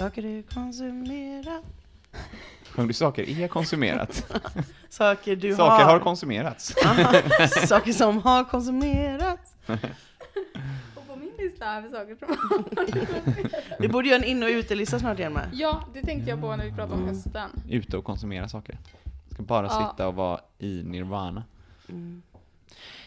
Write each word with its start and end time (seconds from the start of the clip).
Saker 0.00 0.22
du 0.22 0.42
konsumerat. 0.42 1.62
Sjöng 2.70 2.86
du 2.88 2.92
saker 2.94 3.40
är 3.42 3.48
konsumerat? 3.48 4.32
Saker 4.88 5.36
du 5.36 5.54
saker 5.54 5.84
har. 5.84 5.92
har 5.92 5.98
konsumerats. 6.00 6.74
Saker 7.68 7.92
som 7.92 8.18
har 8.22 8.44
konsumerats. 8.44 9.54
Och 10.94 11.06
på 11.08 11.16
min 11.16 11.30
lista 11.38 11.64
har 11.66 11.80
vi 11.82 11.90
saker 11.90 12.16
som... 12.16 12.36
Vi 13.78 13.88
borde 13.92 14.08
göra 14.08 14.18
en 14.18 14.24
in 14.24 14.42
och 14.42 14.48
utelista 14.48 14.98
snart 14.98 15.18
igen 15.18 15.32
med. 15.32 15.48
ja, 15.52 15.84
det 15.94 16.02
tänkte 16.02 16.30
jag 16.30 16.40
på 16.40 16.56
när 16.56 16.64
vi 16.64 16.72
pratade 16.72 16.94
om 17.02 17.08
hösten. 17.08 17.50
Ute 17.70 17.96
och 17.96 18.04
konsumera 18.04 18.48
saker. 18.48 18.78
Ska 19.32 19.42
bara 19.42 19.66
Ja. 19.66 19.90
sitta 19.90 20.08
och 20.08 20.14
vara 20.14 20.40
i 20.58 20.82
nirvana. 20.84 21.44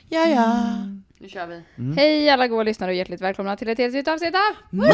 Ja, 0.09 0.25
ja. 0.25 0.63
Nu 1.17 1.29
kör 1.29 1.47
vi. 1.47 1.63
Mm. 1.77 1.97
Hej 1.97 2.29
alla 2.29 2.47
goa 2.47 2.63
lyssnare 2.63 2.91
och 2.91 2.95
hjärtligt 2.95 3.21
välkomna 3.21 3.55
till 3.57 3.69
ett 3.69 3.77
helt 3.77 3.93
nytt 3.93 4.07
avsnitt 4.07 4.35
av 4.35 4.55
Mord 4.69 4.85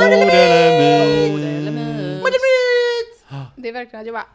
verkligen 3.80 4.02
att 4.02 4.08
jag 4.08 4.14
bara... 4.16 4.28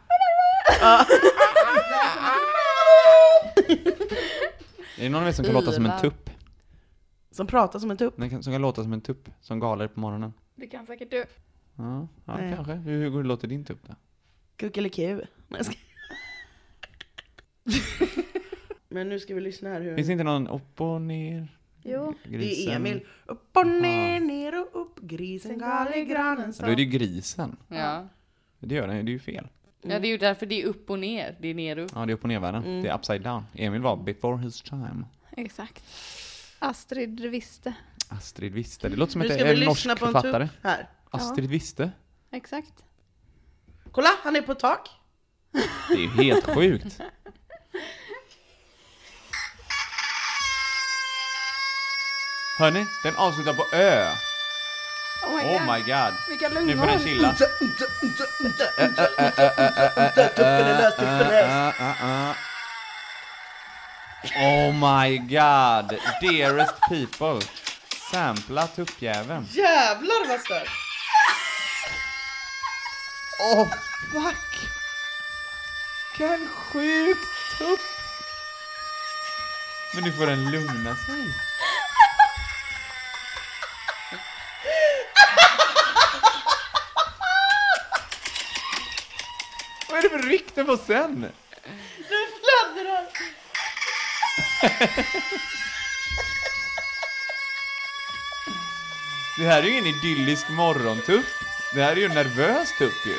Är 4.97 5.03
det 5.03 5.09
någon 5.09 5.21
av 5.21 5.27
er 5.27 5.31
som 5.31 5.45
kan 5.45 5.53
låta 5.53 5.71
som 5.71 5.85
en 5.85 6.01
tupp? 6.01 6.29
Som 7.31 7.47
pratar 7.47 7.79
som 7.79 7.91
en 7.91 7.97
tupp. 7.97 8.13
Den 8.17 8.29
kan- 8.29 8.43
Som 8.43 8.53
kan 8.53 8.61
låta 8.61 8.83
som 8.83 8.93
en 8.93 9.01
tupp, 9.01 9.29
som 9.41 9.59
galer 9.59 9.87
på 9.87 9.99
morgonen? 9.99 10.33
Det 10.55 10.67
kan 10.67 10.85
säkert 10.85 11.11
du. 11.11 11.25
Ja, 11.75 12.07
ja 12.25 12.37
Nej. 12.37 12.53
kanske. 12.55 12.73
Hur, 12.73 13.09
hur 13.11 13.23
låter 13.23 13.47
din 13.47 13.65
tupp 13.65 13.79
då? 13.87 13.95
Kuckeliku. 14.57 15.15
Nej, 15.15 15.25
jag 15.49 15.65
ska... 15.65 15.75
Men 18.89 19.09
nu 19.09 19.19
ska 19.19 19.35
vi 19.35 19.41
lyssna 19.41 19.69
här 19.69 19.81
hur... 19.81 19.95
Finns 19.95 20.07
det 20.07 20.11
inte 20.11 20.23
någon 20.23 20.47
upp 20.47 20.81
och 20.81 21.01
ner? 21.01 21.47
Jo. 21.83 22.13
Det 22.23 22.67
är 22.67 22.75
Emil. 22.75 23.05
Upp 23.25 23.57
och 23.57 23.67
ner, 23.67 24.19
ner 24.19 24.59
och 24.61 24.81
upp. 24.81 24.99
Grisen 25.01 25.57
gal 25.59 25.93
i 25.95 26.05
granen 26.05 26.53
Då 26.59 26.65
är 26.65 26.75
det 26.75 26.81
ju 26.81 26.89
grisen. 26.89 27.57
Ja. 27.67 28.07
Det 28.65 28.75
gör 28.75 28.87
den, 28.87 29.05
det 29.05 29.11
är 29.11 29.13
ju 29.13 29.19
fel. 29.19 29.47
ja, 29.81 29.99
det 29.99 30.07
är 30.07 30.09
ju 30.11 30.17
därför 30.17 30.45
det 30.45 30.61
är 30.61 30.65
upp 30.65 30.89
och 30.89 30.99
ner. 30.99 31.37
Det 31.41 31.47
är 31.47 31.53
ner 31.53 31.77
och 31.77 31.85
upp. 31.85 31.91
Ja, 31.95 32.05
det 32.05 32.11
är 32.11 32.13
upp 32.13 32.23
och 32.23 32.29
nervärlden. 32.29 32.81
Det 32.83 32.89
är 32.89 32.97
upside 32.97 33.21
down. 33.21 33.45
Emil 33.53 33.81
var 33.81 33.97
before 33.97 34.37
his 34.37 34.61
time. 34.61 35.05
Exakt. 35.37 35.83
Astrid 36.59 37.19
visste. 37.19 37.73
Astrid 38.09 38.53
Wiste. 38.53 38.89
Det 38.89 38.95
låter 38.95 39.11
som 39.11 39.21
ett 39.21 39.41
en 39.41 39.59
norsk 39.59 39.85
på 39.85 39.91
en 39.91 39.97
författare. 39.97 40.47
tupp 40.47 40.57
här. 40.63 40.89
Astrid 41.09 41.49
Wiste. 41.49 41.91
Exakt. 42.31 42.73
Kolla, 43.91 44.09
han 44.23 44.35
är 44.35 44.41
på 44.41 44.55
tak. 44.55 44.89
Det 45.89 45.93
är 45.93 45.99
ju 45.99 46.07
helt 46.09 46.45
sjukt. 46.45 47.01
Hörni, 52.59 52.85
den 53.03 53.15
avslutar 53.15 53.53
på 53.53 53.75
Ö. 53.75 54.11
Oh 55.23 55.29
my 55.31 55.43
Oh 55.43 55.57
god. 55.59 55.67
my 55.67 55.81
god. 55.91 56.13
Vilka 56.29 56.49
Nu 56.49 56.77
får 56.77 56.87
den 56.87 56.97
lungor. 56.97 56.99
chilla. 56.99 57.35
Uh, 60.39 61.81
uh, 61.81 62.03
uh. 62.03 62.35
Oh 64.37 64.71
my 64.73 65.17
god. 65.17 65.97
Dearest 66.21 66.75
people. 66.89 67.41
Sampla 68.11 68.67
tuppjäveln. 68.67 69.47
Jävlar 69.51 70.27
vad 70.27 70.39
stört. 70.41 70.69
Oh 73.39 73.67
fuck. 74.11 74.35
Vilken 76.17 76.47
sjuk 76.47 77.17
tupp. 77.57 77.79
Men 79.93 80.03
nu 80.03 80.11
får 80.11 80.25
den 80.25 80.51
lugna 80.51 80.95
sig. 80.95 81.33
Vad 89.95 90.05
är 90.05 90.09
det 90.09 90.17
för 90.21 90.29
rykte 90.29 90.63
på 90.63 90.77
sen? 90.77 91.25
Nu 92.09 92.17
fladdrar. 92.41 93.05
Det 99.37 99.43
här 99.45 99.59
är 99.59 99.63
ju 99.63 99.71
ingen 99.71 99.85
idyllisk 99.85 100.49
morgontupp. 100.49 101.25
Det 101.75 101.81
här 101.83 101.91
är 101.91 101.95
ju 101.95 102.05
en 102.05 102.11
nervös 102.15 102.77
tupp 102.79 103.05
ju. 103.05 103.15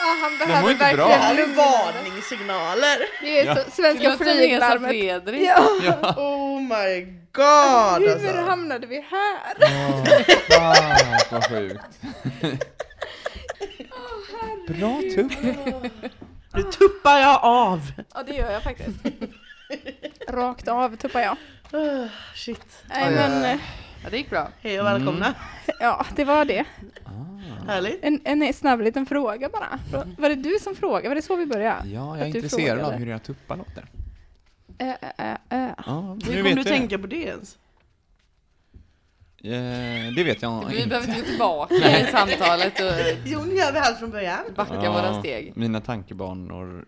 Ja, 0.00 0.16
han 0.22 0.32
mår 0.32 0.46
behöver 0.46 0.70
inte 0.70 0.92
bra. 0.94 1.08
Det 1.08 1.14
här 1.14 1.34
verkligen 1.34 1.50
är 1.50 1.56
lungorna. 1.56 1.92
varningssignaler. 1.94 2.98
Det 3.22 3.38
är 3.40 3.44
Ja. 3.46 3.54
så, 3.56 3.70
svenska 3.70 4.16
flyglarmet. 4.16 4.90
Fredrik. 4.90 5.42
Ja. 5.42 5.68
Ja. 5.82 6.14
Oh 6.16 6.60
my 6.60 7.00
god 7.32 8.02
Hur 8.02 8.12
alltså. 8.12 8.40
hamnade 8.40 8.86
vi 8.86 9.04
här? 9.10 9.56
Åh, 9.60 10.04
fuck 11.18 11.32
vad 11.32 11.48
sjukt. 11.48 11.80
Bra 14.68 15.02
tupp. 15.14 15.32
Nu 16.54 16.62
tuppar 16.62 17.18
jag 17.18 17.40
av. 17.42 17.92
Ja, 18.14 18.22
det 18.22 18.34
gör 18.34 18.50
jag 18.50 18.62
faktiskt. 18.62 18.98
Rakt 20.28 20.68
av 20.68 20.96
tuppar 20.96 21.20
jag. 21.20 21.36
Uh, 21.74 22.06
shit. 22.34 22.84
Nej, 22.88 23.14
men 23.14 23.44
eh, 23.44 23.60
Ja, 24.04 24.10
det 24.10 24.16
gick 24.16 24.30
bra. 24.30 24.48
Hej 24.60 24.80
och 24.80 24.86
välkomna. 24.86 25.26
Mm. 25.26 25.36
ja, 25.80 26.06
det 26.16 26.24
var 26.24 26.44
det. 26.44 26.64
Härligt. 27.66 27.98
En, 28.04 28.20
en 28.24 28.52
snabb 28.54 28.80
liten 28.80 29.06
fråga 29.06 29.48
bara. 29.48 29.78
Var 30.18 30.28
det 30.28 30.34
du 30.34 30.58
som 30.60 30.74
frågade? 30.74 31.08
Var 31.08 31.14
det 31.14 31.22
så 31.22 31.36
vi 31.36 31.46
började? 31.46 31.88
Ja, 31.88 32.18
jag 32.18 32.28
är 32.28 32.36
intresserad 32.36 32.80
av 32.80 32.92
hur 32.92 33.08
era 33.08 33.18
tuppar 33.18 33.56
låter. 33.56 33.84
Äh, 34.78 34.88
äh, 34.88 35.36
äh. 35.48 35.70
Ja, 35.86 36.16
Hur 36.26 36.34
nu 36.34 36.42
kom 36.42 36.54
du 36.54 36.64
tänka 36.64 36.98
på 36.98 37.06
det 37.06 37.24
ens? 37.24 37.58
Eh, 39.44 40.12
det 40.16 40.24
vet 40.24 40.42
jag 40.42 40.64
Vi 40.68 40.76
inte. 40.76 40.88
behöver 40.88 41.08
inte 41.08 41.20
gå 41.20 41.26
tillbaka 41.26 41.74
i 42.00 42.04
samtalet 42.12 42.80
och 42.80 42.92
Jo, 43.24 43.40
nu 43.44 43.54
gör 43.54 43.72
vi 43.72 43.78
allt 43.78 43.98
från 43.98 44.10
början. 44.10 44.38
backa 44.56 44.74
Ja, 44.84 44.92
våra 44.92 45.20
steg. 45.20 45.52
Mina 45.56 45.80
tankebanor 45.80 46.86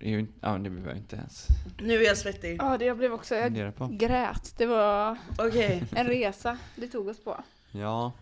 är 0.00 0.10
ju 0.10 0.18
inte... 0.18 0.32
Ja, 0.40 0.48
det 0.58 0.70
behöver 0.70 0.88
jag 0.88 0.98
inte 0.98 1.16
ens 1.16 1.46
Nu 1.80 1.94
är 2.02 2.06
jag 2.06 2.16
svettig. 2.16 2.56
Ja, 2.62 2.78
det 2.78 2.84
jag 2.84 2.96
blev 2.96 3.12
också... 3.12 3.34
Jag 3.34 3.76
på. 3.76 3.88
grät. 3.92 4.54
Det 4.56 4.66
var 4.66 5.16
Okej. 5.38 5.82
en 5.96 6.06
resa 6.06 6.58
det 6.76 6.86
tog 6.86 7.08
oss 7.08 7.24
på. 7.24 7.40
Ja. 7.72 8.12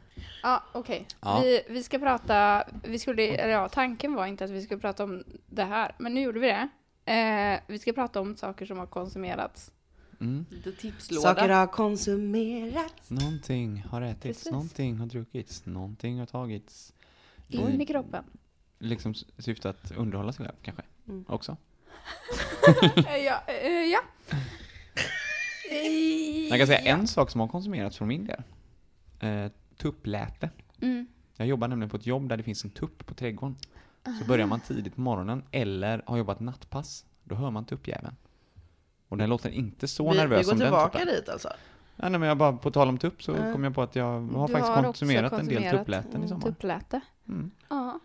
Ja, 0.42 0.62
okej. 0.72 1.06
Ja. 1.20 1.40
Vi, 1.42 1.62
vi 1.68 1.82
ska 1.82 1.98
prata... 1.98 2.64
Vi 2.84 2.98
skulle, 2.98 3.22
eller 3.22 3.52
ja, 3.52 3.68
tanken 3.68 4.14
var 4.14 4.26
inte 4.26 4.44
att 4.44 4.50
vi 4.50 4.62
skulle 4.62 4.80
prata 4.80 5.04
om 5.04 5.24
det 5.46 5.64
här, 5.64 5.94
men 5.98 6.14
nu 6.14 6.20
gjorde 6.20 6.40
vi 6.40 6.46
det. 6.46 6.68
Eh, 7.12 7.60
vi 7.66 7.78
ska 7.78 7.92
prata 7.92 8.20
om 8.20 8.36
saker 8.36 8.66
som 8.66 8.78
har 8.78 8.86
konsumerats. 8.86 9.70
Mm. 10.24 10.46
Lite 10.50 10.72
tipslåda. 10.72 11.22
Saker 11.22 11.48
har 11.48 11.66
konsumerats. 11.66 13.10
Någonting 13.10 13.84
har 13.88 14.02
ätits, 14.02 14.22
Precis. 14.22 14.52
någonting 14.52 14.96
har 14.96 15.06
druckits, 15.06 15.66
någonting 15.66 16.18
har 16.18 16.26
tagits. 16.26 16.92
In 17.48 17.80
i 17.80 17.86
kroppen. 17.86 18.24
Liksom 18.78 19.14
syfte 19.38 19.70
att 19.70 19.90
underhålla 19.90 20.32
sig 20.32 20.46
själv 20.46 20.56
kanske. 20.62 20.82
Mm. 21.08 21.24
Också. 21.28 21.56
Eh, 23.06 23.16
ja. 23.16 23.42
Eh, 23.46 23.70
ja. 23.70 24.00
Jag 26.50 26.58
kan 26.58 26.66
säga 26.66 26.80
ja. 26.84 26.96
en 26.96 27.08
sak 27.08 27.30
som 27.30 27.40
har 27.40 27.48
konsumerats 27.48 27.98
från 27.98 28.08
min 28.08 28.26
del. 28.26 28.42
Eh, 29.20 29.52
tuppläte. 29.76 30.50
Mm. 30.80 31.06
Jag 31.36 31.46
jobbar 31.46 31.68
nämligen 31.68 31.90
på 31.90 31.96
ett 31.96 32.06
jobb 32.06 32.28
där 32.28 32.36
det 32.36 32.42
finns 32.42 32.64
en 32.64 32.70
tupp 32.70 33.06
på 33.06 33.14
trädgården. 33.14 33.56
Så 34.20 34.24
börjar 34.28 34.46
man 34.46 34.60
tidigt 34.60 34.94
på 34.94 35.00
morgonen 35.00 35.42
eller 35.50 36.02
har 36.06 36.16
jobbat 36.16 36.40
nattpass, 36.40 37.04
då 37.24 37.34
hör 37.34 37.50
man 37.50 37.64
tuppjäveln. 37.64 38.16
Och 39.14 39.18
den 39.18 39.30
låter 39.30 39.50
inte 39.50 39.88
så 39.88 40.10
vi, 40.10 40.16
nervös 40.16 40.38
vi 40.40 40.42
går 40.44 40.50
som 40.50 40.58
den 40.58 40.68
tillbaka 40.68 40.98
tuppen. 40.98 41.14
dit 41.14 41.28
alltså. 41.28 41.48
Ja, 41.96 42.08
nej, 42.08 42.20
men 42.20 42.28
jag 42.28 42.36
bara, 42.36 42.52
på 42.52 42.70
tal 42.70 42.88
om 42.88 42.98
tupp 42.98 43.22
så 43.22 43.32
Ja. 43.32 43.52
kom 43.52 43.64
jag 43.64 43.74
på 43.74 43.82
att 43.82 43.96
jag 43.96 44.04
har 44.20 44.48
Du 44.48 44.52
faktiskt 44.52 44.68
har 44.68 44.76
också 44.78 44.82
konsumerat 44.84 45.32
en 45.32 45.38
del 45.38 45.56
konsumerat, 45.56 45.78
tuppläten 45.80 46.12
i 46.12 46.16
mm, 46.16 46.28
sommar. 46.28 46.42
Tuppläte. 46.42 47.00
Mm. 47.28 47.50
Ja. 47.68 48.00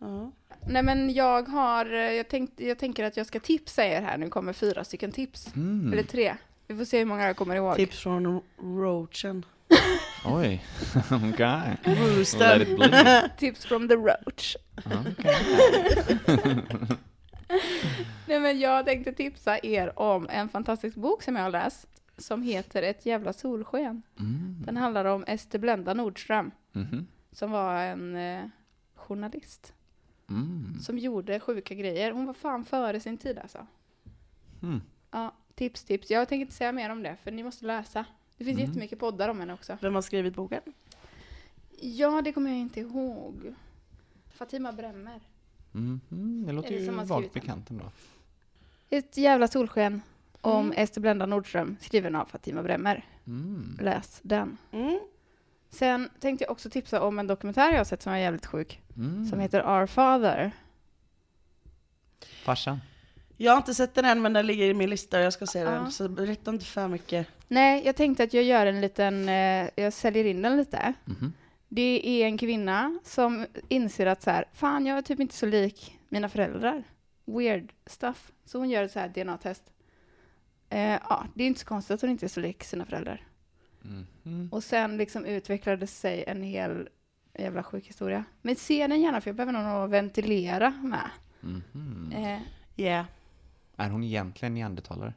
Ja. 0.00 0.32
Nej 0.66 0.82
men 0.82 1.14
jag 1.14 1.48
har, 1.48 1.86
jag, 1.86 2.28
tänkt, 2.28 2.60
jag 2.60 2.78
tänker 2.78 3.04
att 3.04 3.16
jag 3.16 3.26
ska 3.26 3.40
tipsa 3.40 3.84
er 3.84 4.02
här, 4.02 4.18
nu 4.18 4.28
kommer 4.28 4.52
fyra 4.52 4.84
stycken 4.84 5.12
tips. 5.12 5.54
Mm. 5.56 5.92
Eller 5.92 6.02
tre. 6.02 6.34
Vi 6.66 6.76
får 6.76 6.84
se 6.84 6.98
hur 6.98 7.04
många 7.04 7.26
jag 7.26 7.36
kommer 7.36 7.56
ihåg. 7.56 7.76
Tips 7.76 7.98
från 7.98 8.40
Roachen. 8.62 9.44
Oj, 10.26 10.64
okej. 11.10 11.76
Let 11.84 12.16
Rooster. 12.16 12.62
it 12.62 12.76
bleed. 12.76 13.30
Tips 13.38 13.64
from 13.66 13.88
the 13.88 13.94
roach. 13.94 14.56
Okej. 14.84 15.36
Nej 18.28 18.40
men 18.40 18.58
jag 18.60 18.84
tänkte 18.86 19.12
tipsa 19.12 19.58
er 19.62 19.98
om 19.98 20.28
en 20.30 20.48
fantastisk 20.48 20.96
bok 20.96 21.22
som 21.22 21.36
jag 21.36 21.42
har 21.42 21.50
läst. 21.50 21.86
Som 22.16 22.42
heter 22.42 22.82
Ett 22.82 23.06
jävla 23.06 23.32
solsken. 23.32 24.02
Mm. 24.18 24.62
Den 24.66 24.76
handlar 24.76 25.04
om 25.04 25.24
Ester 25.26 25.58
Blenda 25.58 25.94
Nordström. 25.94 26.50
Mhm. 26.72 27.06
Som 27.32 27.50
var 27.50 27.74
en 27.82 28.16
eh, 28.16 28.44
journalist. 28.94 29.74
Mm. 30.30 30.78
Som 30.80 30.98
gjorde 30.98 31.40
sjuka 31.40 31.74
grejer. 31.74 32.12
Hon 32.12 32.26
var 32.26 32.34
fan 32.34 32.64
före 32.64 33.00
sin 33.00 33.18
tid 33.18 33.38
alltså. 33.38 33.66
Mm. 34.62 34.82
Ja, 35.10 35.34
tips, 35.54 35.84
tips. 35.84 36.10
Jag 36.10 36.28
tänker 36.28 36.40
inte 36.40 36.54
säga 36.54 36.72
mer 36.72 36.90
om 36.90 37.02
det, 37.02 37.16
för 37.22 37.30
ni 37.30 37.42
måste 37.42 37.64
läsa. 37.66 38.04
Det 38.36 38.44
finns 38.44 38.58
Mm. 38.58 38.68
jättemycket 38.68 38.98
poddar 38.98 39.28
om 39.28 39.40
henne 39.40 39.52
också. 39.54 39.78
Vem 39.80 39.94
har 39.94 40.02
skrivit 40.02 40.34
boken? 40.34 40.62
Ja, 41.80 42.22
det 42.22 42.32
kommer 42.32 42.50
jag 42.50 42.58
inte 42.60 42.80
ihåg. 42.80 43.54
Fatima 44.34 44.72
Bremmer. 44.72 45.20
Mhm. 45.74 46.44
Det 46.46 46.52
låter 46.52 46.70
det 46.70 46.76
ju 46.76 46.90
vagt 46.90 47.32
bekant 47.32 47.70
ändå. 47.70 47.84
Ett 48.90 49.16
jävla 49.16 49.48
solsken 49.48 50.02
om 50.40 50.66
Mm. 50.66 50.78
Ester 50.78 51.00
Blenda 51.00 51.26
Nordström, 51.26 51.76
skriven 51.80 52.14
av 52.14 52.24
Fatima 52.26 52.62
Bremmer. 52.62 53.04
Mm. 53.26 53.78
Läs 53.80 54.18
den. 54.22 54.56
Mm. 54.72 55.00
Sen 55.70 56.10
tänkte 56.20 56.44
jag 56.44 56.52
också 56.52 56.70
tipsa 56.70 57.00
om 57.02 57.18
en 57.18 57.26
dokumentär 57.26 57.70
jag 57.70 57.78
har 57.78 57.84
sett 57.84 58.02
som 58.02 58.12
är 58.12 58.18
jävligt 58.18 58.46
sjuk. 58.46 58.80
Mm. 58.96 59.26
Som 59.26 59.40
heter 59.40 59.62
Our 59.80 59.86
Father. 59.86 60.52
Farsan. 62.44 62.80
Jag 63.36 63.52
har 63.52 63.56
inte 63.56 63.74
sett 63.74 63.94
den 63.94 64.04
än 64.04 64.22
men 64.22 64.32
den 64.32 64.46
ligger 64.46 64.64
i 64.66 64.74
min 64.74 64.90
lista 64.90 65.18
och 65.18 65.24
jag 65.24 65.32
ska 65.32 65.46
se 65.46 65.58
Ja. 65.58 65.70
den. 65.70 65.90
Så 65.92 66.08
berätta 66.08 66.50
inte 66.50 66.64
för 66.64 66.88
mycket. 66.88 67.26
Nej, 67.48 67.82
jag 67.86 67.96
tänkte 67.96 68.24
att 68.24 68.34
jag 68.34 68.44
gör 68.44 68.66
en 68.66 68.80
liten, 68.80 69.28
eh, 69.28 69.68
jag 69.76 69.92
säljer 69.92 70.24
in 70.24 70.42
den 70.42 70.56
lite. 70.56 70.92
Mhm. 71.04 71.32
Det 71.74 72.08
är 72.22 72.26
en 72.26 72.38
kvinna 72.38 72.98
som 73.04 73.46
inser 73.68 74.06
att 74.06 74.22
så 74.22 74.30
här, 74.30 74.44
fan 74.52 74.86
jag 74.86 74.98
är 74.98 75.02
typ 75.02 75.20
inte 75.20 75.34
så 75.34 75.46
lik 75.46 75.98
mina 76.08 76.28
föräldrar. 76.28 76.84
Weird 77.24 77.72
stuff. 77.86 78.32
Så 78.44 78.58
hon 78.58 78.70
gör 78.70 78.82
ett 78.82 78.92
så 78.92 78.98
här 78.98 79.08
DNA-test. 79.08 79.72
Eh, 80.70 80.80
ja, 81.08 81.26
det 81.34 81.42
är 81.44 81.46
inte 81.46 81.60
så 81.60 81.66
konstigt 81.66 81.94
att 81.94 82.00
hon 82.00 82.10
inte 82.10 82.26
är 82.26 82.28
så 82.28 82.40
lik 82.40 82.64
sina 82.64 82.84
föräldrar. 82.86 83.26
Mhm. 83.82 84.48
Och 84.52 84.64
sen 84.64 84.96
liksom 84.96 85.24
utvecklade 85.24 85.86
sig 85.86 86.24
en 86.26 86.42
hel 86.42 86.88
jävla 87.38 87.62
sjuk 87.62 87.86
historia. 87.86 88.24
Men 88.42 88.56
se 88.56 88.86
den 88.86 89.00
gärna 89.00 89.20
för 89.20 89.28
jag 89.30 89.36
behöver 89.36 89.52
någon 89.52 89.66
att 89.66 89.90
ventilera 89.90 90.70
med. 90.70 91.10
Mhm. 91.40 92.12
Eh, 92.16 92.40
Yeah. 92.76 93.06
Är 93.76 93.90
hon 93.90 94.04
egentligen 94.04 94.54
neandertalare? 94.54 95.14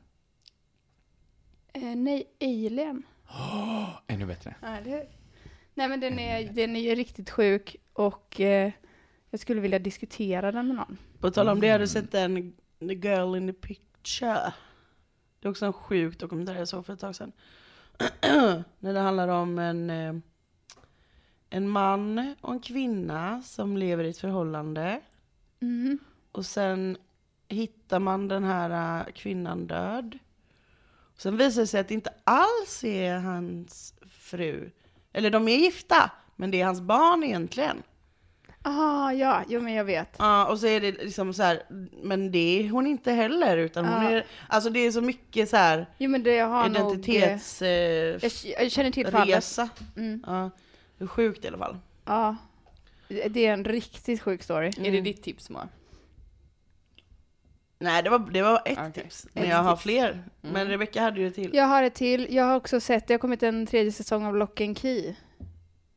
eh, 1.73 1.95
nej, 1.95 2.27
Alien. 2.41 3.03
Ännu 4.07 4.25
bättre. 4.25 4.55
Ja, 4.61 4.67
hur? 4.67 5.03
Nej 5.77 5.87
men 5.87 5.99
den 5.99 6.19
är, 6.19 6.53
den 6.53 6.75
är 6.75 6.79
ju 6.79 6.95
riktigt 6.95 7.29
sjuk 7.29 7.75
och 7.93 8.41
eh, 8.41 8.71
jag 9.29 9.39
skulle 9.39 9.61
vilja 9.61 9.79
diskutera 9.79 10.51
den 10.51 10.67
med 10.67 10.75
någon. 10.75 10.97
På 11.19 11.31
tal 11.31 11.49
om 11.49 11.59
det, 11.59 11.69
har 11.69 11.79
du 11.79 11.83
Mm. 11.83 11.87
sett 11.87 12.11
den 12.11 12.53
The 12.79 12.93
Girl 12.93 13.35
in 13.35 13.47
the 13.47 13.53
Picture? 13.53 14.53
Det 15.39 15.47
är 15.47 15.49
också 15.49 15.65
en 15.65 15.73
sjuk 15.73 16.19
dokumentär 16.19 16.55
jag 16.55 16.67
såg 16.67 16.85
för 16.85 16.93
ett 16.93 16.99
tag 16.99 17.15
sedan. 17.15 17.31
När 18.79 18.93
det 18.93 18.99
handlar 18.99 19.27
om 19.27 19.59
en, 19.59 19.89
eh, 19.89 20.13
en 21.49 21.69
man 21.69 22.35
och 22.41 22.53
en 22.53 22.59
kvinna 22.59 23.41
som 23.41 23.77
lever 23.77 24.03
i 24.03 24.09
ett 24.09 24.17
förhållande. 24.17 25.01
Mhm. 25.59 25.99
Och 26.31 26.45
sen 26.45 26.97
hittar 27.47 27.99
man 27.99 28.27
den 28.27 28.43
här 28.43 28.99
eh, 28.99 29.13
kvinnan 29.13 29.67
död. 29.67 30.19
Och 31.15 31.21
sen 31.21 31.37
visar 31.37 31.61
det 31.61 31.67
sig 31.67 31.79
att 31.79 31.87
det 31.87 31.93
inte 31.93 32.13
alls 32.23 32.83
är 32.83 33.15
hans 33.17 33.93
fru. 34.09 34.69
Eller 35.17 35.29
de 35.29 35.47
är 35.47 35.57
gifta, 35.57 36.11
men 36.35 36.51
det 36.51 36.61
är 36.61 36.65
hans 36.65 36.81
barn 36.81 37.23
egentligen. 37.23 37.83
Ah, 38.61 39.11
ja, 39.11 39.43
jo 39.47 39.61
men 39.61 39.73
jag 39.73 39.83
vet. 39.85 40.15
Ja, 40.19 40.45
och 40.47 40.59
så 40.59 40.67
är 40.67 40.81
det 40.81 40.91
liksom 40.91 41.33
så 41.33 41.43
här, 41.43 41.63
men 42.03 42.31
det 42.31 42.37
är 42.65 42.69
hon 42.69 42.87
inte 42.87 43.11
heller, 43.11 43.57
utan 43.57 43.85
hon 43.85 44.03
är, 44.05 44.25
alltså 44.49 44.69
det 44.69 44.79
är 44.79 44.91
så 44.91 45.01
mycket 45.01 45.49
så 45.49 45.57
här 45.57 45.85
Jo 45.97 46.09
men 46.09 46.23
det 46.23 46.39
har 46.39 46.69
nog... 46.69 46.75
identitets... 46.77 47.61
eh, 47.61 47.67
Eh, 47.67 48.19
Jag, 48.21 48.31
jag 48.63 48.71
känner 48.71 48.91
till 48.91 49.07
fallet. 49.07 49.37
resa. 49.37 49.69
Mm. 49.97 50.23
Ja, 50.27 50.49
det 50.97 51.03
är 51.03 51.07
sjukt 51.07 51.45
i 51.45 51.47
alla 51.47 51.57
fall. 51.57 51.77
Ja. 52.05 52.35
Det 53.07 53.27
det 53.27 53.45
är 53.45 53.53
en 53.53 53.65
riktigt 53.65 54.21
sjuk 54.21 54.43
story. 54.43 54.67
Är 54.67 54.91
det 54.91 55.01
ditt 55.01 55.23
tips 55.23 55.49
Moa? 55.49 55.67
Nej, 57.79 58.03
det 58.03 58.09
var, 58.09 58.19
det 58.19 58.41
var 58.41 58.61
ett 58.65 58.77
Okej. 58.79 58.91
tips. 59.03 59.27
Men 59.33 59.43
Ett 59.43 59.49
jag 59.49 59.57
har 59.63 59.75
fler. 59.75 60.23
Men 60.41 60.67
Rebecca 60.67 61.01
hade 61.01 61.19
ju 61.19 61.27
ett 61.27 61.35
till. 61.35 61.51
Jag 61.53 61.65
har 61.65 61.83
ett 61.83 61.93
till. 61.95 62.27
Jag 62.35 62.43
har 62.45 62.55
också 62.55 62.79
sett, 62.79 63.07
det 63.07 63.13
har 63.13 63.19
kommit 63.19 63.43
en 63.43 63.65
tredje 63.65 63.91
säsong 63.91 64.25
av 64.25 64.35
Lock 64.35 64.61
and 64.61 64.77
Key. 64.77 65.15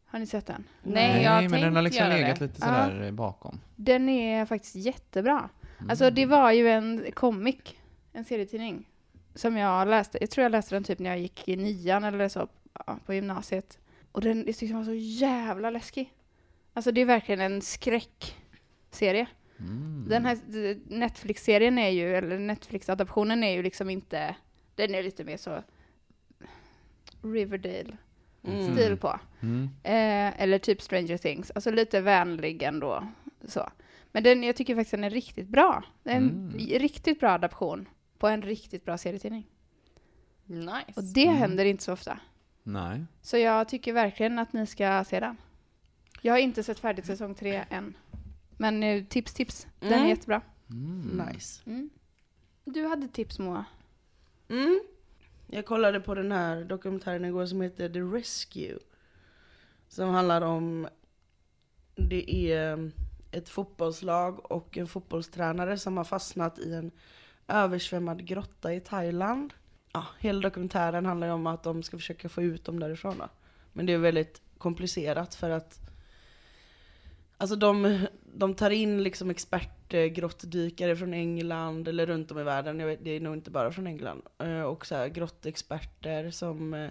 Har 0.06 0.18
ni 0.18 0.26
sett 0.26 0.46
den? 0.46 0.64
Nej, 0.82 1.22
jag 1.22 1.30
har 1.30 1.48
men 1.48 1.60
den 1.60 1.76
har 1.76 1.82
liksom 1.82 2.08
legat 2.08 2.38
det. 2.38 2.44
lite 2.44 2.56
Ja. 2.60 2.66
sådär 2.66 3.02
eh, 3.06 3.10
bakom. 3.12 3.60
Den 3.76 4.08
är 4.08 4.46
faktiskt 4.46 4.74
jättebra. 4.74 5.48
Mm. 5.78 5.90
Alltså 5.90 6.10
det 6.10 6.26
var 6.26 6.52
ju 6.52 6.68
en 6.70 7.04
comic, 7.14 7.56
en 8.12 8.24
serietidning, 8.24 8.88
som 9.34 9.56
jag 9.56 9.88
läste. 9.88 10.18
Jag 10.20 10.30
tror 10.30 10.42
jag 10.42 10.52
läste 10.52 10.74
den 10.74 10.84
typ 10.84 10.98
när 10.98 11.10
jag 11.10 11.18
gick 11.18 11.48
i 11.48 11.56
nian 11.56 12.04
eller 12.04 12.28
så 12.28 12.48
ja, 12.86 12.98
på 13.06 13.14
gymnasiet. 13.14 13.78
Och 14.12 14.20
den 14.20 14.36
jag 14.38 14.46
tyckte 14.46 14.66
den 14.66 14.76
var 14.76 14.84
så 14.84 14.94
jävla 14.94 15.70
läskig. 15.70 16.12
Alltså 16.74 16.92
det 16.92 17.00
är 17.00 17.04
verkligen 17.04 17.40
en 17.40 17.62
skräckserie. 17.62 19.26
Mm. 19.60 20.06
Den 20.08 20.24
här 20.26 20.38
Netflix-serien 20.98 21.78
är 21.78 21.88
ju, 21.90 22.16
eller 22.16 22.38
Netflix-adaptionen 22.38 23.44
är 23.44 23.50
ju 23.52 23.62
liksom 23.62 23.90
inte, 23.90 24.36
den 24.74 24.94
är 24.94 25.02
lite 25.02 25.24
mer 25.24 25.36
så 25.36 25.62
Riverdale-stil 27.22 28.86
Mm. 28.86 28.98
på. 28.98 29.20
Mm. 29.40 29.64
Eh, 29.82 30.42
eller 30.42 30.58
typ 30.58 30.82
Stranger 30.82 31.16
Things, 31.16 31.50
alltså 31.54 31.70
lite 31.70 32.00
vänlig 32.00 32.62
ändå. 32.62 33.06
Så. 33.44 33.68
Men 34.12 34.22
den, 34.22 34.42
jag 34.42 34.56
tycker 34.56 34.74
faktiskt 34.74 34.90
den 34.90 35.04
är 35.04 35.10
riktigt 35.10 35.48
bra. 35.48 35.84
Det 36.02 36.10
är 36.10 36.16
en 36.16 36.28
Mm. 36.30 36.58
riktigt 36.58 37.20
bra 37.20 37.30
adaption 37.30 37.88
på 38.18 38.28
en 38.28 38.42
riktigt 38.42 38.84
bra 38.84 38.98
serietidning. 38.98 39.46
Nice. 40.46 40.92
Och 40.96 41.04
det 41.04 41.24
Mm. 41.26 41.36
händer 41.36 41.64
inte 41.64 41.82
så 41.82 41.92
ofta. 41.92 42.18
Nej. 42.62 43.04
Så 43.22 43.36
jag 43.38 43.68
tycker 43.68 43.92
verkligen 43.92 44.38
att 44.38 44.52
ni 44.52 44.66
ska 44.66 45.04
se 45.04 45.20
den. 45.20 45.36
Jag 46.22 46.32
har 46.34 46.38
inte 46.38 46.62
sett 46.62 46.78
färdigt 46.78 47.06
säsong 47.06 47.34
tre 47.34 47.64
än. 47.70 47.96
Men 48.60 48.82
eh, 48.82 49.04
tips, 49.04 49.34
tips. 49.34 49.66
Den 49.80 49.92
är 49.92 49.96
Mm. 49.96 50.08
jättebra. 50.08 50.42
Mm. 50.70 51.26
Nice. 51.26 51.62
Mm. 51.66 51.90
Du 52.64 52.86
hade 52.86 53.08
tips 53.08 53.38
Moa. 53.38 53.64
Mm. 54.48 54.80
Jag 55.46 55.66
kollade 55.66 56.00
på 56.00 56.14
den 56.14 56.32
här 56.32 56.64
dokumentären 56.64 57.24
igår 57.24 57.46
som 57.46 57.60
heter 57.60 57.88
The 57.88 58.00
Rescue. 58.00 58.78
Som 59.88 60.08
handlar 60.08 60.42
om, 60.42 60.88
det 61.94 62.52
är 62.52 62.90
ett 63.30 63.48
fotbollslag 63.48 64.52
och 64.52 64.78
en 64.78 64.86
fotbollstränare 64.86 65.78
som 65.78 65.96
har 65.96 66.04
fastnat 66.04 66.58
i 66.58 66.72
en 66.74 66.90
översvämmad 67.48 68.26
grotta 68.26 68.74
i 68.74 68.80
Thailand. 68.80 69.54
Ja, 69.92 70.06
hela 70.18 70.40
dokumentären 70.40 71.06
handlar 71.06 71.26
ju 71.26 71.32
om 71.32 71.46
att 71.46 71.62
de 71.62 71.82
ska 71.82 71.96
försöka 71.98 72.28
få 72.28 72.42
ut 72.42 72.64
dem 72.64 72.80
därifrån. 72.80 73.18
Då. 73.18 73.28
Men 73.72 73.86
det 73.86 73.92
är 73.92 73.98
väldigt 73.98 74.40
komplicerat 74.58 75.34
för 75.34 75.50
att 75.50 75.80
Alltså 77.40 77.56
de, 77.56 78.06
de 78.34 78.54
tar 78.54 78.70
in 78.70 79.02
liksom 79.02 79.30
expertgrottdykare 79.30 80.96
från 80.96 81.14
England 81.14 81.88
eller 81.88 82.06
runt 82.06 82.30
om 82.30 82.38
i 82.38 82.42
världen, 82.42 82.80
jag 82.80 82.86
vet, 82.86 83.04
det 83.04 83.10
är 83.10 83.20
nog 83.20 83.34
inte 83.34 83.50
bara 83.50 83.72
från 83.72 83.86
England. 83.86 84.22
Eh, 84.38 84.62
och 84.62 84.86
så 84.86 84.94
här 84.94 85.08
grottexperter 85.08 86.30
som 86.30 86.74
eh, 86.74 86.90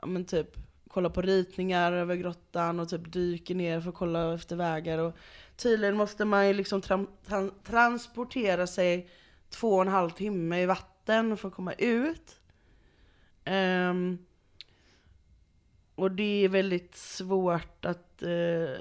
ja, 0.00 0.06
men 0.06 0.24
typ 0.24 0.56
kollar 0.88 1.10
på 1.10 1.22
ritningar 1.22 1.92
över 1.92 2.16
grottan 2.16 2.80
och 2.80 2.88
typ 2.88 3.12
dyker 3.12 3.54
ner 3.54 3.80
för 3.80 3.88
att 3.88 3.94
kolla 3.94 4.34
efter 4.34 4.56
vägar. 4.56 4.98
Och 4.98 5.16
tydligen 5.56 5.96
måste 5.96 6.24
man 6.24 6.48
ju 6.48 6.54
liksom 6.54 6.80
tra 6.80 7.06
tra 7.26 7.50
transportera 7.64 8.66
sig 8.66 9.08
två 9.48 9.74
och 9.74 9.82
en 9.82 9.88
halv 9.88 10.10
timme 10.10 10.62
i 10.62 10.66
vatten 10.66 11.36
för 11.36 11.48
att 11.48 11.54
komma 11.54 11.72
ut. 11.72 12.40
Um, 13.46 14.18
och 15.94 16.10
det 16.10 16.44
är 16.44 16.48
väldigt 16.48 16.96
svårt 16.96 17.84
att 17.84 18.22
uh, 18.22 18.76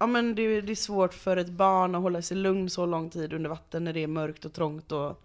Ja 0.00 0.06
men 0.06 0.34
det, 0.34 0.60
det 0.60 0.72
är 0.72 0.76
svårt 0.76 1.14
för 1.14 1.36
ett 1.36 1.50
barn 1.50 1.94
att 1.94 2.02
hålla 2.02 2.22
sig 2.22 2.36
lugn 2.36 2.70
så 2.70 2.86
lång 2.86 3.10
tid 3.10 3.32
under 3.32 3.50
vatten 3.50 3.84
när 3.84 3.92
det 3.92 4.02
är 4.02 4.06
mörkt 4.06 4.44
och 4.44 4.52
trångt 4.52 4.92
och 4.92 5.24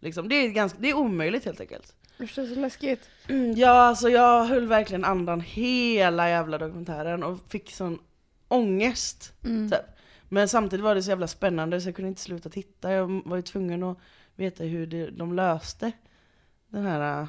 liksom, 0.00 0.28
det 0.28 0.34
är, 0.34 0.48
ganska, 0.48 0.78
det 0.80 0.90
är 0.90 0.94
omöjligt 0.94 1.44
helt 1.44 1.60
enkelt. 1.60 1.94
Det 2.18 2.26
känns 2.26 2.54
så 2.54 2.60
läskigt. 2.60 3.10
Ja 3.56 3.70
alltså 3.70 4.08
jag 4.08 4.44
höll 4.44 4.66
verkligen 4.66 5.04
andan 5.04 5.40
hela 5.40 6.28
jävla 6.28 6.58
dokumentären 6.58 7.22
och 7.22 7.38
fick 7.48 7.70
sån 7.70 7.98
ångest. 8.48 9.32
Mm. 9.44 9.70
Typ. 9.70 9.80
Men 10.28 10.48
samtidigt 10.48 10.84
var 10.84 10.94
det 10.94 11.02
så 11.02 11.10
jävla 11.10 11.28
spännande 11.28 11.80
så 11.80 11.88
jag 11.88 11.96
kunde 11.96 12.08
inte 12.08 12.20
sluta 12.20 12.48
titta. 12.48 12.92
Jag 12.92 13.22
var 13.24 13.36
ju 13.36 13.42
tvungen 13.42 13.82
att 13.82 13.98
veta 14.36 14.64
hur 14.64 14.86
det, 14.86 15.10
de 15.10 15.32
löste 15.32 15.92
den 16.68 16.86
här 16.86 17.22
äh, 17.22 17.28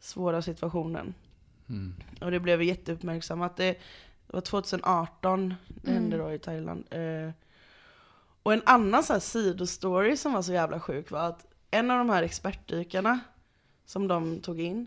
svåra 0.00 0.42
situationen. 0.42 1.14
Mm. 1.68 1.94
Och 2.20 2.30
det 2.30 2.40
blev 2.40 2.62
jätteuppmärksammat. 2.62 3.56
Det 3.56 3.78
var 4.32 4.40
2018 4.40 5.54
det 5.68 5.90
Mm. 5.90 6.02
hände 6.02 6.16
då 6.18 6.32
i 6.32 6.38
Thailand. 6.38 6.84
Eh, 6.90 7.30
och 8.42 8.52
en 8.52 8.62
annan 8.66 9.02
så 9.02 9.12
här 9.12 9.20
sidostory 9.20 10.16
som 10.16 10.32
var 10.32 10.42
så 10.42 10.52
jävla 10.52 10.80
sjuk 10.80 11.10
var 11.10 11.20
att 11.28 11.46
en 11.70 11.90
av 11.90 11.98
de 11.98 12.10
här 12.10 12.22
expertdykarna 12.22 13.20
som 13.86 14.08
de 14.08 14.40
tog 14.40 14.60
in, 14.60 14.86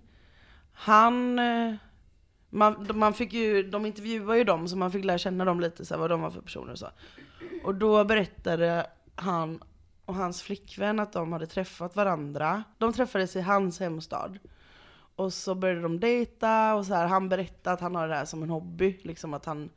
han... 0.74 1.40
eh, 1.40 1.75
Man, 2.50 2.88
man 2.94 3.14
fick 3.14 3.34
ju, 3.34 3.64
de 3.64 3.86
intervjuade 3.86 4.38
ju 4.38 4.44
dem 4.44 4.68
så 4.68 4.78
man 4.78 4.92
fick 4.92 5.06
lära 5.06 5.18
känna 5.18 5.46
dem 5.46 5.60
lite, 5.60 5.86
så 5.86 5.94
här, 5.94 6.02
vad 6.02 6.10
de 6.10 6.22
var 6.22 6.32
för 6.32 6.42
personer 6.42 6.72
och 6.72 6.80
så. 6.80 6.88
Och 7.64 7.75
då 7.75 8.04
berättade 8.04 8.88
han 9.16 9.60
och 10.06 10.16
hans 10.16 10.42
flickvän 10.42 11.00
att 11.00 11.14
de 11.14 11.34
hade 11.34 11.48
träffat 11.48 11.96
varandra. 11.96 12.64
De 12.78 12.94
träffades 12.94 13.36
i 13.36 13.42
hans 13.42 13.80
hemstad. 13.80 14.40
Och 15.16 15.34
så 15.34 15.56
började 15.56 15.82
de 15.82 16.00
dejta 16.00 16.76
och 16.76 16.86
så 16.86 16.94
här, 16.94 17.08
han 17.08 17.30
berättade 17.30 17.74
att 17.74 17.82
han 17.82 17.96
har 17.96 18.08
det 18.08 18.16
här 18.16 18.26
som 18.26 18.44
en 18.44 18.50
hobby, 18.50 19.00
liksom 19.02 19.34
att 19.34 19.46
han 19.46 19.70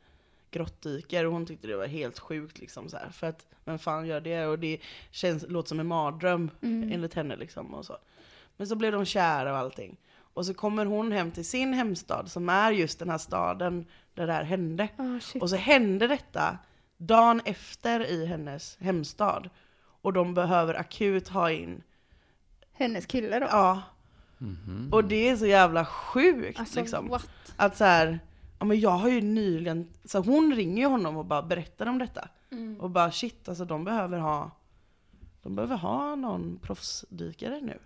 grottdyker 0.51 1.25
och 1.25 1.33
hon 1.33 1.45
tyckte 1.45 1.67
det 1.67 1.75
var 1.75 1.87
helt 1.87 2.19
sjukt 2.19 2.59
liksom 2.59 2.89
så 2.89 2.97
här, 2.97 3.09
För 3.09 3.27
att 3.27 3.45
vem 3.65 3.79
fan 3.79 4.07
gör 4.07 4.21
det? 4.21 4.45
Och 4.45 4.59
det 4.59 4.77
känns, 5.11 5.45
låter 5.47 5.69
som 5.69 5.79
en 5.79 5.87
mardröm 5.87 6.51
Mm. 6.61 6.91
enligt 6.91 7.13
henne 7.13 7.35
liksom 7.35 7.73
och 7.73 7.85
så. 7.85 7.97
Men 8.57 8.67
så 8.67 8.75
blev 8.75 8.91
de 8.91 9.05
kära 9.05 9.51
och 9.51 9.57
allting. 9.57 9.97
Och 10.33 10.45
så 10.45 10.53
kommer 10.53 10.85
hon 10.85 11.11
hem 11.11 11.31
till 11.31 11.45
sin 11.45 11.73
hemstad 11.73 12.31
som 12.31 12.49
är 12.49 12.71
just 12.71 12.99
den 12.99 13.09
här 13.09 13.17
staden 13.17 13.85
där 14.13 14.27
det 14.27 14.33
här 14.33 14.43
hände. 14.43 14.87
Shit. 15.21 15.41
Och 15.41 15.49
så 15.49 15.55
hände 15.55 16.07
detta 16.07 16.57
dagen 16.97 17.41
efter 17.45 18.05
i 18.05 18.25
hennes 18.25 18.77
hemstad. 18.79 19.49
Och 20.01 20.13
de 20.13 20.33
behöver 20.33 20.73
akut 20.73 21.27
ha 21.27 21.51
in, 21.51 21.83
Hennes 22.73 23.05
kille 23.05 23.39
då? 23.39 23.45
ja. 23.49 23.81
Mhm. 24.39 24.89
Och 24.91 25.03
det 25.03 25.29
är 25.29 25.35
så 25.35 25.45
jävla 25.45 25.85
sjukt 25.85 26.59
alltså 26.59 26.79
liksom. 26.79 27.07
what? 27.07 27.29
Att 27.55 27.77
så 27.77 27.83
här, 27.83 28.19
ja 28.59 28.65
men 28.65 28.79
jag 28.79 28.89
har 28.89 29.09
ju 29.09 29.21
nyligen, 29.21 29.87
så 30.05 30.19
hon 30.19 30.55
ringer 30.55 30.83
ju 30.83 30.89
honom 30.89 31.17
och 31.17 31.25
bara 31.25 31.41
berättar 31.41 31.85
om 31.85 31.99
detta. 31.99 32.27
Mm. 32.51 32.79
Och 32.79 32.89
bara 32.89 33.11
shit, 33.11 33.49
alltså 33.49 33.65
de 33.65 33.83
behöver 33.83 34.17
ha, 34.19 34.51
de 35.43 35.55
behöver 35.55 35.75
ha 35.75 36.15
någon 36.15 36.59
proffsdykare 36.61 37.59
nu. 37.61 37.79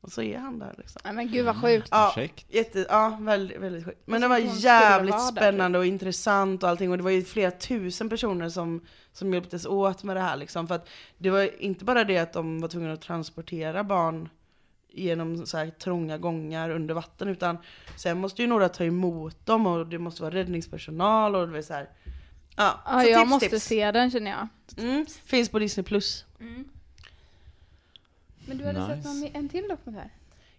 Och 0.00 0.12
så 0.12 0.22
är 0.22 0.38
han 0.38 0.58
där 0.58 0.74
liksom. 0.78 1.00
Nej 1.04 1.12
men 1.12 1.28
gud 1.32 1.46
vad 1.46 1.62
sjukt. 1.62 1.88
Ja, 1.90 2.10
Projekt. 2.14 2.46
jätte, 2.48 2.86
ja 2.88 3.18
väldigt, 3.20 3.60
väldigt 3.60 3.84
sjukt. 3.84 4.02
Men 4.04 4.20
det 4.20 4.24
Jag 4.24 4.28
var 4.28 4.38
jävligt 4.38 5.14
där, 5.14 5.18
spännande 5.18 5.78
och 5.78 5.86
intressant 5.86 6.62
och 6.62 6.68
allting. 6.68 6.90
Och 6.90 6.96
det 6.96 7.02
var 7.02 7.10
ju 7.10 7.24
flera 7.24 7.50
tusen 7.50 8.08
personer 8.08 8.48
som, 8.48 8.80
som 9.12 9.34
hjälptes 9.34 9.66
åt 9.66 10.02
med 10.02 10.16
det 10.16 10.20
här 10.20 10.36
liksom. 10.36 10.68
För 10.68 10.74
att 10.74 10.88
det 11.18 11.30
var 11.30 11.62
inte 11.62 11.84
bara 11.84 12.04
det 12.04 12.18
att 12.18 12.32
de 12.32 12.60
var 12.60 12.68
tvungna 12.68 12.92
att 12.92 13.00
transportera 13.00 13.84
barn 13.84 14.28
genom 14.96 15.46
så 15.46 15.56
här 15.58 15.70
trånga 15.70 16.18
gångar 16.18 16.70
under 16.70 16.94
vatten. 16.94 17.28
Utan 17.28 17.58
sen 17.96 18.18
måste 18.18 18.42
ju 18.42 18.48
några 18.48 18.68
ta 18.68 18.84
emot 18.84 19.46
dem 19.46 19.66
och 19.66 19.86
det 19.86 19.98
måste 19.98 20.22
vara 20.22 20.34
räddningspersonal 20.34 21.34
och 21.36 21.46
det 21.46 21.52
var 21.52 21.62
så 21.62 21.72
här. 21.74 21.88
Ja, 22.56 22.80
Ja, 22.86 23.00
så 23.02 23.08
jag 23.08 23.20
tips, 23.20 23.30
måste 23.30 23.48
tips. 23.48 23.64
se 23.64 23.90
den 23.92 24.10
känner 24.10 24.30
jag. 24.30 24.48
Mm, 24.84 25.06
finns 25.24 25.48
på 25.48 25.58
Disney+. 25.58 25.84
Plus. 25.84 26.24
Men 28.46 28.58
du 28.58 28.64
hade 28.64 28.86
sett 28.86 28.96
Nice. 28.96 29.08
någon, 29.08 29.28
en 29.34 29.48
till 29.48 29.68
dokumentär? 29.68 30.10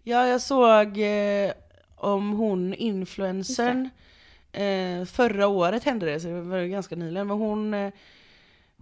Ja, 0.03 0.27
jag 0.27 0.41
såg 0.41 0.98
eh, 0.98 1.51
om 1.96 2.32
hon 2.32 2.74
influencern. 2.74 3.89
Eh, 4.51 5.06
förra 5.06 5.48
året 5.48 5.84
hände 5.84 6.06
det, 6.06 6.20
så 6.20 6.27
det 6.27 6.41
var 6.41 6.58
ju 6.58 6.70
ganska 6.70 6.96
nyligen. 6.96 7.27
Men 7.27 7.38
hon, 7.38 7.74
eh, 7.74 7.91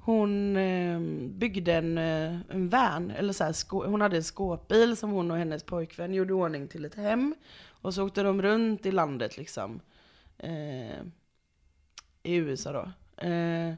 hon 0.06 0.58
eh, 0.58 1.00
byggde 1.30 1.74
en, 1.74 1.98
eh, 1.98 2.40
en 2.50 2.70
van, 2.70 3.12
eller 3.12 3.34
så 3.34 3.44
här, 3.44 3.86
hon 3.88 4.02
hade 4.02 4.18
en 4.18 4.24
skåpbil 4.24 4.98
som 4.98 5.12
hon 5.12 5.32
och 5.32 5.38
hennes 5.38 5.64
pojkvän 5.64 6.14
gjorde 6.14 6.34
ordning 6.34 6.68
till 6.68 6.86
ett 6.86 6.96
hem. 6.96 7.36
Och 7.82 7.94
så 7.94 8.06
åkte 8.06 8.24
de 8.24 8.42
runt 8.42 8.86
i 8.86 8.92
landet 8.92 9.38
liksom. 9.38 9.80
Eh, 10.38 11.00
I 12.24 12.36
USA 12.36 12.72
då. 12.72 12.92
Eh, 13.28 13.74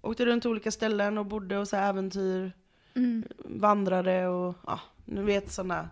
åkte 0.00 0.26
runt 0.26 0.42
till 0.42 0.50
olika 0.50 0.70
ställen 0.70 1.18
och 1.18 1.26
bodde 1.26 1.58
och 1.58 1.68
så 1.68 1.76
äventyr 1.76 2.52
Mm. 2.94 3.24
vandrare 3.44 4.28
och 4.28 4.54
ja, 4.66 4.80
nu 5.04 5.22
vet 5.22 5.52
sådana 5.52 5.88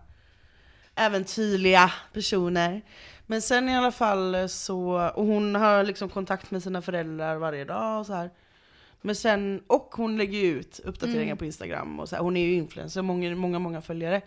äventyrliga 0.95 1.91
personer. 2.13 2.81
Men 3.25 3.41
sen 3.41 3.69
i 3.69 3.77
alla 3.77 3.91
fall 3.91 4.49
så, 4.49 5.11
och 5.15 5.25
hon 5.25 5.55
har 5.55 5.83
liksom 5.83 6.09
kontakt 6.09 6.51
med 6.51 6.63
sina 6.63 6.81
föräldrar 6.81 7.35
varje 7.35 7.65
dag 7.65 7.99
och 7.99 8.05
så 8.05 8.13
här. 8.13 8.29
Men 9.01 9.15
sen, 9.15 9.63
och 9.67 9.89
hon 9.95 10.17
lägger 10.17 10.39
ju 10.39 10.45
ut 10.59 10.79
uppdateringar 10.79 11.23
Mm. 11.23 11.37
på 11.37 11.45
Instagram 11.45 11.99
och 11.99 12.09
så 12.09 12.15
här, 12.15 12.23
hon 12.23 12.37
är 12.37 12.45
ju 12.45 12.53
influencer, 12.53 13.01
många, 13.01 13.35
många, 13.35 13.59
många 13.59 13.81
följare. 13.81 14.21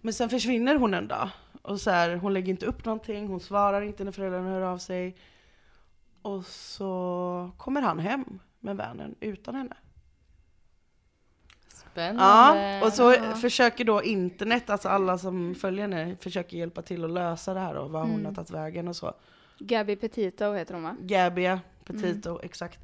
Men 0.00 0.12
sen 0.14 0.28
försvinner 0.30 0.74
hon 0.76 0.94
en 0.94 1.08
dag. 1.08 1.28
Och 1.62 1.80
så 1.80 1.90
här, 1.90 2.16
hon 2.16 2.32
lägger 2.34 2.50
inte 2.50 2.66
upp 2.66 2.84
någonting, 2.84 3.26
hon 3.28 3.40
svarar 3.40 3.82
inte 3.82 4.04
när 4.04 4.12
föräldrarna 4.12 4.50
hör 4.50 4.60
av 4.60 4.78
sig. 4.78 5.16
Och 6.22 6.46
så 6.46 7.50
kommer 7.56 7.80
han 7.82 7.98
hem 7.98 8.38
med 8.60 8.76
vanen 8.76 9.14
utan 9.20 9.54
henne. 9.54 9.76
Spännande. 11.68 12.22
Ja, 12.78 12.86
och 12.86 12.92
så 12.92 13.02
Ja. 13.12 13.34
försöker 13.34 13.84
då 13.84 14.02
internet, 14.02 14.70
alltså 14.70 14.88
alla 14.88 15.18
som 15.18 15.54
följer 15.54 15.82
henne, 15.88 16.16
försöker 16.20 16.56
hjälpa 16.56 16.82
till 16.82 17.04
att 17.04 17.10
lösa 17.10 17.54
det 17.54 17.60
här 17.60 17.74
och 17.74 17.90
var 17.90 18.00
hon 18.00 18.10
Mm. 18.10 18.24
har 18.26 18.32
tagit 18.32 18.50
vägen 18.50 18.88
och 18.88 18.96
så. 18.96 19.14
Gabby 19.58 19.96
Petito 19.96 20.52
heter 20.52 20.74
hon 20.74 20.82
va? 20.82 20.96
Gabia, 21.00 21.60
Petito, 21.84 22.30
Mm. 22.30 22.40
exakt. 22.44 22.80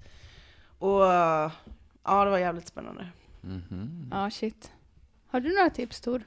Och 0.82 1.00
uh, 1.02 1.52
ja, 2.04 2.24
det 2.24 2.30
var 2.30 2.38
jävligt 2.38 2.68
spännande. 2.68 3.08
Mhm. 3.40 4.08
Ja, 4.10 4.30
shit. 4.30 4.72
Har 5.26 5.40
du 5.40 5.54
några 5.54 5.70
tips 5.70 6.00
Tor? 6.00 6.22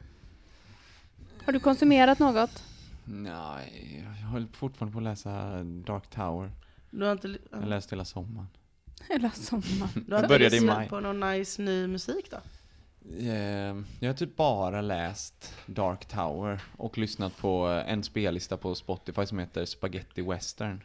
Har 1.45 1.53
du 1.53 1.59
konsumerat 1.59 2.19
något? 2.19 2.63
Nej, 3.05 4.05
jag 4.21 4.27
håller 4.27 4.47
fortfarande 4.47 4.93
på 4.93 4.97
att 4.99 5.03
läsa 5.03 5.63
Dark 5.63 6.07
Tower. 6.09 6.51
Du 6.91 7.05
har 7.05 7.11
inte, 7.11 7.27
li- 7.27 7.39
Jag 7.51 7.67
läste 7.67 7.95
hela 7.95 8.05
sommaren. 8.05 8.47
Hela 9.09 9.31
sommaren. 9.31 9.89
du 10.07 10.15
har 10.15 10.23
inte 10.23 10.39
lyssnat 10.39 10.89
på 10.89 10.99
någon 10.99 11.19
nice 11.19 11.61
ny 11.61 11.87
musik 11.87 12.31
då? 12.31 12.37
Eh, 13.19 13.75
Jag 13.99 14.09
har 14.09 14.13
typ 14.13 14.35
bara 14.35 14.81
läst 14.81 15.53
Dark 15.65 16.05
Tower 16.05 16.61
och 16.77 16.97
lyssnat 16.97 17.37
på 17.37 17.65
en 17.87 18.03
spellista 18.03 18.57
på 18.57 18.75
Spotify 18.75 19.25
som 19.25 19.39
heter 19.39 19.65
Spaghetti 19.65 20.21
Western. 20.21 20.83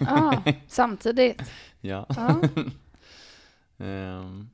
Ja, 0.00 0.42
samtidigt. 0.68 1.42
Ja. 1.80 2.06
Ja, 2.16 2.40
Ehm, 3.78 4.48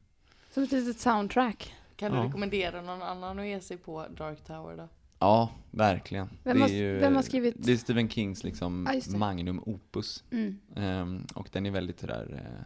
som 0.50 0.62
ett 0.62 0.72
litet 0.72 1.00
soundtrack. 1.00 1.74
Kan 1.96 2.12
du 2.12 2.18
Ja. 2.18 2.24
rekommendera 2.24 2.82
någon 2.82 3.02
annan 3.02 3.38
att 3.38 3.46
ge 3.46 3.60
sig 3.60 3.76
på 3.76 4.06
Dark 4.16 4.44
Tower 4.44 4.76
då? 4.76 4.88
Ja, 5.18 5.50
verkligen. 5.70 6.28
Vem 6.44 6.56
det 6.56 6.62
har- 6.62 6.68
är 6.70 6.74
ju, 6.74 6.98
vem 6.98 7.14
har 7.14 7.22
skrivit? 7.22 7.54
Det 7.58 7.72
är 7.72 7.76
Stephen 7.76 8.08
Kings 8.08 8.44
liksom 8.44 8.88
det. 9.08 9.16
magnum 9.16 9.62
opus. 9.66 10.24
Mm. 10.30 10.58
Ehm, 10.76 11.26
och 11.34 11.48
den 11.52 11.66
är 11.66 11.70
väldigt 11.70 12.00
sådär... 12.00 12.42
Eh, 12.60 12.64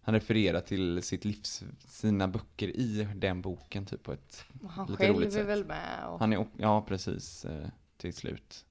han 0.00 0.14
refererar 0.14 0.60
till 0.60 1.02
sitt 1.02 1.24
livs, 1.24 1.62
sina 1.88 2.28
böcker 2.28 2.68
i 2.68 3.08
den 3.14 3.42
boken 3.42 3.86
typ 3.86 4.02
på 4.02 4.12
ett... 4.12 4.44
Och 4.62 4.70
han 4.70 4.86
Lite 4.86 4.96
själv 5.04 5.16
roligt 5.16 5.28
är 5.28 5.32
sätt. 5.38 5.46
väl 5.46 5.64
med 5.64 6.06
och... 6.08 6.18
Han 6.18 6.32
är, 6.32 6.46
ja 6.56 6.82
precis, 6.82 7.44
eh, 7.44 7.68
till 7.96 8.14
slut. 8.14 8.64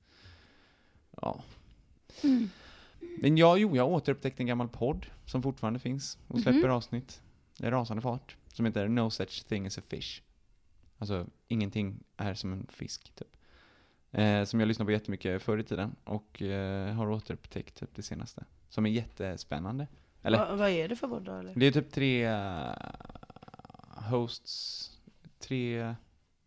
Ja. 1.21 1.43
Mm. 2.23 2.49
Men 3.21 3.37
ja, 3.37 3.57
jo, 3.57 3.75
jag 3.75 3.83
har 3.83 3.91
återupptäckt 3.91 4.39
en 4.39 4.45
gammal 4.45 4.67
podd 4.69 5.05
som 5.25 5.43
fortfarande 5.43 5.79
finns 5.79 6.17
och 6.27 6.39
släpper 6.39 6.59
Mhm. 6.67 6.71
avsnitt 6.71 7.21
i 7.59 7.65
rasande 7.65 8.01
fart. 8.01 8.35
Som 8.53 8.65
heter 8.65 8.87
No 8.87 9.09
such 9.09 9.45
thing 9.47 9.67
as 9.67 9.77
a 9.77 9.81
fish. 9.87 10.21
Alltså, 10.97 11.27
ingenting 11.47 12.03
är 12.17 12.33
som 12.33 12.53
en 12.53 12.67
fisk, 12.69 13.11
typ. 13.15 13.37
Eh, 14.11 14.43
som 14.43 14.59
jag 14.59 14.67
lyssnade 14.67 14.87
på 14.87 14.91
jättemycket 14.91 15.41
förr 15.43 15.57
i 15.57 15.63
tiden 15.63 15.95
och 16.03 16.41
eh, 16.41 16.93
har 16.93 17.09
återupptäckt 17.11 17.75
typ 17.79 17.95
det 17.95 18.01
senaste. 18.03 18.45
Som 18.69 18.85
är 18.85 18.89
jättespännande. 18.89 19.87
Eller? 20.21 20.37
Va, 20.37 20.55
vad 20.55 20.69
är 20.69 20.87
det 20.87 20.95
för 20.95 21.07
podd 21.07 21.23
då 21.23 21.33
eller? 21.35 21.53
Det 21.55 21.65
är 21.65 21.71
typ 21.71 21.91
tre 21.91 22.25
eh, 22.25 22.73
hosts, 24.09 24.91
tre 25.39 25.95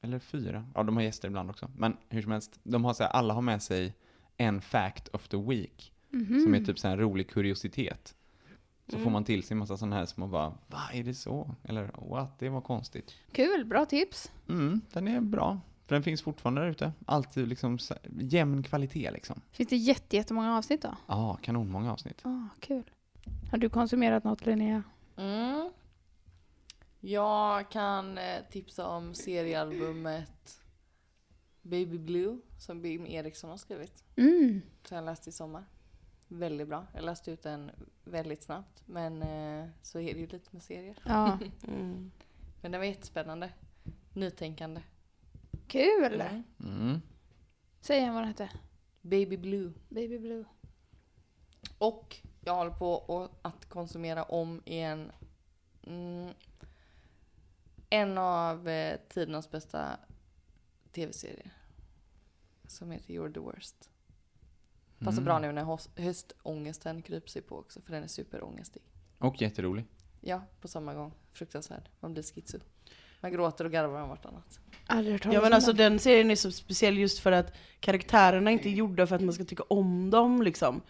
eller 0.00 0.18
fyra. 0.18 0.66
Ja, 0.74 0.82
de 0.82 0.96
har 0.96 1.02
gäster 1.02 1.28
ibland 1.28 1.50
också. 1.50 1.70
Men 1.76 1.96
hur 2.08 2.22
som 2.22 2.32
helst, 2.32 2.60
de 2.62 2.84
har 2.84 2.94
så 2.94 3.02
här, 3.02 3.10
alla 3.10 3.34
har 3.34 3.42
med 3.42 3.62
sig 3.62 3.94
en 4.38 4.60
fact 4.60 5.08
of 5.08 5.28
the 5.28 5.36
week. 5.36 5.92
Mhm. 6.10 6.40
Som 6.42 6.54
är 6.54 6.64
typ 6.64 6.78
så 6.78 6.88
här 6.88 6.94
en 6.94 7.00
rolig 7.00 7.30
kuriositet. 7.30 8.14
Så 8.86 8.94
Mm. 8.96 9.04
får 9.04 9.10
man 9.10 9.24
till 9.24 9.42
sig 9.42 9.54
en 9.54 9.58
massa 9.58 9.76
sådana 9.76 9.96
här 9.96 10.06
små 10.06 10.26
bara, 10.26 10.48
va, 10.66 10.80
är 10.92 11.02
det 11.02 11.14
så? 11.14 11.54
Eller, 11.64 11.90
what, 11.96 12.38
det 12.38 12.48
var 12.48 12.60
konstigt. 12.60 13.14
Kul, 13.32 13.64
bra 13.64 13.84
tips. 13.86 14.32
Mm, 14.48 14.80
den 14.92 15.08
är 15.08 15.20
bra. 15.20 15.60
För 15.86 15.94
den 15.94 16.02
finns 16.02 16.22
fortfarande 16.22 16.60
där 16.60 16.68
ute. 16.68 16.92
Alltid 17.06 17.48
liksom 17.48 17.78
jämn 18.20 18.62
kvalitet 18.62 19.10
liksom. 19.10 19.40
Finns 19.50 19.68
det 19.68 19.76
jätte, 19.76 20.16
jättemånga 20.16 20.56
avsnitt 20.58 20.82
då? 20.82 20.96
Ja, 21.06 21.38
kanonmånga 21.42 21.92
avsnitt. 21.92 22.20
Ah, 22.24 22.48
kul. 22.60 22.90
Har 23.50 23.58
du 23.58 23.68
konsumerat 23.68 24.24
något 24.24 24.46
Linnea? 24.46 24.82
Mm. 25.16 25.70
Jag 27.00 27.70
kan 27.70 28.18
eh, 28.18 28.24
tipsa 28.50 28.86
om 28.88 29.14
seriealbumet 29.14 30.60
Baby 31.62 31.98
Blue 31.98 32.38
som 32.58 32.82
Bim 32.82 33.06
Eriksson 33.06 33.50
har 33.50 33.56
skrivit. 33.56 34.04
Mm. 34.16 34.62
Som 34.84 34.96
jag 34.96 35.04
läste 35.04 35.28
i 35.30 35.32
sommar. 35.32 35.64
Väldigt 36.28 36.68
bra. 36.68 36.86
Jag 36.94 37.04
läste 37.04 37.30
ut 37.30 37.42
den 37.42 37.70
väldigt 38.04 38.42
snabbt. 38.42 38.82
Men 38.86 39.22
eh, 39.22 39.68
så 39.82 39.98
är 40.00 40.14
det 40.14 40.20
ju 40.20 40.26
lite 40.26 40.48
med 40.50 40.62
serier. 40.62 40.98
Ja, 41.04 41.38
Mm. 41.68 42.10
Men 42.62 42.72
den 42.72 42.80
var 42.80 42.86
jättespännande. 42.86 43.52
Nytänkande. 44.14 44.80
kul. 45.68 46.20
Mm. 46.20 46.42
Mm. 46.64 47.00
Säg 47.80 47.98
igen 47.98 48.14
vad 48.14 48.22
den 48.22 48.28
hette. 48.28 48.50
Baby 49.02 49.36
Blue. 49.36 49.72
Baby 49.88 50.18
Blue. 50.18 50.44
Och 51.78 52.16
jag 52.40 52.54
håller 52.54 52.70
på 52.70 53.28
att 53.42 53.68
konsumera 53.68 54.22
om 54.22 54.62
igen 54.64 55.12
mm, 55.82 56.30
en 57.90 58.18
av 58.18 58.68
eh, 58.68 58.98
tidernas 59.08 59.50
bästa 59.50 59.98
tv-serier. 60.92 61.52
Som 62.68 62.90
heter 62.90 63.14
You're 63.14 63.32
the 63.34 63.40
worst. 63.40 63.90
Passar 64.98 65.12
Mm. 65.12 65.24
bra 65.24 65.38
nu 65.38 65.52
när 65.52 65.78
höstångesten 66.02 67.02
kryper 67.02 67.28
sig 67.28 67.42
på 67.42 67.58
också 67.58 67.80
för 67.80 67.92
den 67.92 68.02
är 68.02 68.06
superångestig. 68.08 68.82
Och 69.18 69.42
jätterolig. 69.42 69.84
Ja, 70.20 70.42
på 70.60 70.68
samma 70.68 70.94
gång. 70.94 71.12
Fruktansvärd. 71.32 71.88
Man 72.00 72.12
blir 72.12 72.22
schizo. 72.22 72.58
Man 73.20 73.32
gråter 73.32 73.64
och 73.64 73.70
garvar 73.72 74.00
om 74.02 74.08
vartannat. 74.08 74.60
Aldrig 74.86 75.26
Ja 75.26 75.40
men 75.42 75.52
alltså 75.52 75.72
den. 75.72 75.98
serien 75.98 76.30
är 76.30 76.36
så 76.36 76.52
speciell 76.52 76.98
just 76.98 77.18
för 77.18 77.32
att 77.32 77.52
karaktärerna 77.80 78.50
är 78.50 78.52
inte 78.52 78.70
gjorda 78.70 79.06
för 79.06 79.16
att 79.16 79.22
man 79.22 79.34
ska 79.34 79.44
tycka 79.44 79.62
om 79.62 80.10
dem 80.10 80.42
liksom. 80.42 80.80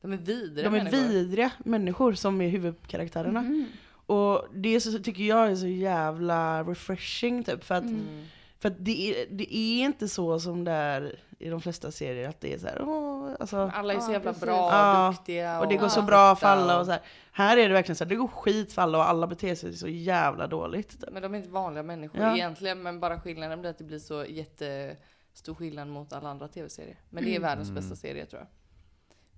De 0.00 0.12
är 0.12 0.16
vidriga 0.16 0.70
De 0.70 0.74
är 0.78 0.84
människor. 0.84 1.08
vidriga 1.08 1.52
människor 1.64 2.12
som 2.12 2.40
är 2.40 2.48
huvudkaraktärerna. 2.48 3.42
Mhm. 3.42 3.66
Och 4.06 4.46
det 4.54 4.80
så, 4.80 4.98
tycker 4.98 5.22
jag 5.24 5.50
är 5.50 5.56
så 5.56 5.66
jävla 5.66 6.62
refreshing 6.64 7.44
typ. 7.44 7.64
För 7.64 7.74
att, 7.74 7.82
Mm. 7.84 8.24
För 8.60 8.68
att 8.68 8.74
det, 8.84 9.10
är, 9.22 9.26
det 9.30 9.56
är 9.56 9.84
inte 9.84 10.08
så 10.08 10.40
som 10.40 10.64
det 10.64 10.70
är 10.72 11.20
i 11.38 11.48
de 11.48 11.60
flesta 11.60 11.90
serier. 11.90 12.28
Att 12.28 12.40
det 12.40 12.54
är 12.54 12.58
så 12.58 12.66
här, 12.66 12.82
åh, 12.82 13.30
alltså, 13.40 13.70
Alla 13.74 13.94
är 13.94 14.00
så 14.00 14.12
jävla 14.12 14.30
precis. 14.30 14.42
bra 14.44 14.66
och 14.66 14.72
Ja, 14.72 15.12
duktiga. 15.16 15.60
och 15.60 15.68
det 15.68 15.76
går 15.76 15.88
så 15.88 16.02
bra 16.02 16.36
för 16.36 16.46
alla 16.46 16.74
och 16.74 16.80
och- 16.80 16.86
så 16.86 16.92
här. 16.92 17.00
Här 17.32 17.56
är 17.56 17.68
det 17.68 17.74
verkligen 17.74 17.96
så 17.96 18.04
här, 18.04 18.08
det 18.08 18.16
går 18.16 18.28
skit 18.28 18.72
för 18.72 18.82
alla 18.82 18.98
och 18.98 19.08
alla 19.08 19.26
beter 19.26 19.54
sig 19.54 19.76
så 19.76 19.88
jävla 19.88 20.46
dåligt. 20.46 20.88
Typ. 21.00 21.10
Men 21.12 21.22
de 21.22 21.34
är 21.34 21.38
inte 21.38 21.50
vanliga 21.50 21.82
människor 21.82 22.20
Ja. 22.20 22.34
egentligen, 22.36 22.82
men 22.82 23.00
bara 23.00 23.20
skillnaden 23.20 23.60
blir 23.60 23.70
att 23.70 23.78
det 23.78 23.84
blir 23.84 23.98
så 23.98 24.24
jättestor 24.24 25.54
skillnad 25.54 25.88
mot 25.88 26.12
alla 26.12 26.28
andra 26.28 26.48
tv-serier. 26.48 26.98
Men 27.10 27.24
det 27.24 27.30
är 27.30 27.36
Mm. 27.36 27.42
världens 27.42 27.68
Mm. 27.68 27.80
bästa 27.82 27.96
serie 27.96 28.26
tror 28.26 28.40
jag. 28.40 28.48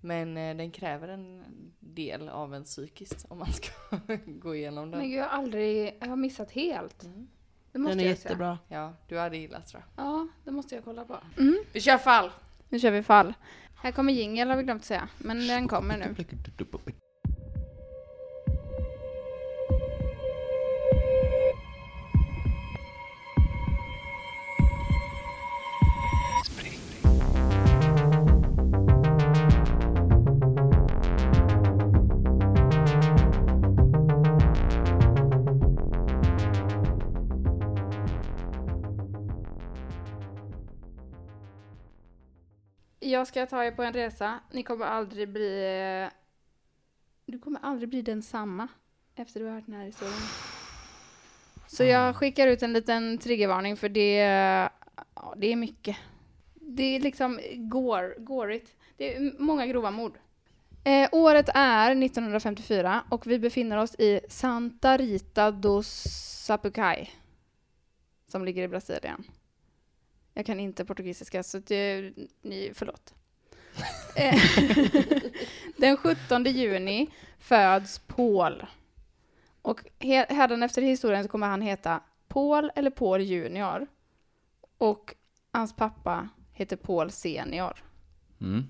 Men 0.01 0.37
eh, 0.37 0.57
den 0.57 0.71
kräver 0.71 1.09
en 1.09 1.45
del 1.81 2.29
av 2.29 2.55
en 2.55 2.65
psykiskt 2.65 3.27
om 3.29 3.39
man 3.39 3.53
ska 3.53 3.69
gå 4.27 4.55
igenom 4.55 4.91
den. 4.91 5.01
Men 5.01 5.11
jag 5.11 5.25
har 5.25 5.31
aldrig, 5.39 5.97
jag 6.01 6.09
har 6.09 6.17
missat 6.17 6.51
helt. 6.51 7.05
Mm. 7.05 7.29
Det 7.73 7.79
måste 7.79 7.97
Den 7.97 8.01
är 8.07 8.09
jag 8.09 8.19
säga. 8.19 8.31
jättebra. 8.31 8.59
Ja, 8.69 8.93
du 9.09 9.19
hade 9.19 9.37
gillat 9.37 9.69
tror 9.69 9.83
jag. 9.97 10.05
Ja, 10.07 10.29
det 10.45 10.51
måste 10.51 10.75
jag 10.75 10.85
kolla 10.85 11.05
på. 11.05 11.19
Mm. 11.39 11.59
Vi 11.73 11.81
kör 11.81 11.99
fall! 11.99 12.31
Nu 12.69 12.79
kör 12.79 12.91
vi 12.91 13.03
fall. 13.03 13.35
Här 13.77 13.93
kommer 13.93 14.13
jingel 14.13 14.49
har 14.51 14.57
vi 14.57 14.63
glömt 14.63 14.85
säga, 14.85 15.09
men 15.19 15.47
den 15.47 15.69
kommer 15.69 15.97
nu. 15.99 16.15
Jag 43.13 43.27
ska 43.27 43.47
ta 43.47 43.65
er 43.65 43.71
på 43.71 43.83
en 43.83 43.93
resa. 43.93 44.41
Ni 44.51 44.63
kommer 44.63 44.87
aldrig 44.87 45.29
bli... 45.29 45.65
eh, 46.05 46.13
Du 47.27 47.39
kommer 47.39 47.61
aldrig 47.63 47.89
bli 47.89 48.03
densamma 48.03 48.69
efter 49.15 49.41
du 49.41 49.47
har 49.47 49.55
hört 49.55 49.67
den 49.67 49.75
här 49.75 49.85
historien. 49.85 50.19
Så 51.67 51.85
jag 51.85 52.17
skickar 52.17 52.47
ut 52.49 52.63
en 52.63 52.73
liten 52.73 53.19
triggervarning 53.19 53.77
för 53.77 53.89
det, 53.89 54.17
ja, 55.15 55.35
det 55.37 55.47
är 55.53 55.57
mycket. 55.57 55.97
Det 56.55 56.83
är 56.97 57.01
liksom 57.01 57.41
gore, 57.55 58.15
gorigt. 58.19 58.77
Det 58.97 59.17
är 59.17 59.33
många 59.39 59.67
grova 59.67 59.91
mord. 59.91 60.19
Eh, 60.85 61.09
året 61.13 61.49
är 61.55 61.91
1954 61.91 63.05
och 63.09 63.27
vi 63.27 63.39
befinner 63.39 63.77
oss 63.77 63.95
i 63.95 64.21
Santa 64.29 64.97
Rita 64.97 65.51
do 65.51 65.83
Sapucai. 65.83 67.11
Som 68.29 68.45
ligger 68.45 68.63
i 68.63 68.69
Brasilien. 68.69 69.25
Jag 70.35 70.47
kan 70.47 70.61
inte 70.61 70.85
portugisiska 70.85 71.43
så 71.43 71.59
det, 71.59 72.13
ni, 72.43 72.71
förlåt. 72.75 73.15
Eh, 74.17 74.41
Den 75.77 75.97
17 75.97 76.45
juni 76.45 77.11
föds 77.39 77.99
Paul. 77.99 78.67
Och 79.63 79.81
he- 79.99 80.81
i 80.81 80.87
historien 80.87 81.23
så 81.23 81.29
kommer 81.29 81.47
han 81.47 81.63
heta 81.63 82.01
Paul 82.29 82.71
eller 82.75 82.91
Paul 82.91 83.21
junior. 83.21 83.87
Och 84.79 85.15
hans 85.53 85.77
pappa 85.77 86.29
heter 86.53 86.77
Paul 86.77 87.11
senior. 87.11 87.85
Mm. 88.41 88.65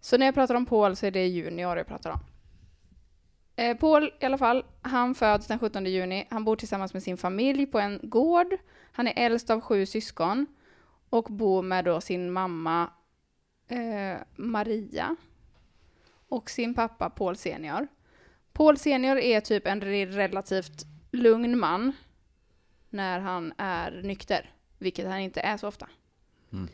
Så 0.00 0.18
när 0.18 0.26
jag 0.26 0.34
pratar 0.34 0.54
om 0.54 0.66
Paul 0.66 0.96
så 0.96 1.06
är 1.06 1.10
det 1.10 1.26
junior 1.26 1.76
jag 1.76 1.86
pratar 1.86 2.10
om. 2.10 2.20
Eh, 3.56 3.76
Paul 3.76 4.12
i 4.20 4.24
alla 4.24 4.38
fall, 4.38 4.64
han 4.82 5.14
föds 5.14 5.46
den 5.46 5.58
17 5.58 5.86
juni. 5.86 6.26
Han 6.30 6.44
bor 6.44 6.56
tillsammans 6.56 6.92
med 6.94 7.02
sin 7.02 7.16
familj 7.16 7.66
på 7.66 7.78
en 7.78 8.00
gård. 8.02 8.56
Han 8.96 9.08
är 9.08 9.12
äldst 9.16 9.50
av 9.50 9.60
sju 9.60 9.86
syskon 9.86 10.46
och 11.10 11.24
bor 11.24 11.62
med 11.62 11.84
då 11.84 12.00
sin 12.00 12.32
mamma 12.32 12.90
eh, 13.68 14.16
Maria 14.36 15.16
och 16.28 16.50
sin 16.50 16.74
pappa 16.74 17.10
Paul 17.10 17.36
senior. 17.36 17.88
Paul 18.52 18.78
senior 18.78 19.18
är 19.18 19.40
typ 19.40 19.66
en 19.66 19.82
re- 19.82 20.10
relativt 20.10 20.86
lugn 21.12 21.58
man 21.58 21.92
när 22.90 23.20
han 23.20 23.52
är 23.58 24.02
nykter, 24.02 24.54
vilket 24.78 25.06
han 25.06 25.18
inte 25.18 25.40
är 25.40 25.56
så 25.56 25.68
ofta. 25.68 25.88
Mm. 26.52 26.68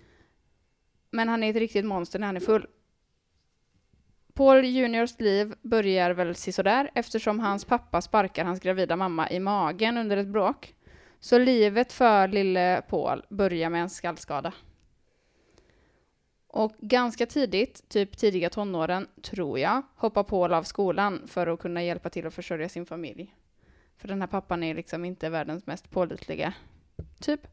Men 1.10 1.28
han 1.28 1.42
är 1.42 1.50
ett 1.50 1.56
riktigt 1.56 1.84
monster 1.84 2.18
när 2.18 2.26
han 2.26 2.36
är 2.36 2.40
full. 2.40 2.66
Paul 4.34 4.64
Juniors 4.64 5.20
liv 5.20 5.54
börjar 5.62 6.10
väl 6.10 6.34
sisådär 6.34 6.90
eftersom 6.94 7.40
hans 7.40 7.64
pappa 7.64 8.00
sparkar 8.00 8.44
hans 8.44 8.60
gravida 8.60 8.96
mamma 8.96 9.30
i 9.30 9.40
magen 9.40 9.96
under 9.96 10.16
ett 10.16 10.28
bråk. 10.28 10.74
Så 11.22 11.38
livet 11.38 11.92
för 11.92 12.28
lille 12.28 12.82
Paul 12.88 13.24
börjar 13.28 13.70
med 13.70 13.82
en 13.82 13.90
skallskada. 13.90 14.52
Och 16.46 16.72
ganska 16.78 17.26
tidigt, 17.26 17.88
typ 17.88 18.16
tidiga 18.16 18.50
tonåren, 18.50 19.08
tror 19.22 19.58
jag, 19.58 19.82
hoppar 19.96 20.22
Paul 20.22 20.52
av 20.52 20.62
skolan 20.62 21.22
för 21.26 21.46
att 21.46 21.60
kunna 21.60 21.82
hjälpa 21.82 22.10
till 22.10 22.26
att 22.26 22.34
försörja 22.34 22.68
sin 22.68 22.86
familj. 22.86 23.34
För 23.96 24.08
den 24.08 24.20
här 24.20 24.28
pappan 24.28 24.62
är 24.62 24.74
liksom 24.74 25.04
inte 25.04 25.28
världens 25.28 25.66
mest 25.66 25.90
pålitliga 25.90 26.54
typ. 27.20 27.46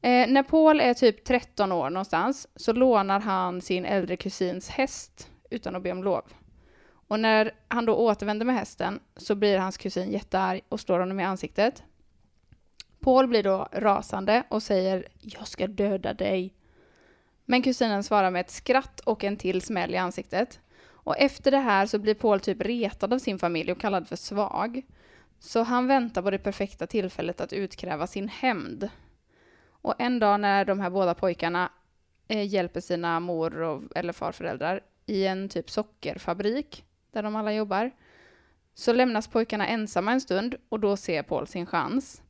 Eh, 0.00 0.28
när 0.28 0.42
Paul 0.42 0.80
är 0.80 0.94
typ 0.94 1.24
13 1.24 1.72
år 1.72 1.90
någonstans 1.90 2.48
så 2.56 2.72
lånar 2.72 3.20
han 3.20 3.60
sin 3.60 3.84
äldre 3.84 4.16
kusins 4.16 4.68
häst 4.68 5.30
utan 5.50 5.76
att 5.76 5.82
be 5.82 5.92
om 5.92 6.04
lov. 6.04 6.24
Och 7.08 7.20
när 7.20 7.54
han 7.68 7.84
då 7.84 7.94
återvänder 7.94 8.46
med 8.46 8.54
hästen 8.54 9.00
så 9.16 9.34
blir 9.34 9.58
hans 9.58 9.76
kusin 9.76 10.10
jättearg 10.10 10.60
och 10.68 10.80
slår 10.80 10.98
honom 10.98 11.20
i 11.20 11.24
ansiktet. 11.24 11.82
Paul 13.04 13.26
blir 13.26 13.42
då 13.42 13.68
rasande 13.72 14.42
och 14.48 14.62
säger 14.62 15.06
“Jag 15.20 15.48
ska 15.48 15.66
döda 15.66 16.14
dig”. 16.14 16.54
Men 17.44 17.62
kusinen 17.62 18.04
svarar 18.04 18.30
med 18.30 18.40
ett 18.40 18.50
skratt 18.50 19.00
och 19.00 19.24
en 19.24 19.36
till 19.36 19.62
smäll 19.62 19.94
i 19.94 19.96
ansiktet. 19.96 20.60
Och 20.84 21.18
efter 21.18 21.50
det 21.50 21.58
här 21.58 21.86
så 21.86 21.98
blir 21.98 22.14
Paul 22.14 22.40
typ 22.40 22.60
retad 22.60 23.12
av 23.12 23.18
sin 23.18 23.38
familj 23.38 23.72
och 23.72 23.80
kallad 23.80 24.08
för 24.08 24.16
svag. 24.16 24.82
Så 25.38 25.62
han 25.62 25.86
väntar 25.86 26.22
på 26.22 26.30
det 26.30 26.38
perfekta 26.38 26.86
tillfället 26.86 27.40
att 27.40 27.52
utkräva 27.52 28.06
sin 28.06 28.28
hämnd. 28.28 28.88
Och 29.68 29.94
en 29.98 30.18
dag 30.18 30.40
när 30.40 30.64
de 30.64 30.80
här 30.80 30.90
båda 30.90 31.14
pojkarna 31.14 31.72
eh, 32.28 32.46
hjälper 32.46 32.80
sina 32.80 33.20
mor 33.20 33.60
och, 33.60 33.82
eller 33.94 34.12
farföräldrar 34.12 34.80
i 35.06 35.26
en 35.26 35.48
typ 35.48 35.70
sockerfabrik 35.70 36.84
där 37.12 37.22
de 37.22 37.36
alla 37.36 37.52
jobbar 37.52 37.90
så 38.74 38.92
lämnas 38.92 39.28
pojkarna 39.28 39.66
ensamma 39.66 40.12
en 40.12 40.20
stund 40.20 40.54
och 40.68 40.80
då 40.80 40.96
ser 40.96 41.22
Paul 41.22 41.46
sin 41.46 41.66
chans. 41.66 42.20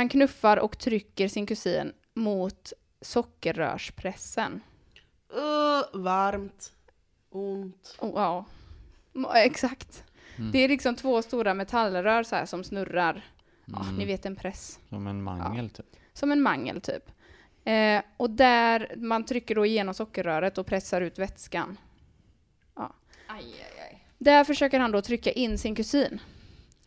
Han 0.00 0.08
knuffar 0.08 0.56
och 0.56 0.78
trycker 0.78 1.28
sin 1.28 1.46
kusin 1.46 1.92
mot 2.14 2.72
sockerrörspressen. 3.00 4.60
Uh, 5.34 6.00
varmt. 6.00 6.72
Ont. 7.30 7.96
Oh. 7.98 8.44
Mm, 9.14 9.30
Exakt. 9.34 10.04
Mm. 10.38 10.52
Det 10.52 10.58
är 10.58 10.68
liksom 10.68 10.96
två 10.96 11.22
stora 11.22 11.54
metallrör 11.54 12.22
så 12.22 12.36
här 12.36 12.46
som 12.46 12.64
snurrar. 12.64 13.24
Ja, 13.64 13.82
Mm. 13.82 13.96
ni 13.96 14.04
vet 14.04 14.26
en 14.26 14.36
press. 14.36 14.78
Som 14.88 15.06
en 15.06 15.22
mangel 15.22 15.70
typ. 15.70 15.86
Som 16.12 16.32
en 16.32 16.42
mangel 16.42 16.80
typ. 16.80 17.10
Eh, 17.64 18.02
och 18.16 18.30
där 18.30 18.94
man 18.96 19.24
trycker 19.24 19.54
då 19.54 19.66
igenom 19.66 19.94
sockerröret 19.94 20.58
och 20.58 20.66
pressar 20.66 21.00
ut 21.00 21.18
vätskan. 21.18 21.78
Aj, 22.74 22.90
aj, 23.28 23.80
aj. 23.90 24.06
Där 24.18 24.44
försöker 24.44 24.80
han 24.80 24.90
då 24.92 25.02
trycka 25.02 25.32
in 25.32 25.58
sin 25.58 25.74
kusin. 25.74 26.20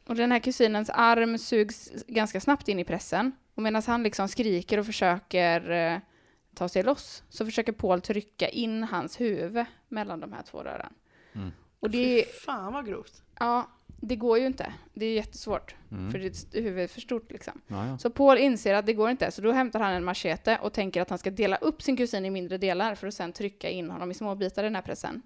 Och 0.06 0.16
den 0.16 0.32
här 0.32 0.40
kusinens 0.40 0.90
arm 0.90 1.38
sugs 1.38 1.92
ganska 2.08 2.40
snabbt 2.40 2.68
in 2.68 2.80
i 2.80 2.84
pressen. 2.84 3.32
Och 3.56 3.64
medan 3.64 3.82
han 3.88 4.04
liksom 4.04 4.28
skriker 4.28 4.78
och 4.78 4.86
försöker 4.86 5.72
eh, 5.72 6.00
ta 6.56 6.70
sig 6.70 6.84
loss 6.84 7.24
så 7.30 7.46
försöker 7.46 7.72
Paul 7.72 8.02
trycka 8.02 8.50
in 8.50 8.84
hans 8.84 9.22
huvud 9.22 9.66
mellan 9.88 10.20
de 10.20 10.34
här 10.34 10.42
två 10.44 10.64
rören. 10.64 10.94
Mm. 11.34 11.52
Och 11.80 11.90
det 11.90 12.20
är, 12.20 12.26
Fy 12.26 12.32
fan 12.32 12.74
vad 12.74 12.88
grovt. 12.88 13.24
ja, 13.40 13.68
det 14.02 14.16
går 14.16 14.40
ju 14.40 14.46
inte. 14.46 14.74
Det 14.94 15.06
är 15.06 15.14
jättesvårt. 15.14 15.76
Mm. 15.92 16.12
För 16.12 16.20
ditt 16.20 16.48
huvud 16.52 16.84
är 16.84 16.88
för 16.88 17.02
stort 17.02 17.32
liksom. 17.32 17.62
Ja, 17.68 17.88
ja. 17.88 17.98
Så 17.98 18.10
Paul 18.10 18.38
inser 18.38 18.74
att 18.74 18.86
det 18.86 18.94
går 18.94 19.10
inte, 19.10 19.32
så 19.32 19.42
då 19.42 19.52
hämtar 19.52 19.80
han 19.80 19.94
en 19.94 20.04
machete 20.04 20.60
och 20.62 20.74
tänker 20.74 21.02
att 21.02 21.10
han 21.10 21.20
ska 21.20 21.32
dela 21.32 21.56
upp 21.56 21.82
sin 21.82 21.98
kusin 21.98 22.26
i 22.26 22.30
mindre 22.30 22.58
delar 22.58 22.96
för 22.96 23.08
att 23.08 23.14
sen 23.14 23.34
trycka 23.34 23.70
in 23.70 23.90
honom 23.92 24.12
i 24.12 24.14
små 24.14 24.36
bitar 24.36 24.64
i 24.64 24.66
den 24.66 24.76
här 24.76 24.82
pressen. 24.82 25.22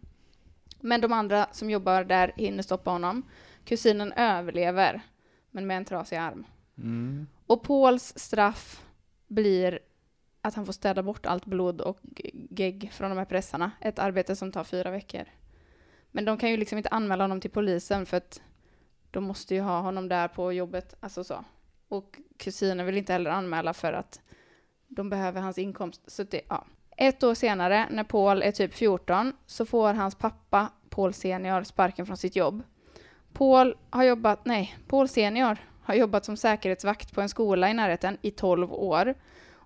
Men 0.79 1.01
de 1.01 1.13
andra 1.13 1.47
som 1.51 1.69
jobbar 1.69 2.03
där 2.03 2.33
hinner 2.35 2.63
stoppa 2.63 2.91
honom. 2.91 3.23
Kusinen 3.67 4.13
överlever, 4.13 5.01
men 5.51 5.67
med 5.67 5.77
en 5.77 5.85
trasig 5.85 6.15
arm. 6.15 6.45
Mm. 6.77 7.27
Och 7.47 7.63
Pauls 7.63 8.13
straff 8.15 8.85
blir 9.27 9.79
att 10.41 10.55
han 10.55 10.65
får 10.65 10.73
städa 10.73 11.03
bort 11.03 11.25
allt 11.25 11.45
blod 11.45 11.81
och 11.81 11.99
gegg 12.49 12.91
från 12.93 13.09
de 13.09 13.17
här 13.17 13.25
pressarna. 13.25 13.71
Ett 13.81 13.99
arbete 13.99 14.35
som 14.35 14.51
tar 14.51 14.63
fyra 14.63 14.91
veckor. 14.91 15.23
Men 16.11 16.25
de 16.25 16.37
kan 16.37 16.51
ju 16.51 16.57
liksom 16.57 16.77
inte 16.77 16.89
anmäla 16.89 17.23
honom 17.23 17.41
till 17.41 17.51
polisen 17.51 18.05
för 18.05 18.17
att 18.17 18.41
de 19.11 19.23
måste 19.23 19.55
ju 19.55 19.61
ha 19.61 19.81
honom 19.81 20.07
där 20.07 20.27
på 20.27 20.53
jobbet, 20.53 20.95
alltså 20.99 21.23
så. 21.23 21.45
Och 21.87 22.19
kusinen 22.37 22.85
vill 22.85 22.97
inte 22.97 23.13
heller 23.13 23.31
anmäla 23.31 23.73
för 23.73 23.93
att 23.93 24.21
de 24.87 25.09
behöver 25.09 25.41
hans 25.41 25.57
inkomst. 25.57 26.11
Så 26.11 26.23
det, 26.23 26.41
ja. 26.49 26.65
Ett 26.97 27.23
år 27.23 27.33
senare, 27.33 27.87
när 27.91 28.03
Paul 28.03 28.41
är 28.41 28.51
typ 28.51 28.73
14, 28.73 29.33
så 29.45 29.65
får 29.65 29.93
hans 29.93 30.15
pappa, 30.15 30.71
Paul 30.89 31.13
senior, 31.13 31.63
sparken 31.63 32.05
från 32.05 32.17
sitt 32.17 32.35
jobb. 32.35 32.63
Paul 33.37 33.75
har 33.89 34.03
jobbat, 34.03 34.45
nej, 34.45 34.77
Paul 34.87 35.07
senior 35.07 35.57
har 35.83 35.95
jobbat 35.95 36.25
som 36.25 36.37
säkerhetsvakt 36.37 37.13
på 37.13 37.21
en 37.21 37.29
skola 37.29 37.69
i 37.69 37.73
närheten 37.73 38.17
i 38.21 38.31
12 38.31 38.73
år. 38.73 39.13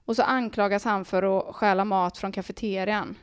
Och 0.05 0.15
så 0.15 0.23
anklagas 0.23 0.83
han 0.83 1.05
för 1.05 1.39
att 1.39 1.55
stjäla 1.55 1.85
mat 1.85 2.17
från 2.17 2.31
kafeterian. 2.31 3.15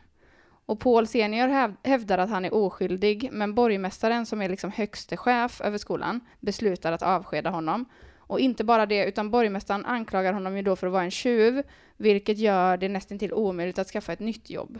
Och 0.66 0.80
Paul 0.80 1.06
senior 1.06 1.48
häv- 1.48 1.76
hävdar 1.82 2.18
att 2.18 2.30
han 2.30 2.44
är 2.44 2.54
oskyldig, 2.54 3.28
men 3.32 3.54
borgmästaren 3.54 4.26
som 4.26 4.42
är 4.42 4.48
liksom 4.48 4.70
högste 4.70 5.16
chef 5.16 5.60
över 5.60 5.78
skolan 5.78 6.20
beslutar 6.40 6.92
att 6.92 7.02
avskeda 7.02 7.50
honom. 7.50 7.84
Och 8.18 8.40
inte 8.40 8.64
bara 8.64 8.86
det, 8.86 9.04
utan 9.04 9.30
borgmästaren 9.30 9.84
anklagar 9.84 10.32
honom 10.32 10.56
ju 10.56 10.62
då 10.62 10.76
för 10.76 10.86
att 10.86 10.92
vara 10.92 11.04
en 11.04 11.10
tjuv, 11.10 11.62
vilket 11.96 12.38
gör 12.38 12.76
det 12.76 12.88
nästan 12.88 13.18
till 13.18 13.32
omöjligt 13.32 13.78
att 13.78 13.88
skaffa 13.88 14.12
ett 14.12 14.20
nytt 14.20 14.50
jobb. 14.50 14.78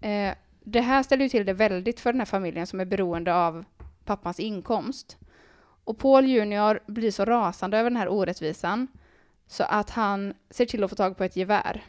Eh, 0.00 0.34
det 0.64 0.80
här 0.80 1.02
ställer 1.02 1.22
ju 1.22 1.28
till 1.28 1.46
det 1.46 1.52
väldigt 1.52 2.00
för 2.00 2.12
den 2.12 2.20
här 2.20 2.26
familjen 2.26 2.66
som 2.66 2.80
är 2.80 2.84
beroende 2.84 3.34
av 3.34 3.64
pappans 4.16 4.40
inkomst. 4.40 5.18
Och 5.84 5.98
Paul 5.98 6.26
Junior 6.26 6.80
blir 6.86 7.10
så 7.10 7.24
rasande 7.24 7.78
över 7.78 7.90
den 7.90 7.96
här 7.96 8.08
orättvisan 8.08 8.88
så 9.46 9.64
att 9.64 9.90
han 9.90 10.34
ser 10.50 10.66
till 10.66 10.84
att 10.84 10.90
få 10.90 10.96
tag 10.96 11.16
på 11.16 11.24
ett 11.24 11.36
gevär. 11.36 11.84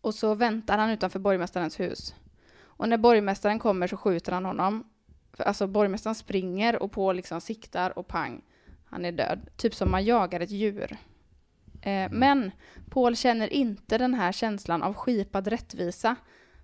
Och 0.00 0.14
så 0.14 0.34
väntar 0.34 0.78
han 0.78 0.90
utanför 0.90 1.18
borgmästarens 1.18 1.80
hus. 1.80 2.14
Och 2.60 2.88
när 2.88 2.98
borgmästaren 2.98 3.58
kommer 3.58 3.86
så 3.86 3.96
skjuter 3.96 4.32
han 4.32 4.44
honom. 4.44 4.84
För 5.32 5.44
Alltså 5.44 5.66
borgmästaren 5.66 6.14
springer 6.14 6.82
och 6.82 6.92
Paul 6.92 7.16
liksom 7.16 7.40
siktar 7.40 7.98
och 7.98 8.08
pang, 8.08 8.42
han 8.84 9.04
är 9.04 9.12
död. 9.12 9.40
Typ 9.56 9.74
som 9.74 9.90
man 9.90 10.04
jagar 10.04 10.40
ett 10.40 10.50
djur. 10.50 10.96
Eh, 11.82 12.10
men 12.10 12.50
Paul 12.90 13.16
känner 13.16 13.52
inte 13.52 13.98
den 13.98 14.14
här 14.14 14.32
känslan 14.32 14.82
av 14.82 14.94
skipad 14.94 15.46
rättvisa 15.46 16.16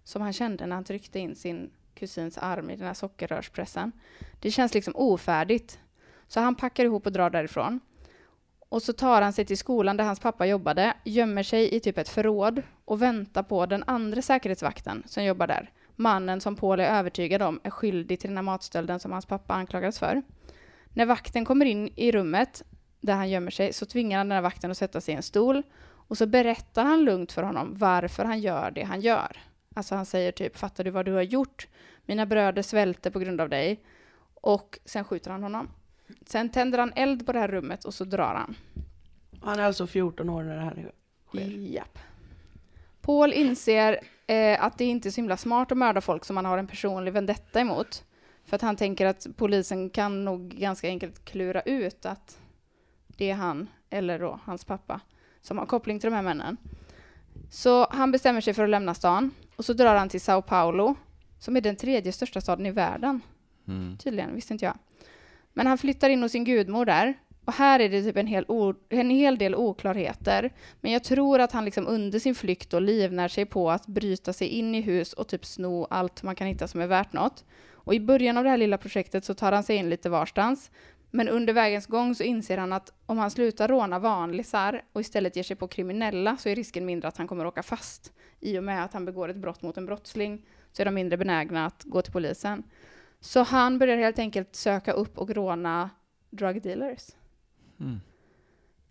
som 0.04 0.22
han 0.22 0.32
kände 0.32 0.66
när 0.66 0.74
han 0.74 0.84
tryckte 0.84 1.18
in 1.18 1.36
sin 1.36 1.70
kusins 1.98 2.38
arm 2.38 2.70
i 2.70 2.76
den 2.76 2.86
här 2.86 2.94
sockerrörspressen. 2.94 3.92
Det 4.40 4.50
känns 4.50 4.74
liksom 4.74 4.96
ofärdigt. 4.96 5.78
Så 6.28 6.40
han 6.40 6.54
packar 6.54 6.84
ihop 6.84 7.06
och 7.06 7.12
drar 7.12 7.30
därifrån. 7.30 7.80
Och 8.68 8.82
så 8.82 8.92
tar 8.92 9.22
han 9.22 9.32
sig 9.32 9.44
till 9.44 9.58
skolan 9.58 9.96
där 9.96 10.04
hans 10.04 10.20
pappa 10.20 10.46
jobbade, 10.46 10.94
gömmer 11.04 11.42
sig 11.42 11.74
i 11.74 11.80
typ 11.80 11.98
ett 11.98 12.08
förråd 12.08 12.62
och 12.84 13.02
väntar 13.02 13.42
på 13.42 13.66
den 13.66 13.84
andra 13.86 14.22
säkerhetsvakten 14.22 15.02
som 15.06 15.24
jobbar 15.24 15.46
där. 15.46 15.70
Mannen 15.96 16.40
som 16.40 16.56
Paul 16.56 16.80
är 16.80 16.98
övertygad 16.98 17.42
om 17.42 17.60
är 17.62 17.70
skyldig 17.70 18.20
till 18.20 18.30
den 18.30 18.36
här 18.36 18.42
matstölden 18.42 19.00
som 19.00 19.12
hans 19.12 19.26
pappa 19.26 19.54
anklagades 19.54 19.98
för. 19.98 20.22
När 20.88 21.06
vakten 21.06 21.44
kommer 21.44 21.66
in 21.66 21.88
i 21.96 22.12
rummet 22.12 22.62
där 23.00 23.14
han 23.14 23.30
gömmer 23.30 23.50
sig 23.50 23.72
så 23.72 23.86
tvingar 23.86 24.18
han 24.18 24.28
den 24.28 24.36
här 24.36 24.42
vakten 24.42 24.70
att 24.70 24.78
sätta 24.78 25.00
sig 25.00 25.14
i 25.14 25.16
en 25.16 25.22
stol 25.22 25.62
och 25.82 26.18
så 26.18 26.26
berättar 26.26 26.84
han 26.84 27.04
lugnt 27.04 27.32
för 27.32 27.42
honom 27.42 27.74
varför 27.76 28.24
han 28.24 28.40
gör 28.40 28.70
det 28.70 28.82
han 28.82 29.00
gör. 29.00 29.36
Alltså 29.74 29.94
han 29.94 30.06
säger 30.06 30.32
typ, 30.32 30.56
fattar 30.56 30.84
du 30.84 30.90
vad 30.90 31.04
du 31.04 31.12
har 31.12 31.22
gjort? 31.22 31.68
Mina 32.06 32.26
bröder 32.26 32.62
svälter 32.62 33.10
på 33.10 33.18
grund 33.18 33.40
av 33.40 33.48
dig. 33.48 33.80
Och 34.34 34.78
sen 34.84 35.04
skjuter 35.04 35.30
han 35.30 35.42
honom. 35.42 35.68
Sen 36.26 36.48
tänder 36.48 36.78
han 36.78 36.92
eld 36.96 37.26
på 37.26 37.32
det 37.32 37.38
här 37.38 37.48
rummet 37.48 37.84
och 37.84 37.94
så 37.94 38.04
drar 38.04 38.34
han. 38.34 38.56
Han 39.42 39.58
är 39.58 39.62
alltså 39.62 39.86
14 39.86 40.28
år 40.28 40.42
när 40.42 40.56
det 40.56 40.62
här 40.62 40.92
sker. 41.28 41.40
Japp. 41.48 41.98
Paul 43.00 43.32
inser 43.32 44.00
eh, 44.26 44.64
att 44.64 44.78
det 44.78 44.84
inte 44.84 45.08
är 45.08 45.10
så 45.10 45.20
himla 45.20 45.36
smart 45.36 45.72
att 45.72 45.78
mörda 45.78 46.00
folk 46.00 46.24
som 46.24 46.34
man 46.34 46.44
har 46.44 46.58
en 46.58 46.66
personlig 46.66 47.12
vendetta 47.12 47.60
emot. 47.60 48.04
För 48.44 48.56
att 48.56 48.62
han 48.62 48.76
tänker 48.76 49.06
att 49.06 49.26
polisen 49.36 49.90
kan 49.90 50.24
nog 50.24 50.48
ganska 50.48 50.88
enkelt 50.88 51.24
klura 51.24 51.60
ut 51.62 52.06
att 52.06 52.38
det 53.06 53.30
är 53.30 53.34
han, 53.34 53.68
eller 53.90 54.18
då 54.18 54.40
hans 54.44 54.64
pappa, 54.64 55.00
som 55.40 55.58
har 55.58 55.66
koppling 55.66 56.00
till 56.00 56.10
de 56.10 56.16
här 56.16 56.22
männen. 56.22 56.56
Så 57.50 57.86
han 57.90 58.12
bestämmer 58.12 58.40
sig 58.40 58.54
för 58.54 58.64
att 58.64 58.70
lämna 58.70 58.94
stan 58.94 59.30
och 59.58 59.64
så 59.64 59.72
drar 59.72 59.94
han 59.96 60.08
till 60.08 60.20
Sao 60.20 60.42
Paulo, 60.42 60.94
som 61.38 61.56
är 61.56 61.60
den 61.60 61.76
tredje 61.76 62.12
största 62.12 62.40
staden 62.40 62.66
i 62.66 62.70
världen. 62.70 63.20
Mm. 63.68 63.96
Tydligen, 63.98 64.34
visste 64.34 64.52
inte 64.52 64.64
jag. 64.64 64.78
Men 65.52 65.66
han 65.66 65.78
flyttar 65.78 66.10
in 66.10 66.22
hos 66.22 66.32
sin 66.32 66.44
gudmor 66.44 66.84
där. 66.84 67.14
Och 67.44 67.52
här 67.52 67.80
är 67.80 67.88
det 67.88 68.02
typ 68.02 68.16
en 68.16 68.26
hel, 68.26 68.44
en 68.88 69.10
hel 69.10 69.38
del 69.38 69.54
oklarheter. 69.54 70.52
Men 70.80 70.92
jag 70.92 71.04
tror 71.04 71.40
att 71.40 71.52
han 71.52 71.64
liksom 71.64 71.86
under 71.86 72.18
sin 72.18 72.34
flykt 72.34 72.74
och 72.74 72.82
livnär 72.82 73.28
sig 73.28 73.46
på 73.46 73.70
att 73.70 73.86
bryta 73.86 74.32
sig 74.32 74.48
in 74.48 74.74
i 74.74 74.80
hus 74.80 75.12
och 75.12 75.28
typ 75.28 75.44
sno 75.44 75.86
allt 75.90 76.22
man 76.22 76.34
kan 76.34 76.46
hitta 76.46 76.68
som 76.68 76.80
är 76.80 76.86
värt 76.86 77.12
något. 77.12 77.44
Och 77.70 77.94
i 77.94 78.00
början 78.00 78.36
av 78.36 78.44
det 78.44 78.50
här 78.50 78.56
lilla 78.56 78.78
projektet 78.78 79.24
så 79.24 79.34
tar 79.34 79.52
han 79.52 79.62
sig 79.62 79.76
in 79.76 79.90
lite 79.90 80.10
varstans. 80.10 80.70
Men 81.10 81.28
under 81.28 81.52
vägens 81.52 81.86
gång 81.86 82.14
så 82.14 82.22
inser 82.22 82.58
han 82.58 82.72
att 82.72 82.92
om 83.06 83.18
han 83.18 83.30
slutar 83.30 83.68
råna 83.68 83.98
vanlisar 83.98 84.82
och 84.92 85.00
istället 85.00 85.36
ger 85.36 85.42
sig 85.42 85.56
på 85.56 85.68
kriminella 85.68 86.36
så 86.36 86.48
är 86.48 86.54
risken 86.54 86.86
mindre 86.86 87.08
att 87.08 87.16
han 87.16 87.28
kommer 87.28 87.46
åka 87.46 87.62
fast. 87.62 88.12
I 88.40 88.58
och 88.58 88.64
med 88.64 88.84
att 88.84 88.92
han 88.92 89.04
begår 89.04 89.28
ett 89.28 89.36
brott 89.36 89.62
mot 89.62 89.76
en 89.76 89.86
brottsling 89.86 90.46
så 90.72 90.82
är 90.82 90.84
de 90.84 90.94
mindre 90.94 91.16
benägna 91.16 91.66
att 91.66 91.84
gå 91.84 92.02
till 92.02 92.12
polisen. 92.12 92.62
Så 93.20 93.42
han 93.42 93.78
börjar 93.78 93.96
helt 93.96 94.18
enkelt 94.18 94.56
söka 94.56 94.92
upp 94.92 95.18
och 95.18 95.30
råna 95.30 95.90
drug 96.30 96.62
dealers. 96.62 97.08
Mm. 97.80 98.00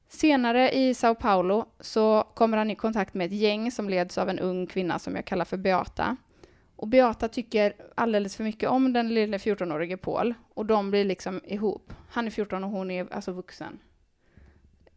Senare 0.08 0.72
i 0.72 0.94
Sao 0.94 1.16
Paulo 1.16 1.66
så 1.80 2.24
kommer 2.34 2.58
han 2.58 2.72
i 2.72 2.76
kontakt 2.76 3.14
med 3.14 3.26
ett 3.26 3.40
gäng 3.40 3.72
som 3.72 3.90
leds 3.90 4.18
av 4.18 4.30
en 4.30 4.40
ung 4.40 4.68
kvinna 4.68 5.00
som 5.00 5.16
jag 5.16 5.26
kallar 5.26 5.46
för 5.46 5.58
Beata. 5.58 6.18
Och 6.78 6.88
Beata 6.88 7.28
tycker 7.28 7.74
alldeles 7.96 8.36
för 8.36 8.44
mycket 8.44 8.70
om 8.70 8.94
den 8.94 9.14
lille 9.14 9.38
14-årige 9.38 9.98
Paul 9.98 10.34
och 10.54 10.66
de 10.66 10.92
blir 10.92 11.06
liksom 11.06 11.42
ihop. 11.44 11.94
Han 12.10 12.28
är 12.28 12.32
14 12.32 12.64
och 12.64 12.70
hon 12.70 12.92
är 12.92 13.14
alltså 13.14 13.32
vuxen. 13.32 13.80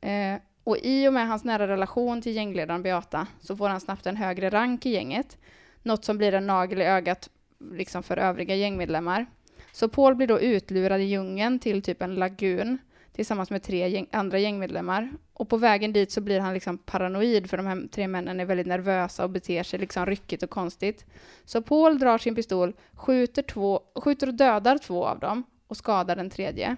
Eh, 0.01 0.40
och 0.64 0.79
i 0.83 1.09
och 1.09 1.12
med 1.12 1.29
hans 1.29 1.45
nära 1.45 1.69
relation 1.69 2.23
till 2.23 2.37
gängledaren 2.37 2.83
Beata 2.83 3.27
så 3.40 3.57
får 3.57 3.69
han 3.69 3.81
snabbt 3.81 4.07
en 4.07 4.16
högre 4.16 4.51
rank 4.51 4.87
i 4.87 4.90
gänget. 4.90 5.38
Något 5.83 6.05
som 6.05 6.19
blir 6.19 6.35
en 6.35 6.47
nagel 6.47 6.81
i 6.81 6.85
ögat 6.85 7.31
liksom 7.59 8.03
för 8.03 8.16
övriga 8.16 8.55
gängmedlemmar. 8.55 9.27
Så 9.73 9.88
Paul 9.88 10.14
blir 10.14 10.27
då 10.27 10.40
utlurad 10.40 11.01
i 11.01 11.05
djungeln 11.05 11.59
till 11.59 11.83
typ 11.83 12.03
en 12.03 12.14
lagun 12.14 12.79
tillsammans 13.21 13.51
med 13.51 13.63
tre 13.63 13.89
gäng, 13.89 14.07
andra 14.13 14.39
gängmedlemmar. 14.39 15.11
Och 15.33 15.49
på 15.49 15.57
vägen 15.57 15.93
dit 15.93 16.11
så 16.13 16.21
blir 16.21 16.41
han 16.41 16.55
liksom 16.55 16.79
paranoid 16.79 17.51
för 17.51 17.57
de 17.57 17.67
här 17.67 17.89
tre 17.91 18.09
männen 18.09 18.41
är 18.41 18.45
väldigt 18.45 18.67
nervösa 18.67 19.25
och 19.25 19.31
beter 19.31 19.63
sig 19.63 19.79
liksom 19.79 20.07
ryckigt 20.07 20.43
och 20.43 20.51
konstigt. 20.51 21.05
Så 21.45 21.63
Paul 21.63 21.99
drar 21.99 22.19
sin 22.19 22.35
pistol, 22.35 22.73
skjuter, 22.93 23.43
två, 23.43 23.81
skjuter 23.95 24.27
och 24.27 24.35
dödar 24.35 24.79
två 24.79 25.05
av 25.07 25.19
dem 25.19 25.43
och 25.67 25.77
skadar 25.77 26.17
den 26.17 26.31
tredje. 26.31 26.77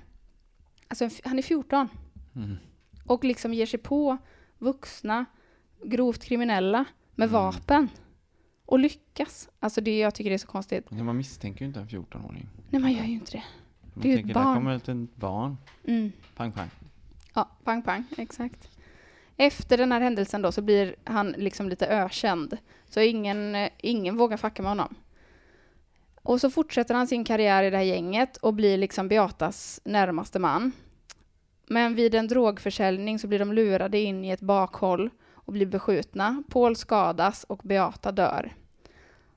Alltså 0.89 1.09
han 1.25 1.39
är 1.39 1.43
14 1.43 1.89
Mm. 2.37 2.57
och 3.07 3.25
liksom 3.25 3.55
ger 3.55 3.67
sig 3.67 3.81
på 3.81 4.17
vuxna, 4.59 5.25
grovt 5.85 6.25
kriminella 6.25 6.85
med 7.15 7.29
Mm. 7.29 7.33
vapen. 7.43 7.89
Och 8.67 8.79
lyckas. 8.79 9.49
Alltså 9.61 9.81
det 9.81 9.99
jag 9.99 10.15
tycker 10.15 10.31
det 10.31 10.37
är 10.37 10.39
så 10.39 10.47
konstigt. 10.47 10.87
Ja, 10.89 11.05
Man 11.05 11.17
misstänker 11.17 11.61
ju 11.61 11.67
inte 11.67 11.81
en 11.81 11.89
14-åring. 11.89 12.49
Nej, 12.71 12.81
man 12.83 12.93
gör 12.93 13.05
ju 13.05 13.13
inte 13.13 13.33
det. 13.33 13.43
Man 13.95 14.03
Det 14.03 14.13
är 14.13 14.17
ju 14.17 14.19
ett 14.29 14.35
barn. 14.35 14.47
där 14.47 14.55
kommer 14.55 14.77
ett 14.77 14.89
litet 14.89 15.17
barn. 15.17 15.57
Mm. 15.85 16.13
Pang, 16.37 16.53
pang. 16.53 16.71
Ja, 17.35 17.49
pang 17.65 17.83
pang, 17.83 18.05
exakt. 18.17 18.69
Efter 19.37 19.79
den 19.79 19.93
här 19.93 20.01
händelsen 20.01 20.43
då 20.43 20.53
så 20.53 20.63
blir 20.63 20.95
han 21.05 21.35
liksom 21.39 21.69
lite 21.69 21.87
ökänd. 21.87 22.57
Så 22.89 23.01
ingen, 23.01 23.69
ingen 23.79 24.17
vågar 24.17 24.37
fucka 24.37 24.63
med 24.63 24.71
honom. 24.71 24.95
Och 26.23 26.41
så 26.41 26.51
fortsätter 26.51 26.95
han 26.95 27.07
sin 27.07 27.25
karriär 27.25 27.63
i 27.63 27.71
det 27.71 27.77
här 27.77 27.85
gänget 27.85 28.37
och 28.37 28.55
blir 28.55 28.79
liksom 28.79 29.09
Beatas 29.09 29.81
närmaste 29.85 30.39
man. 30.39 30.73
Men 31.67 31.95
vid 31.95 32.15
en 32.15 32.29
drogförsäljning 32.29 33.19
så 33.19 33.27
blir 33.27 33.39
de 33.39 33.53
lurade 33.53 33.99
in 33.99 34.25
i 34.25 34.31
ett 34.31 34.41
bakhåll 34.41 35.11
och 35.35 35.53
blir 35.53 35.67
beskjutna. 35.67 36.43
Paul 36.49 36.77
skadas 36.77 37.45
och 37.45 37.61
Beata 37.65 38.13
dör. 38.13 38.53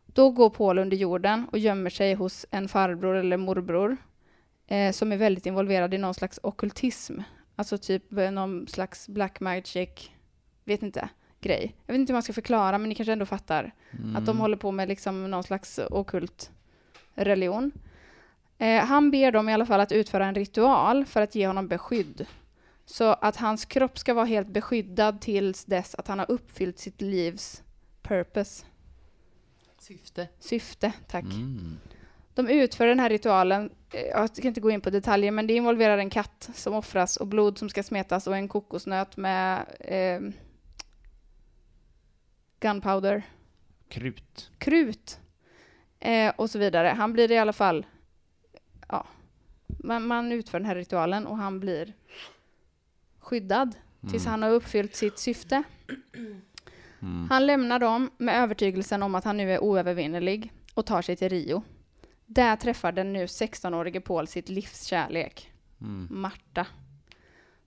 Då 0.05 0.29
går 0.29 0.49
Paul 0.49 0.79
under 0.79 0.97
jorden 0.97 1.45
och 1.51 1.59
gömmer 1.59 1.89
sig 1.89 2.13
hos 2.13 2.45
en 2.51 2.67
farbror 2.67 3.15
eller 3.15 3.37
morbror 3.37 3.97
eh, 4.67 4.91
som 4.91 5.11
är 5.11 5.17
väldigt 5.17 5.45
involverad 5.45 5.93
i 5.93 5.97
någon 5.97 6.13
slags 6.13 6.39
okkultism. 6.43 7.19
Alltså 7.55 7.77
typ 7.77 8.13
eh, 8.13 8.31
någon 8.31 8.67
slags 8.67 9.07
black 9.07 9.39
magic, 9.39 10.11
vet 10.63 10.83
inte, 10.83 11.09
grej. 11.41 11.75
Jag 11.85 11.93
vet 11.93 11.99
inte 11.99 12.11
hur 12.11 12.15
man 12.15 12.23
ska 12.23 12.33
förklara, 12.33 12.77
men 12.77 12.89
ni 12.89 12.95
kanske 12.95 13.13
ändå 13.13 13.25
fattar. 13.25 13.73
Mm. 13.91 14.15
Att 14.15 14.25
de 14.25 14.39
håller 14.39 14.57
på 14.57 14.71
med 14.71 14.87
liksom 14.87 15.31
någon 15.31 15.43
slags 15.43 15.79
ockult 15.89 16.51
religion. 17.15 17.71
Eh, 18.57 18.85
han 18.85 19.11
ber 19.11 19.31
dem 19.31 19.49
i 19.49 19.53
alla 19.53 19.65
fall 19.65 19.79
att 19.79 19.91
utföra 19.91 20.25
en 20.25 20.35
ritual 20.35 21.05
för 21.05 21.21
att 21.21 21.35
ge 21.35 21.47
honom 21.47 21.67
beskydd. 21.67 22.25
Så 22.85 23.13
att 23.13 23.35
hans 23.35 23.65
kropp 23.65 23.97
ska 23.97 24.13
vara 24.13 24.25
helt 24.25 24.47
beskyddad 24.47 25.21
tills 25.21 25.65
dess 25.65 25.95
att 25.95 26.07
han 26.07 26.19
har 26.19 26.31
uppfyllt 26.31 26.79
sitt 26.79 27.01
livs 27.01 27.63
purpose. 28.01 28.65
Syfte. 29.79 30.27
Syfte, 30.39 30.93
tack. 31.07 31.23
Mm. 31.23 31.77
De 32.35 32.47
utför 32.49 32.87
den 32.87 32.99
här 32.99 33.09
ritualen, 33.09 33.69
eh, 33.93 34.01
jag 34.01 34.29
ska 34.37 34.47
inte 34.47 34.61
gå 34.61 34.71
in 34.71 34.81
på 34.81 34.89
detaljer, 34.89 35.31
men 35.31 35.47
det 35.47 35.53
involverar 35.53 35.97
en 35.97 36.09
katt 36.09 36.49
som 36.53 36.73
offras 36.73 37.17
och 37.17 37.27
blod 37.27 37.57
som 37.57 37.69
ska 37.69 37.83
smetas 37.83 38.27
och 38.27 38.35
en 38.35 38.47
kokosnöt 38.47 39.17
med 39.17 39.65
eh, 39.79 40.19
gunpowder, 42.59 43.23
Krut. 43.89 44.51
krut 44.57 45.19
eh, 45.99 46.33
och 46.35 46.49
så 46.49 46.59
vidare. 46.59 46.87
Han 46.87 47.13
blir 47.13 47.31
i 47.31 47.37
alla 47.37 47.53
fall, 47.53 47.85
ja, 48.89 49.07
man, 49.67 50.07
man 50.07 50.31
utför 50.31 50.59
den 50.59 50.65
här 50.67 50.75
ritualen 50.75 51.27
och 51.27 51.37
han 51.37 51.59
blir 51.59 51.93
skyddad 53.19 53.75
tills 54.09 54.25
Mm. 54.25 54.31
han 54.31 54.43
har 54.43 54.49
uppfyllt 54.49 54.95
sitt 54.95 55.19
syfte. 55.19 55.63
Mm. 57.01 57.27
Han 57.29 57.45
lämnar 57.45 57.79
dem 57.79 58.11
med 58.17 58.43
övertygelsen 58.43 59.03
om 59.03 59.15
att 59.15 59.23
han 59.23 59.37
nu 59.37 59.51
är 59.53 59.63
oövervinnerlig 59.63 60.51
och 60.73 60.85
tar 60.85 61.01
sig 61.01 61.15
till 61.15 61.29
Rio. 61.29 61.63
Där 62.25 62.55
träffar 62.55 62.91
den 62.91 63.13
nu 63.13 63.25
16-årige 63.25 64.01
Paul 64.01 64.27
sitt 64.27 64.49
livs 64.49 64.83
kärlek, 64.83 65.51
Mm. 65.81 66.07
Marta. 66.11 66.67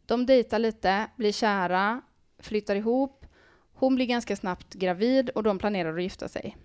De 0.07 0.27
dejtar 0.27 0.59
lite, 0.59 1.07
blir 1.17 1.33
kära, 1.33 2.01
flyttar 2.39 2.77
ihop. 2.77 3.27
Hon 3.73 3.95
blir 3.95 4.07
ganska 4.07 4.37
snabbt 4.37 4.75
gravid 4.75 5.31
och 5.31 5.43
de 5.43 5.59
planerar 5.59 5.97
att 5.97 6.03
gifta 6.03 6.29
sig. 6.29 6.57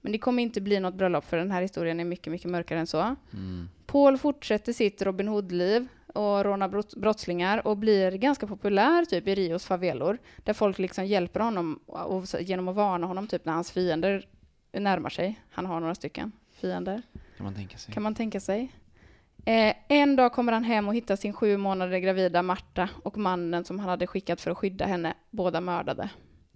Men 0.00 0.12
det 0.12 0.18
kommer 0.18 0.42
inte 0.42 0.60
bli 0.60 0.80
något 0.80 0.94
bröllop 0.94 1.24
för 1.24 1.36
den 1.36 1.50
här 1.50 1.62
historien 1.62 2.00
är 2.00 2.04
mycket, 2.04 2.30
mycket 2.30 2.50
mörkare 2.50 2.78
än 2.78 2.86
så. 2.86 3.16
Mm. 3.32 3.68
Paul 3.86 4.18
fortsätter 4.18 4.72
sitt 4.72 5.02
Robin 5.02 5.28
Hood-liv 5.28 5.88
och 6.14 6.44
rånar 6.44 6.68
brott- 6.68 6.96
brottslingar 6.96 7.66
och 7.66 7.76
blir 7.76 8.12
ganska 8.12 8.46
populär 8.46 9.04
typ 9.04 9.28
i 9.28 9.34
Rios 9.34 9.64
favelor 9.64 10.18
där 10.36 10.52
folk 10.52 10.78
liksom 10.78 11.06
hjälper 11.06 11.40
honom 11.40 11.80
och, 11.86 12.24
genom 12.40 12.68
att 12.68 12.76
varna 12.76 13.06
honom 13.06 13.26
typ 13.26 13.44
när 13.44 13.52
hans 13.52 13.70
fiender 13.70 14.28
närmar 14.72 15.10
sig. 15.10 15.40
Han 15.50 15.66
har 15.66 15.80
några 15.80 15.94
stycken 15.94 16.32
fiender, 16.52 17.02
Kan 17.40 17.44
man 17.44 17.54
tänka 17.54 17.78
sig. 17.78 17.94
kan 17.94 18.02
man 18.02 18.14
tänka 18.14 18.40
sig. 18.40 18.72
Eh, 19.44 19.74
en 19.88 20.16
dag 20.16 20.32
kommer 20.32 20.52
han 20.52 20.64
hem 20.64 20.88
och 20.88 20.94
hittar 20.94 21.16
sin 21.16 21.32
sju 21.32 21.56
månader 21.56 21.98
gravida 21.98 22.42
Marta 22.42 22.88
och 23.02 23.18
mannen 23.18 23.64
som 23.64 23.78
han 23.78 23.88
hade 23.88 24.06
skickat 24.06 24.40
för 24.40 24.50
att 24.50 24.58
skydda 24.58 24.86
henne, 24.86 25.14
båda 25.30 25.60
mördade. 25.60 26.10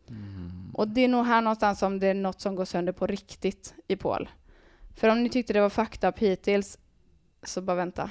Mm. 0.08 0.70
Och 0.74 0.88
det 0.88 1.00
är 1.00 1.08
nog 1.08 1.26
här 1.26 1.40
någonstans 1.40 1.78
som 1.78 2.00
det 2.00 2.06
är 2.06 2.14
något 2.14 2.40
som 2.40 2.54
går 2.54 2.64
sönder 2.64 2.92
på 2.92 3.06
riktigt 3.06 3.74
i 3.88 3.96
Paul. 3.96 4.28
För 4.96 5.08
om 5.08 5.22
ni 5.22 5.28
tyckte 5.28 5.52
det 5.52 5.60
var 5.60 5.70
fucked 5.70 6.08
up 6.08 6.18
hittills, 6.18 6.78
så 7.42 7.62
bara 7.62 7.76
vänta. 7.76 8.10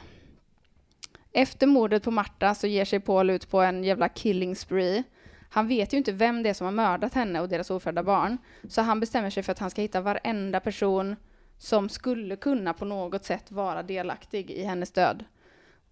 Efter 1.32 1.68
mordet 1.68 2.04
på 2.04 2.12
Marta 2.12 2.56
så 2.56 2.68
ger 2.68 2.86
sig 2.86 3.00
Paul 3.00 3.30
ut 3.30 3.50
på 3.50 3.62
en 3.62 3.84
jävla 3.84 4.10
killing 4.10 4.56
spree. 4.56 5.04
Han 5.50 5.68
vet 5.68 5.94
ju 5.94 5.98
inte 5.98 6.12
vem 6.12 6.44
det 6.44 6.50
är 6.50 6.54
som 6.54 6.66
har 6.66 6.72
mördat 6.72 7.14
henne 7.14 7.42
och 7.42 7.50
deras 7.50 7.70
ofödda 7.70 8.04
barn. 8.04 8.38
Så 8.70 8.82
han 8.82 9.00
bestämmer 9.00 9.30
sig 9.30 9.44
för 9.44 9.52
att 9.52 9.60
han 9.60 9.70
ska 9.70 9.82
hitta 9.82 10.02
varenda 10.02 10.60
person 10.60 11.16
som 11.64 11.90
skulle 11.90 12.36
kunna 12.36 12.74
på 12.74 12.86
något 12.86 13.26
sätt 13.26 13.52
vara 13.52 13.84
delaktig 13.84 14.52
i 14.52 14.64
hennes 14.64 14.92
död. 14.92 15.26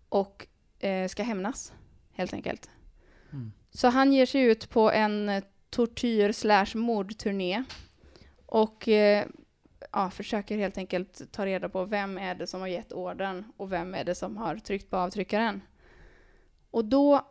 Och 0.10 0.48
eh, 0.80 1.08
ska 1.08 1.24
hämnas, 1.24 1.74
helt 2.14 2.34
enkelt. 2.34 2.70
Mm. 3.32 3.52
Så 3.70 3.88
han 3.88 4.14
ger 4.14 4.26
sig 4.26 4.42
ut 4.42 4.70
på 4.70 4.92
en 4.92 5.30
eh, 5.30 5.44
tortyr 5.70 6.32
slash 6.32 6.68
mordturné 6.74 7.64
och 8.46 8.88
eh, 8.88 9.26
ja, 9.92 10.10
försöker 10.10 10.58
helt 10.58 10.78
enkelt 10.78 11.32
ta 11.32 11.46
reda 11.46 11.70
på 11.70 11.86
vem 11.86 12.18
är 12.18 12.36
det 12.36 12.48
som 12.48 12.62
har 12.62 12.68
gett 12.68 12.94
orden 12.94 13.46
och 13.58 13.72
vem 13.72 13.96
är 13.96 14.04
det 14.04 14.16
som 14.16 14.38
har 14.38 14.56
tryckt 14.56 14.90
på 14.90 14.98
avtryckaren. 14.98 15.62
Och 16.72 16.86
då 16.86 17.28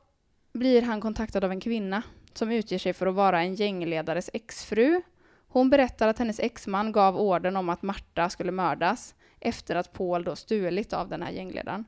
blir 0.53 0.83
han 0.83 1.01
kontaktad 1.01 1.45
av 1.45 1.51
en 1.51 1.61
kvinna 1.61 2.03
som 2.35 2.51
utger 2.51 2.79
sig 2.79 2.93
för 2.93 3.07
att 3.07 3.15
vara 3.15 3.41
en 3.41 3.55
gängledares 3.55 4.31
exfru. 4.33 5.03
Hon 5.53 5.71
berättar 5.71 6.09
att 6.09 6.19
hennes 6.19 6.41
exman 6.41 6.93
gav 6.93 7.17
orden 7.17 7.57
om 7.57 7.69
att 7.69 7.83
Marta 7.83 8.31
skulle 8.31 8.53
mördas 8.53 9.15
efter 9.41 9.77
att 9.77 9.93
Paul 9.93 10.25
då 10.25 10.37
stulit 10.37 10.93
av 10.93 11.09
den 11.09 11.23
här 11.23 11.31
gängledaren. 11.31 11.85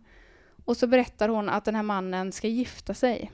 Och 0.64 0.77
så 0.77 0.87
berättar 0.87 1.29
hon 1.29 1.48
att 1.48 1.64
den 1.64 1.75
här 1.75 1.83
mannen 1.83 2.33
ska 2.33 2.48
gifta 2.48 2.94
sig. 2.94 3.31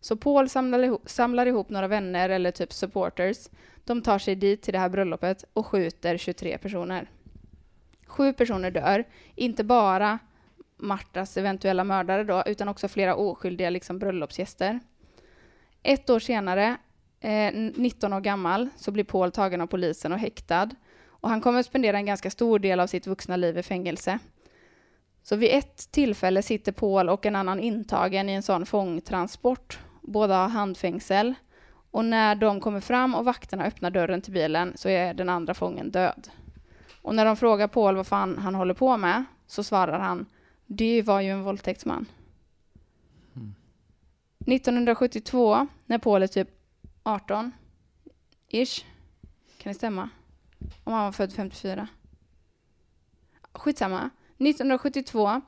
Så 0.00 0.16
Paul 0.16 0.48
samlar 0.48 0.82
ihop, 0.82 1.08
samlar 1.08 1.46
ihop 1.46 1.68
några 1.68 1.88
vänner 1.88 2.28
eller 2.28 2.50
typ 2.50 2.72
supporters. 2.72 3.48
De 3.84 4.02
tar 4.02 4.18
sig 4.18 4.34
dit 4.34 4.62
till 4.62 4.72
det 4.72 4.78
här 4.78 4.88
bröllopet 4.88 5.44
och 5.52 5.66
skjuter 5.66 6.16
23 6.16 6.58
personer. 6.58 7.10
Sju 8.06 8.32
personer 8.32 8.70
dör, 8.70 9.04
inte 9.34 9.64
bara 9.64 10.18
Martas 10.76 11.36
eventuella 11.36 11.84
mördare 11.84 12.24
då, 12.24 12.42
utan 12.46 12.68
också 12.68 12.88
flera 12.88 13.14
oskyldiga 13.14 13.70
liksom 13.70 13.98
bröllopsgäster. 13.98 14.80
Ett 15.82 16.10
år 16.10 16.18
senare, 16.18 16.76
eh, 17.24 17.52
19 17.74 18.12
år 18.12 18.20
gammal, 18.20 18.68
så 18.76 18.90
blir 18.90 19.04
Paul 19.04 19.32
tagen 19.32 19.60
av 19.60 19.66
polisen 19.66 20.12
och 20.12 20.18
häktad. 20.18 20.70
Och 21.06 21.28
han 21.28 21.40
kommer 21.40 21.60
att 21.60 21.66
spendera 21.66 21.96
en 21.96 22.06
ganska 22.06 22.30
stor 22.30 22.58
del 22.58 22.80
av 22.80 22.86
sitt 22.86 23.06
vuxna 23.06 23.36
liv 23.36 23.58
i 23.58 23.62
fängelse. 23.62 24.18
Så 25.22 25.36
vid 25.36 25.50
ett 25.52 25.92
tillfälle 25.92 26.42
sitter 26.42 26.72
Paul 26.72 27.08
och 27.08 27.26
en 27.26 27.36
annan 27.36 27.60
intagen 27.60 28.28
i 28.28 28.32
en 28.32 28.42
sån 28.42 28.66
fångtransport. 28.66 29.78
Båda 30.02 30.36
har 30.36 30.48
handfängsel. 30.48 31.34
Och 31.90 32.04
när 32.04 32.34
de 32.34 32.60
kommer 32.60 32.80
fram 32.80 33.14
och 33.14 33.24
vakterna 33.24 33.64
öppnar 33.64 33.90
dörren 33.90 34.22
till 34.22 34.32
bilen 34.32 34.72
så 34.76 34.88
är 34.88 35.14
den 35.14 35.28
andra 35.28 35.54
fången 35.54 35.90
död. 35.90 36.28
Och 37.02 37.14
när 37.14 37.24
de 37.24 37.36
frågar 37.36 37.68
Paul 37.68 37.96
vad 37.96 38.06
fan 38.06 38.38
han 38.38 38.54
håller 38.54 38.74
på 38.74 38.96
med 38.96 39.24
så 39.46 39.62
svarar 39.62 39.98
han 39.98 40.26
det 40.66 41.02
var 41.02 41.20
ju 41.20 41.30
en 41.30 41.42
våldtäktsman. 41.42 42.06
1972, 44.46 45.66
när 45.86 45.98
Paul 45.98 46.22
är 46.22 46.26
typ 46.26 46.48
18, 47.06 47.52
ish, 48.48 48.84
kan 49.58 49.72
det 49.72 49.74
stämma? 49.74 50.08
Om 50.84 50.92
han 50.92 51.04
var 51.04 51.12
född 51.12 51.32
54. 51.32 51.88
Skitsamma. 53.52 54.10
1972 54.38 55.40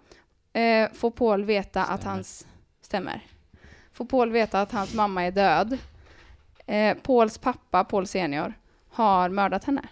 eh, 0.53 0.93
får 0.93 1.11
Paul 1.11 1.45
veta 1.45 1.85
att 1.85 2.01
Stämmer. 2.01 2.15
hans... 2.15 2.47
Stämmer. 2.81 3.27
Får 3.93 4.05
Paul 4.05 4.31
veta 4.31 4.61
att 4.61 4.73
hans 4.73 4.95
mamma 4.95 5.23
är 5.25 5.31
död. 5.31 5.79
Eh, 6.67 6.97
Pauls 6.97 7.39
pappa, 7.39 7.85
Paul 7.85 8.07
senior, 8.07 8.55
har 8.89 9.29
mördat 9.29 9.65
henne. 9.65 9.89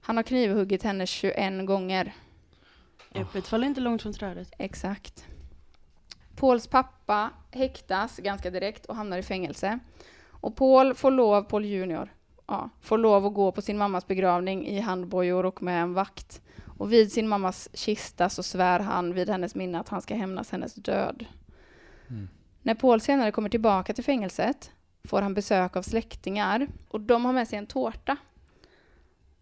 Han 0.00 0.16
har 0.16 0.24
knivhuggit 0.24 0.82
henne 0.82 1.06
21 1.06 1.66
gånger. 1.66 2.14
Äpplet 3.10 3.46
faller 3.46 3.66
inte 3.66 3.80
långt 3.80 4.02
från 4.02 4.12
trädet. 4.12 4.52
Exakt. 4.58 5.24
Pauls 6.36 6.66
pappa 6.66 7.30
häktas 7.50 8.16
ganska 8.18 8.50
direkt 8.50 8.86
och 8.86 8.96
hamnar 8.96 9.18
i 9.18 9.22
fängelse. 9.22 9.78
Och 10.44 10.56
Paul 10.56 10.94
får 10.94 11.10
lov, 11.10 11.42
Paul 11.42 11.64
junior, 11.64 12.14
ja, 12.46 12.70
får 12.80 12.98
lov 12.98 13.26
att 13.26 13.34
gå 13.34 13.52
på 13.52 13.62
sin 13.62 13.78
mammas 13.78 14.06
begravning 14.06 14.66
i 14.66 14.80
handbojor 14.80 15.46
och 15.46 15.62
med 15.62 15.82
en 15.82 15.94
vakt. 15.94 16.42
Och 16.78 16.92
vid 16.92 17.12
sin 17.12 17.28
mammas 17.28 17.68
kista 17.74 18.28
så 18.28 18.42
svär 18.42 18.80
han 18.80 19.14
vid 19.14 19.30
hennes 19.30 19.54
minne 19.54 19.80
att 19.80 19.88
han 19.88 20.02
ska 20.02 20.14
hämnas 20.14 20.50
hennes 20.50 20.74
död. 20.74 21.26
Mm. 22.08 22.28
När 22.62 22.74
Paul 22.74 23.00
senare 23.00 23.32
kommer 23.32 23.48
tillbaka 23.48 23.92
till 23.92 24.04
fängelset 24.04 24.70
får 25.04 25.22
han 25.22 25.34
besök 25.34 25.76
av 25.76 25.82
släktingar 25.82 26.68
och 26.88 27.00
de 27.00 27.24
har 27.24 27.32
med 27.32 27.48
sig 27.48 27.58
en 27.58 27.66
tårta. 27.66 28.16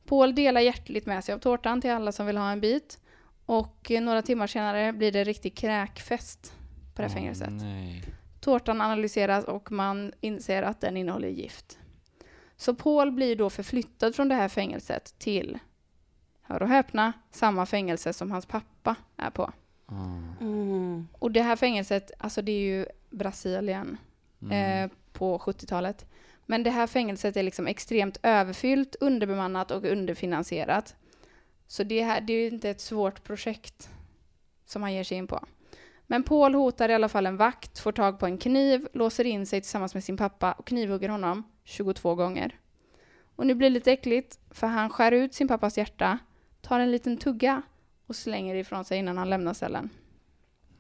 Paul 0.06 0.34
delar 0.34 0.60
hjärtligt 0.60 1.06
med 1.06 1.24
sig 1.24 1.34
av 1.34 1.38
tårtan 1.38 1.80
till 1.80 1.90
alla 1.90 2.12
som 2.12 2.26
vill 2.26 2.36
ha 2.36 2.50
en 2.50 2.60
bit 2.60 3.00
och 3.46 3.92
några 4.00 4.22
timmar 4.22 4.46
senare 4.46 4.92
blir 4.92 5.12
det 5.12 5.24
riktig 5.24 5.56
kräkfest 5.56 6.54
på 6.94 7.02
det 7.02 7.08
här 7.08 7.10
Åh, 7.10 7.14
fängelset. 7.14 7.52
nej. 7.52 8.04
Tårtan 8.42 8.80
analyseras 8.80 9.44
och 9.44 9.72
man 9.72 10.12
inser 10.20 10.62
att 10.62 10.80
den 10.80 10.96
innehåller 10.96 11.28
gift. 11.28 11.78
Så 12.56 12.74
Paul 12.74 13.12
blir 13.12 13.36
då 13.36 13.50
förflyttad 13.50 14.14
från 14.14 14.28
det 14.28 14.34
här 14.34 14.48
fängelset 14.48 15.14
till, 15.18 15.58
hör 16.42 16.62
och 16.62 16.68
häpna, 16.68 17.12
samma 17.30 17.66
fängelse 17.66 18.12
som 18.12 18.30
hans 18.30 18.46
pappa 18.46 18.96
är 19.16 19.30
på. 19.30 19.52
Ah. 19.86 20.40
Mm. 20.40 21.08
Och 21.18 21.30
det 21.30 21.42
här 21.42 21.56
fängelset, 21.56 22.10
alltså 22.18 22.42
det 22.42 22.52
är 22.52 22.60
ju 22.60 22.86
Brasilien 23.10 23.98
Mm. 24.42 24.84
eh, 24.84 24.90
på 25.12 25.38
70-talet. 25.38 26.06
Men 26.46 26.62
det 26.62 26.70
här 26.70 26.86
fängelset 26.86 27.36
är 27.36 27.42
liksom 27.42 27.66
extremt 27.66 28.18
överfyllt, 28.22 28.96
underbemannat 29.00 29.70
och 29.70 29.84
underfinansierat. 29.84 30.96
Så 31.66 31.82
det, 31.82 32.02
här, 32.02 32.20
det 32.20 32.32
är 32.32 32.40
ju 32.40 32.48
inte 32.48 32.70
ett 32.70 32.80
svårt 32.80 33.24
projekt 33.24 33.90
som 34.66 34.82
han 34.82 34.92
ger 34.94 35.04
sig 35.04 35.16
in 35.16 35.26
på. 35.26 35.44
Men 36.12 36.22
Paul 36.22 36.54
hotar 36.54 36.88
i 36.88 36.94
alla 36.94 37.08
fall 37.08 37.26
en 37.26 37.36
vakt, 37.36 37.78
får 37.78 37.92
tag 37.92 38.18
på 38.18 38.26
en 38.26 38.38
kniv, 38.38 38.88
låser 38.92 39.24
in 39.24 39.46
sig 39.46 39.60
tillsammans 39.60 39.94
med 39.94 40.04
sin 40.04 40.16
pappa 40.16 40.52
och 40.52 40.66
knivhugger 40.66 41.08
honom 41.08 41.42
22 41.64 42.14
gånger. 42.14 42.60
Och 43.36 43.46
nu 43.46 43.54
blir 43.54 43.70
det 43.70 43.74
lite 43.74 43.92
äckligt, 43.92 44.38
för 44.50 44.66
han 44.66 44.90
skär 44.90 45.12
ut 45.12 45.34
sin 45.34 45.48
pappas 45.48 45.78
hjärta, 45.78 46.18
tar 46.60 46.80
en 46.80 46.90
liten 46.90 47.16
tugga 47.16 47.62
och 48.06 48.16
slänger 48.16 48.54
ifrån 48.54 48.84
sig 48.84 48.98
innan 48.98 49.18
han 49.18 49.30
lämnar 49.30 49.54
cellen. 49.54 49.90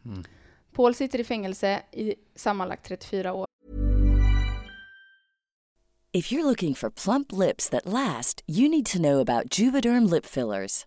Mm. 0.04 0.24
Paul 0.72 0.94
sitter 0.94 1.18
i 1.18 1.24
fängelse 1.24 1.82
i 1.92 2.14
sammanlagt 2.34 2.86
34 2.86 3.32
år. 3.32 3.46
If 6.12 6.32
you're 6.32 6.44
looking 6.44 6.74
for 6.74 6.90
plump 6.90 7.32
lips 7.32 7.70
that 7.70 7.86
last, 7.86 8.44
you 8.46 8.68
need 8.68 8.86
to 8.86 8.98
know 8.98 9.20
about 9.20 9.58
Juvederm 9.58 10.10
lip 10.10 10.26
fillers. 10.26 10.86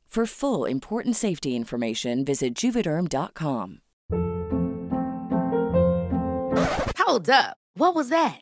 For 0.11 0.25
full 0.25 0.65
important 0.65 1.15
safety 1.15 1.55
information, 1.55 2.25
visit 2.25 2.53
juvederm.com. 2.53 3.79
Hold 6.97 7.29
up. 7.29 7.55
What 7.75 7.95
was 7.95 8.09
that? 8.09 8.41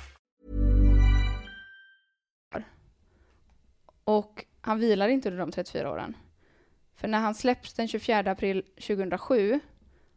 Och 4.03 4.45
han 4.61 4.79
vilar 4.79 5.07
inte 5.07 5.29
under 5.29 5.39
de 5.39 5.51
34 5.51 5.91
åren. 5.91 6.17
För 6.95 7.07
när 7.07 7.19
han 7.19 7.35
släpps 7.35 7.73
den 7.73 7.87
24 7.87 8.31
april 8.31 8.63
2007 8.75 9.59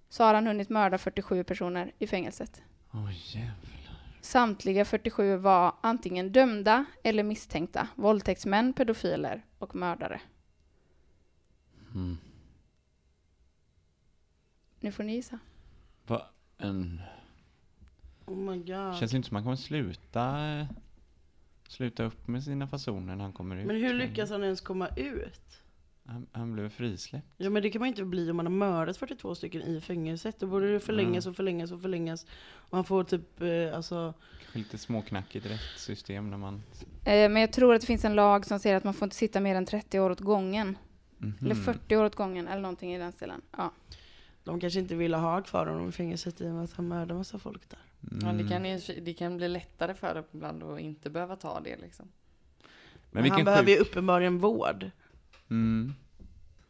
så 0.08 0.24
har 0.24 0.34
han 0.34 0.46
hunnit 0.46 0.68
mörda 0.68 0.98
47 0.98 1.44
personer 1.44 1.92
i 1.98 2.06
fängelset. 2.06 2.62
Oj 2.92 3.22
jävlar. 3.24 3.74
Samtliga 4.20 4.84
47 4.84 5.36
var 5.36 5.74
antingen 5.80 6.32
dömda 6.32 6.84
eller 7.02 7.22
misstänkta 7.22 7.88
våldtäktsmän, 7.94 8.72
pedofiler 8.72 9.44
och 9.58 9.74
mördare. 9.74 10.20
Mm. 11.94 12.18
Nu 14.80 14.92
får 14.92 15.02
ni 15.02 15.12
gissa. 15.12 15.38
Va? 16.06 16.26
En... 16.58 17.02
Oh 18.26 18.36
my 18.36 18.56
god. 18.56 18.96
Känns 18.98 19.10
det 19.10 19.16
inte 19.16 19.28
som 19.28 19.34
man 19.34 19.42
kommer 19.42 19.56
sluta 19.56 20.46
eh, 20.46 20.66
sluta 21.74 22.04
upp 22.04 22.28
med 22.28 22.44
sina 22.44 22.68
fasoner 22.68 23.16
när 23.16 23.24
han 23.24 23.32
kommer 23.32 23.56
ut. 23.56 23.66
Men 23.66 23.76
hur 23.76 23.94
lyckas 23.94 24.30
han 24.30 24.44
ens 24.44 24.60
komma 24.60 24.88
ut? 24.96 25.60
Han, 26.06 26.26
han 26.32 26.52
blev 26.52 26.68
frisläppt. 26.68 27.26
Ja 27.36 27.50
men 27.50 27.62
det 27.62 27.70
kan 27.70 27.80
man 27.80 27.88
ju 27.88 27.90
inte 27.90 28.04
bli 28.04 28.30
om 28.30 28.36
man 28.36 28.46
har 28.46 28.50
mördat 28.50 28.96
42 28.96 29.34
stycken 29.34 29.62
i 29.62 29.80
fängelset. 29.80 30.40
Då 30.40 30.46
borde 30.46 30.72
det 30.72 30.80
förlängas 30.80 31.26
och 31.26 31.36
förlängas 31.36 31.72
och 31.72 31.82
förlängas. 31.82 32.26
Och 32.52 32.76
han 32.78 32.84
får 32.84 33.04
typ, 33.04 33.40
eh, 33.42 33.76
alltså... 33.76 34.14
Kanske 34.40 34.58
lite 34.58 34.78
småknackigt 34.78 35.46
rättssystem 35.46 36.30
när 36.30 36.36
man... 36.36 36.62
Eh, 37.04 37.30
men 37.30 37.36
jag 37.36 37.52
tror 37.52 37.74
att 37.74 37.80
det 37.80 37.86
finns 37.86 38.04
en 38.04 38.14
lag 38.14 38.46
som 38.46 38.58
säger 38.58 38.76
att 38.76 38.84
man 38.84 38.94
får 38.94 39.06
inte 39.06 39.16
sitta 39.16 39.40
mer 39.40 39.54
än 39.54 39.66
30 39.66 40.00
år 40.00 40.10
åt 40.10 40.20
gången. 40.20 40.78
Mhm. 41.18 41.34
Eller 41.40 41.54
40 41.54 41.96
år 41.96 42.04
åt 42.04 42.14
gången, 42.14 42.48
eller 42.48 42.62
någonting 42.62 42.94
i 42.94 42.98
den 42.98 43.12
stilen. 43.12 43.42
Ja. 43.56 43.72
De 44.44 44.60
kanske 44.60 44.80
inte 44.80 44.94
ville 44.94 45.16
ha 45.16 45.42
kvar 45.42 45.66
honom 45.66 45.88
i 45.88 45.92
fängelset 45.92 46.40
i 46.40 46.48
och 46.48 46.54
med 46.54 46.64
att 46.64 46.72
han 46.72 46.88
mördade 46.88 47.14
massa 47.14 47.38
folk 47.38 47.70
där. 47.70 47.83
Ja, 48.10 48.28
Mm. 48.28 48.38
det, 48.42 48.48
kan, 48.52 48.64
ju- 48.64 49.00
det 49.00 49.14
kan 49.14 49.36
bli 49.36 49.48
lättare 49.48 49.94
för 49.94 50.14
dem 50.14 50.24
ibland 50.32 50.62
att 50.62 50.80
inte 50.80 51.10
behöva 51.10 51.36
ta 51.36 51.60
det 51.60 51.76
liksom. 51.76 52.08
Men 53.10 53.22
Men 53.22 53.32
han 53.32 53.44
behöver 53.44 53.70
ju 53.70 53.78
sjuk... 53.78 53.86
uppenbarligen 53.88 54.38
vård. 54.38 54.90
Mm. 55.50 55.94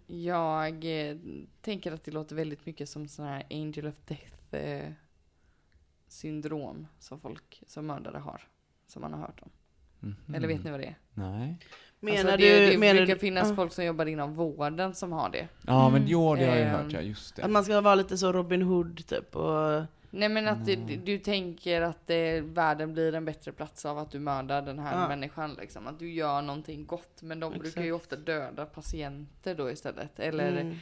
Jag 0.07 1.09
eh, 1.11 1.17
tänker 1.61 1.93
att 1.93 2.05
det 2.05 2.11
låter 2.11 2.37
väldigt 2.37 2.67
mycket 2.67 2.89
som 2.89 3.09
sån 3.09 3.25
här 3.27 3.43
angel 3.51 3.87
of 3.87 3.95
death 4.07 4.55
eh, 4.55 4.93
syndrom 6.09 6.87
som 6.99 7.21
folk 7.21 7.63
som 7.67 7.87
mördare 7.87 8.19
har. 8.19 8.43
Som 8.87 9.03
man 9.03 9.13
har 9.13 9.21
hört 9.21 9.41
om. 9.43 9.51
Mhm. 10.01 10.35
Eller 10.35 10.49
vet 10.49 10.65
ni 10.65 10.71
vad 10.71 10.81
det 10.81 10.87
är? 10.87 10.99
Nej. 11.15 11.59
Menar 12.01 12.19
alltså, 12.19 12.37
du, 12.37 12.43
det, 12.49 12.71
det 12.71 12.79
menar 12.79 12.95
brukar 12.95 13.15
du 13.15 13.21
finnas 13.21 13.49
Ja. 13.49 13.57
folk 13.57 13.73
som 13.73 13.85
jobbar 13.85 14.07
inom 14.07 14.35
vården 14.35 14.95
som 14.95 15.13
har 15.13 15.31
det. 15.31 15.49
Ja 15.67 15.91
men 15.91 16.07
jo, 16.07 16.35
det 16.35 16.45
har 16.47 16.57
jag 16.57 16.67
Ehm, 16.69 16.85
hört 16.85 16.93
ja, 16.93 17.01
just 17.01 17.37
det. 17.37 17.43
att 17.45 17.51
man 17.51 17.65
ska 17.65 17.81
vara 17.81 17.95
lite 17.95 18.19
så 18.19 18.33
Robin 18.33 18.63
Hood 18.63 19.07
typ 19.07 19.37
och... 19.37 19.83
Nej 20.17 20.29
men 20.29 20.49
att 20.49 20.67
du, 20.67 20.73
Mm. 20.75 20.87
du, 20.87 20.97
du 20.97 21.19
tänker 21.19 21.81
att 21.81 22.11
eh, 22.11 22.43
världen 22.43 22.93
blir 22.93 23.15
en 23.15 23.25
bättre 23.25 23.53
plats 23.53 23.85
av 23.87 23.99
att 23.99 24.11
du 24.11 24.19
mördar 24.19 24.63
den 24.63 24.79
här 24.79 25.01
Ja. 25.03 25.09
människan 25.09 25.55
liksom. 25.55 25.87
Att 25.87 25.99
du 25.99 26.13
gör 26.13 26.43
någonting 26.43 26.87
gott. 26.87 27.23
Men 27.23 27.41
de 27.41 27.53
brukar 27.59 27.83
ju 27.83 27.95
Exakt. 27.95 28.13
ofta 28.13 28.17
döda 28.17 28.67
patienter 28.67 29.55
då 29.55 29.71
istället. 29.71 30.21
Eller 30.21 30.61
Mm. 30.61 30.77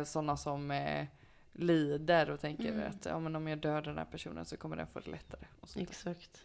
eh, 0.00 0.04
sådana 0.04 0.36
som 0.36 0.70
eh, 0.70 1.04
lider 1.52 2.30
och 2.30 2.40
tänker 2.40 2.68
Mm. 2.72 2.88
att 2.88 3.04
ja, 3.06 3.18
men 3.18 3.36
om 3.36 3.48
jag 3.48 3.58
dör 3.58 3.82
den 3.82 3.98
här 3.98 4.04
personen 4.04 4.44
så 4.44 4.56
kommer 4.56 4.76
den 4.76 4.86
få 4.86 5.00
det 5.00 5.10
lättare. 5.10 5.44
Och 5.60 5.68
sånt 5.68 5.86
där. 5.86 5.90
Exakt. 5.92 6.40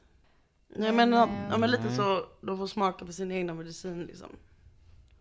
Nej 0.67 0.91
men, 0.91 1.11
ja, 1.13 1.29
ja, 1.49 1.57
men 1.57 1.71
lite 1.71 1.91
så, 1.91 2.25
de 2.41 2.57
får 2.57 2.67
smaka 2.67 3.05
på 3.05 3.11
sin 3.13 3.31
egna 3.31 3.53
medicin 3.53 4.03
liksom. 4.05 4.29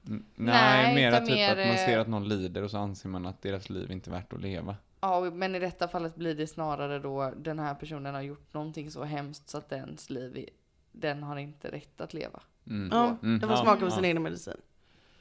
Mm, 0.06 0.24
Nej, 0.34 0.54
Nej, 0.84 0.94
mera 0.94 1.20
typ 1.20 1.34
mer, 1.34 1.50
att 1.50 1.68
man 1.68 1.76
ser 1.76 1.94
eh, 1.96 2.00
att 2.00 2.08
någon 2.08 2.28
lider 2.28 2.62
och 2.62 2.70
så 2.70 2.78
anser 2.78 3.08
man 3.08 3.26
att 3.26 3.42
deras 3.42 3.70
liv 3.70 3.90
inte 3.90 4.10
är 4.10 4.12
värt 4.12 4.32
att 4.32 4.40
leva. 4.40 4.76
Ja, 5.04 5.30
men 5.30 5.54
i 5.54 5.58
detta 5.58 5.88
fallet 5.88 6.16
blir 6.16 6.34
det 6.34 6.46
snarare 6.46 6.98
då 6.98 7.32
den 7.36 7.58
här 7.58 7.74
personen 7.74 8.14
har 8.14 8.22
gjort 8.22 8.54
någonting 8.54 8.90
så 8.90 9.04
hemskt 9.04 9.48
så 9.48 9.58
att 9.58 9.68
dens 9.68 10.10
liv, 10.10 10.48
den 10.92 11.22
har 11.22 11.36
inte 11.36 11.70
rätt 11.70 12.00
att 12.00 12.14
leva. 12.14 12.40
Mm. 12.66 12.88
Ja, 12.92 13.16
Mm, 13.22 13.40
de 13.40 13.46
får 13.46 13.56
ja, 13.56 13.62
smaka 13.62 13.80
på 13.80 13.86
ja. 13.86 13.90
sin 13.90 14.04
egna 14.04 14.20
medicin. 14.20 14.60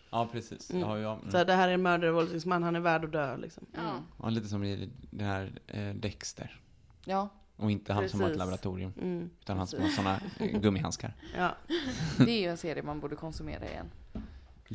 Ja 0.09 0.29
precis. 0.31 0.71
Mm. 0.71 0.81
Ja, 0.81 0.99
ja, 0.99 1.13
mm. 1.15 1.31
Så 1.31 1.43
det 1.43 1.53
här 1.53 1.67
är 1.69 1.73
en 1.73 1.81
mördare 1.81 2.09
och 2.09 2.15
våldtäktsman, 2.15 2.63
han 2.63 2.75
är 2.75 2.79
värd 2.79 3.05
att 3.05 3.11
dö 3.11 3.38
liksom. 3.38 3.65
Ja. 3.73 3.93
ja, 4.21 4.29
lite 4.29 4.47
som 4.47 4.63
i 4.63 4.89
den 5.11 5.27
här 5.27 5.61
eh, 5.67 5.93
Dexter. 5.95 6.59
Ja, 7.05 7.29
Och 7.55 7.71
inte 7.71 7.93
han 7.93 8.09
som 8.09 8.19
har 8.19 8.27
ett 8.27 8.31
Precis. 8.31 8.39
laboratorium. 8.39 8.93
Mm. 9.01 9.29
Utan 9.41 9.57
han 9.57 9.67
som 9.67 9.81
har 9.81 9.89
såna 9.89 10.19
eh, 10.39 10.59
gummihandskar. 10.59 11.13
Ja. 11.38 11.55
det 12.25 12.31
är 12.31 12.41
ju 12.41 12.47
en 12.47 12.57
serie 12.57 12.84
man 12.84 12.99
borde 12.99 13.15
konsumera 13.15 13.69
igen. 13.69 13.91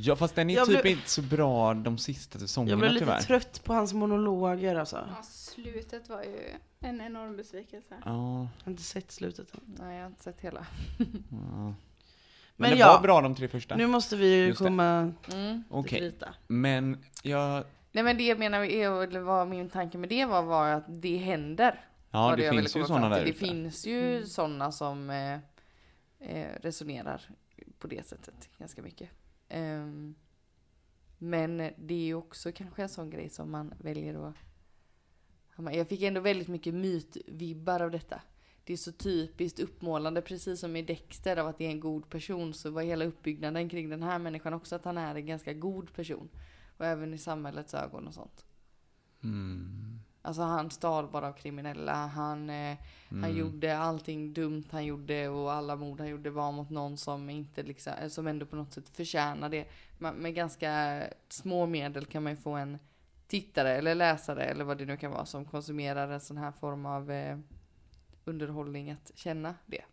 Ja, 0.01 0.17
fast 0.17 0.35
den 0.35 0.51
är 0.51 0.55
Jag 0.55 0.67
typ 0.67 0.83
blev- 0.83 0.97
inte 0.97 1.11
så 1.11 1.23
bra 1.23 1.75
de 1.75 1.99
sista 1.99 2.35
Jag 2.39 2.41
säsongerna 2.49 2.77
blev 2.81 2.93
lite 2.93 3.05
tyvärr. 3.05 3.21
trött 3.21 3.65
på 3.65 3.75
hans 3.75 3.93
monologer 3.95 4.75
alltså. 4.75 4.97
Ja, 5.17 5.23
slutet 5.23 6.09
var 6.09 6.23
ju 6.23 6.39
en 6.81 7.01
enorm 7.01 7.37
besvikelse. 7.37 7.95
Ja, 8.05 8.39
Jag 8.59 8.65
har 8.65 8.71
inte 8.71 8.83
sett 8.83 9.11
slutet 9.11 9.55
än. 9.55 9.61
Nej, 9.79 9.95
jag 9.97 10.03
har 10.03 10.07
inte 10.07 10.23
sett 10.23 10.41
hela. 10.41 10.67
ja. 10.99 11.07
Men, 11.37 11.75
Men 12.57 12.71
det 12.71 12.77
ja. 12.77 12.93
var 12.93 13.01
bra 13.03 13.21
de 13.21 13.35
tre 13.35 13.49
första. 13.49 13.77
Nu 13.77 13.87
måste 13.87 14.17
vi 14.17 14.35
ju 14.35 14.49
det. 14.51 14.55
komma 14.57 15.13
Mm. 15.33 15.63
Okej, 15.71 15.99
krita. 15.99 16.35
men 16.47 17.05
jag... 17.23 17.65
Nej 17.93 18.05
men 18.05 18.17
det 18.17 18.27
jag 18.27 18.39
menar 18.39 18.61
är, 18.65 19.03
eller 19.03 19.21
vad 19.21 19.49
min 19.49 19.69
tanke 19.71 19.99
med 19.99 20.09
det 20.09 20.25
var, 20.25 20.43
var 20.43 20.69
att 20.69 20.85
det 21.03 21.17
händer. 21.17 21.81
Ja, 22.11 22.37
det, 22.37 22.43
jag 22.45 22.51
ville 22.51 22.63
finns 22.63 22.77
ju 22.77 22.85
sådana 22.85 23.09
där. 23.09 23.25
Det 23.25 23.31
ute. 23.31 23.39
finns 23.39 23.87
ju 23.87 24.27
sådana 24.27 24.73
som 24.73 25.11
eh, 25.11 25.33
eh, 26.19 26.49
resonerar 26.61 27.21
på 27.79 27.87
det 27.87 28.07
sättet 28.07 28.49
ganska 28.59 28.83
mycket. 28.83 29.09
Um, 29.51 30.15
men 31.19 31.57
det 31.77 31.95
är 31.95 32.07
ju 32.07 32.15
också 32.15 32.53
kanske 32.53 32.83
en 32.83 32.89
sån 32.89 33.11
grej 33.11 33.29
som 33.29 33.51
man 33.51 33.75
väljer 33.79 34.29
att... 34.29 34.37
Jag 35.73 35.89
fick 35.89 36.03
ändå 36.03 36.21
väldigt 36.21 36.49
mycket 36.49 36.75
mytvibbar 36.75 37.81
av 37.81 37.91
detta. 37.91 38.21
Det 38.65 38.73
är 38.73 38.77
så 38.77 38.93
typiskt 38.93 39.61
uppmålande, 39.61 40.23
precis 40.23 40.61
som 40.61 40.77
i 40.77 40.83
Dexter, 40.83 41.37
av 41.37 41.47
att 41.47 41.59
det 41.59 41.67
är 41.67 41.71
en 41.71 41.81
god 41.81 42.09
person, 42.09 42.55
så 42.55 42.71
var 42.71 42.83
hela 42.83 43.05
uppbyggnaden 43.05 43.69
kring 43.69 43.89
den 43.89 44.03
här 44.03 44.19
människan 44.19 44.55
också 44.55 44.77
att 44.77 44.85
han 44.85 44.99
är 44.99 45.15
en 45.15 45.27
ganska 45.27 45.53
god 45.53 45.93
person. 45.93 46.29
Och 46.77 46.87
även 46.87 47.15
i 47.15 47.19
samhällets 47.19 47.75
ögon 47.75 48.07
och 48.07 48.15
sånt. 48.15 48.47
Mm. 49.23 49.98
Alltså 50.29 50.43
han 50.43 50.71
stal 50.71 51.09
bara 51.09 51.29
av 51.29 51.33
kriminella, 51.33 52.07
han, 52.07 52.51
eh, 52.51 52.77
han 53.11 53.25
Mm. 53.25 53.37
gjorde 53.37 53.79
allting 53.79 54.33
dumt 54.33 54.65
han 54.71 54.85
gjorde 54.85 55.29
och 55.29 55.53
alla 55.53 55.77
mord 55.77 56.01
han 56.01 56.09
gjorde 56.09 56.31
var 56.31 56.53
mot 56.53 56.71
någon 56.71 56.97
som 56.97 57.31
inte 57.31 57.63
liksom, 57.63 57.93
eh, 58.03 58.09
som 58.09 58.27
ändå 58.27 58.47
på 58.47 58.57
något 58.57 58.73
sätt 58.73 58.89
förtjänar 58.89 59.49
det. 59.49 59.65
Man, 59.99 60.15
med 60.15 60.35
ganska 60.35 61.03
små 61.29 61.67
medel 61.67 62.05
kan 62.07 62.23
man 62.23 62.33
ju 62.33 62.37
få 62.37 62.53
en 62.53 62.79
tittare 63.27 63.77
eller 63.77 63.95
läsare 63.95 64.45
eller 64.45 64.65
vad 64.65 64.79
det 64.79 64.85
nu 64.85 64.97
kan 64.97 65.11
vara 65.11 65.27
som 65.27 65.45
konsumerar 65.45 66.09
en 66.11 66.21
sån 66.21 66.37
här 66.39 66.53
form 66.53 66.87
av 66.87 67.11
eh, 67.11 67.39
underhållning 68.25 68.91
att 68.91 69.13
känna 69.15 69.55
det. 69.67 69.85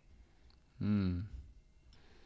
Mm. 0.80 1.26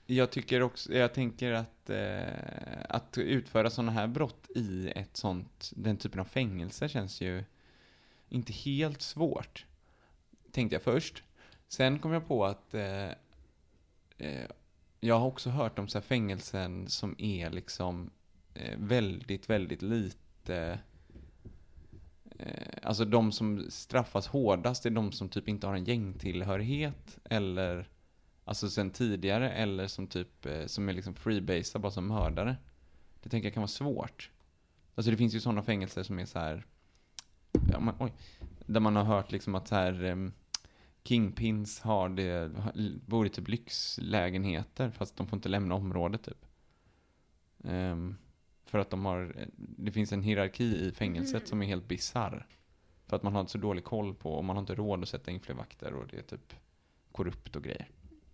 Jag 0.06 0.30
tycker 0.30 0.62
också, 0.62 0.92
jag 0.94 1.14
tänker 1.14 1.52
att, 1.52 1.90
eh, 1.90 2.84
att 2.88 3.18
utföra 3.18 3.70
sådana 3.70 3.92
här 3.92 4.06
brott 4.06 4.46
i 4.54 4.92
ett 4.96 5.16
sånt, 5.16 5.72
den 5.76 5.96
typen 5.96 6.20
av 6.20 6.24
fängelse 6.24 6.88
känns 6.88 7.20
ju 7.20 7.44
inte 8.30 8.52
helt 8.52 9.02
svårt. 9.02 9.66
Tänkte 10.52 10.74
jag 10.74 10.82
först. 10.82 11.22
Sen 11.68 11.98
kom 11.98 12.12
jag 12.12 12.28
på 12.28 12.44
att 12.44 12.74
eh, 12.74 13.10
eh, 14.18 14.50
jag 15.00 15.18
har 15.18 15.26
också 15.26 15.50
hört 15.50 15.78
om 15.78 15.88
så 15.88 15.98
här 15.98 16.02
fängelsen 16.02 16.88
som 16.88 17.14
är 17.18 17.50
liksom 17.50 18.10
eh, 18.54 18.78
väldigt, 18.78 19.50
väldigt 19.50 19.82
lite 19.82 20.78
eh, 22.38 22.78
Alltså 22.82 23.04
de 23.04 23.32
som 23.32 23.66
straffas 23.70 24.26
hårdast 24.26 24.86
är 24.86 24.90
de 24.90 25.12
som 25.12 25.28
typ 25.28 25.48
inte 25.48 25.66
har 25.66 25.74
en 25.74 25.84
gängtillhörighet 25.84 27.18
eller 27.24 27.88
Alltså 28.50 28.70
sen 28.70 28.90
tidigare 28.90 29.50
eller 29.50 29.86
som 29.86 30.06
typ 30.06 30.46
eh, 30.46 30.66
som 30.66 30.88
är 30.88 30.92
liksom 30.92 31.14
freebasar 31.14 31.80
bara 31.80 31.92
som 31.92 32.06
mördare. 32.06 32.56
Det 33.22 33.28
tänker 33.28 33.46
jag 33.46 33.54
kan 33.54 33.60
vara 33.60 33.68
svårt. 33.68 34.30
Alltså 34.94 35.10
det 35.10 35.16
finns 35.16 35.34
ju 35.34 35.40
sådana 35.40 35.62
fängelser 35.62 36.02
som 36.02 36.18
är 36.18 36.24
så 36.24 36.38
här. 36.38 36.66
Ja, 37.72 37.80
man, 37.80 37.94
oj, 37.98 38.12
där 38.66 38.80
man 38.80 38.96
har 38.96 39.04
hört 39.04 39.32
liksom 39.32 39.54
att 39.54 39.68
så 39.68 39.74
här 39.74 40.04
em, 40.04 40.32
Kingpins 41.04 41.80
har 41.80 42.08
det, 42.08 42.50
bor 43.06 43.26
i 43.26 43.30
typ 43.30 43.48
lyxlägenheter 43.48 44.90
fast 44.90 45.16
de 45.16 45.26
får 45.26 45.36
inte 45.36 45.48
lämna 45.48 45.74
området 45.74 46.22
typ. 46.22 46.46
Ehm, 47.64 48.16
för 48.64 48.78
att 48.78 48.90
de 48.90 49.04
har, 49.04 49.34
det 49.56 49.92
finns 49.92 50.12
en 50.12 50.22
hierarki 50.22 50.64
i 50.88 50.92
fängelset 50.92 51.48
som 51.48 51.62
är 51.62 51.66
helt 51.66 51.88
bizarr. 51.88 52.46
För 53.06 53.16
att 53.16 53.22
man 53.22 53.32
har 53.32 53.40
inte 53.40 53.52
så 53.52 53.58
dålig 53.58 53.84
koll 53.84 54.14
på 54.14 54.32
och 54.34 54.44
man 54.44 54.56
har 54.56 54.60
inte 54.60 54.74
råd 54.74 55.02
att 55.02 55.08
sätta 55.08 55.30
in 55.30 55.40
fler 55.40 55.54
vakter 55.54 55.92
och 55.94 56.06
det 56.06 56.16
är 56.18 56.22
typ 56.22 56.54
korrupt 57.12 57.56
och 57.56 57.62
grejer. 57.64 57.88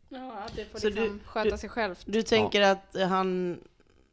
Ja, 0.09 0.47
det 0.55 0.65
får 0.65 0.79
Så 0.79 0.87
liksom 0.89 1.19
du- 1.19 1.25
sköta 1.25 1.51
du- 1.51 1.59
sig 1.59 1.69
självt. 1.71 2.05
Du 2.07 2.23
tänker 2.23 2.63
att 2.63 2.97
han, 3.09 3.61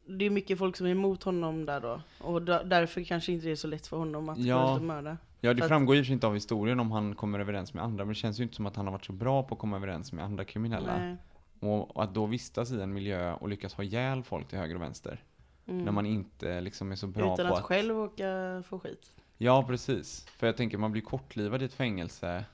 det 0.06 0.24
är 0.24 0.30
mycket 0.30 0.58
folk 0.58 0.76
som 0.76 0.86
är 0.86 0.90
emot 0.90 1.22
honom 1.22 1.66
där 1.66 1.80
då? 1.80 2.00
Och 2.18 2.42
därför 2.42 3.02
kanske 3.02 3.32
inte 3.32 3.46
det 3.46 3.52
är 3.52 3.56
så 3.56 3.68
lätt 3.68 3.86
för 3.86 3.96
honom 3.96 4.28
att 4.28 4.38
Ja. 4.38 4.78
mörda? 4.78 5.16
Ja, 5.40 5.54
det 5.54 5.62
För 5.62 5.68
framgår 5.68 5.96
ju 5.96 6.12
inte 6.12 6.26
av 6.26 6.34
historien 6.34 6.80
om 6.80 6.90
han 6.90 7.14
kommer 7.14 7.38
överens 7.38 7.74
med 7.74 7.84
andra, 7.84 8.04
men 8.04 8.08
det 8.08 8.14
känns 8.14 8.40
ju 8.40 8.42
inte 8.42 8.54
som 8.54 8.66
att 8.66 8.76
han 8.76 8.86
har 8.86 8.92
varit 8.92 9.04
så 9.04 9.12
bra 9.12 9.42
på 9.42 9.54
att 9.54 9.60
komma 9.60 9.76
överens 9.76 10.12
med 10.12 10.24
andra 10.24 10.44
kriminella. 10.44 10.98
Nej. 10.98 11.16
Och 11.60 12.02
att 12.02 12.14
då 12.14 12.26
vistas 12.26 12.72
i 12.72 12.80
en 12.80 12.92
miljö 12.92 13.32
och 13.32 13.48
lyckas 13.48 13.74
ha 13.74 13.84
ihjäl 13.84 14.22
folk 14.22 14.48
till 14.48 14.58
höger 14.58 14.74
och 14.74 14.82
vänster. 14.82 15.22
Mm. 15.66 15.84
När 15.84 15.92
man 15.92 16.06
inte 16.06 16.60
liksom 16.60 16.92
är 16.92 16.96
så 16.96 17.06
bra 17.06 17.34
Utan 17.34 17.46
på 17.48 17.52
att, 17.52 17.58
att... 17.58 17.64
själv 17.64 17.98
åka 17.98 18.62
få 18.66 18.78
skit. 18.78 19.12
Ja, 19.38 19.64
precis. 19.66 20.26
För 20.26 20.46
jag 20.46 20.56
tänker, 20.56 20.78
man 20.78 20.92
blir 20.92 21.02
kortlivad 21.02 21.62
i 21.62 21.64
ett 21.64 21.74
fängelse 21.74 22.44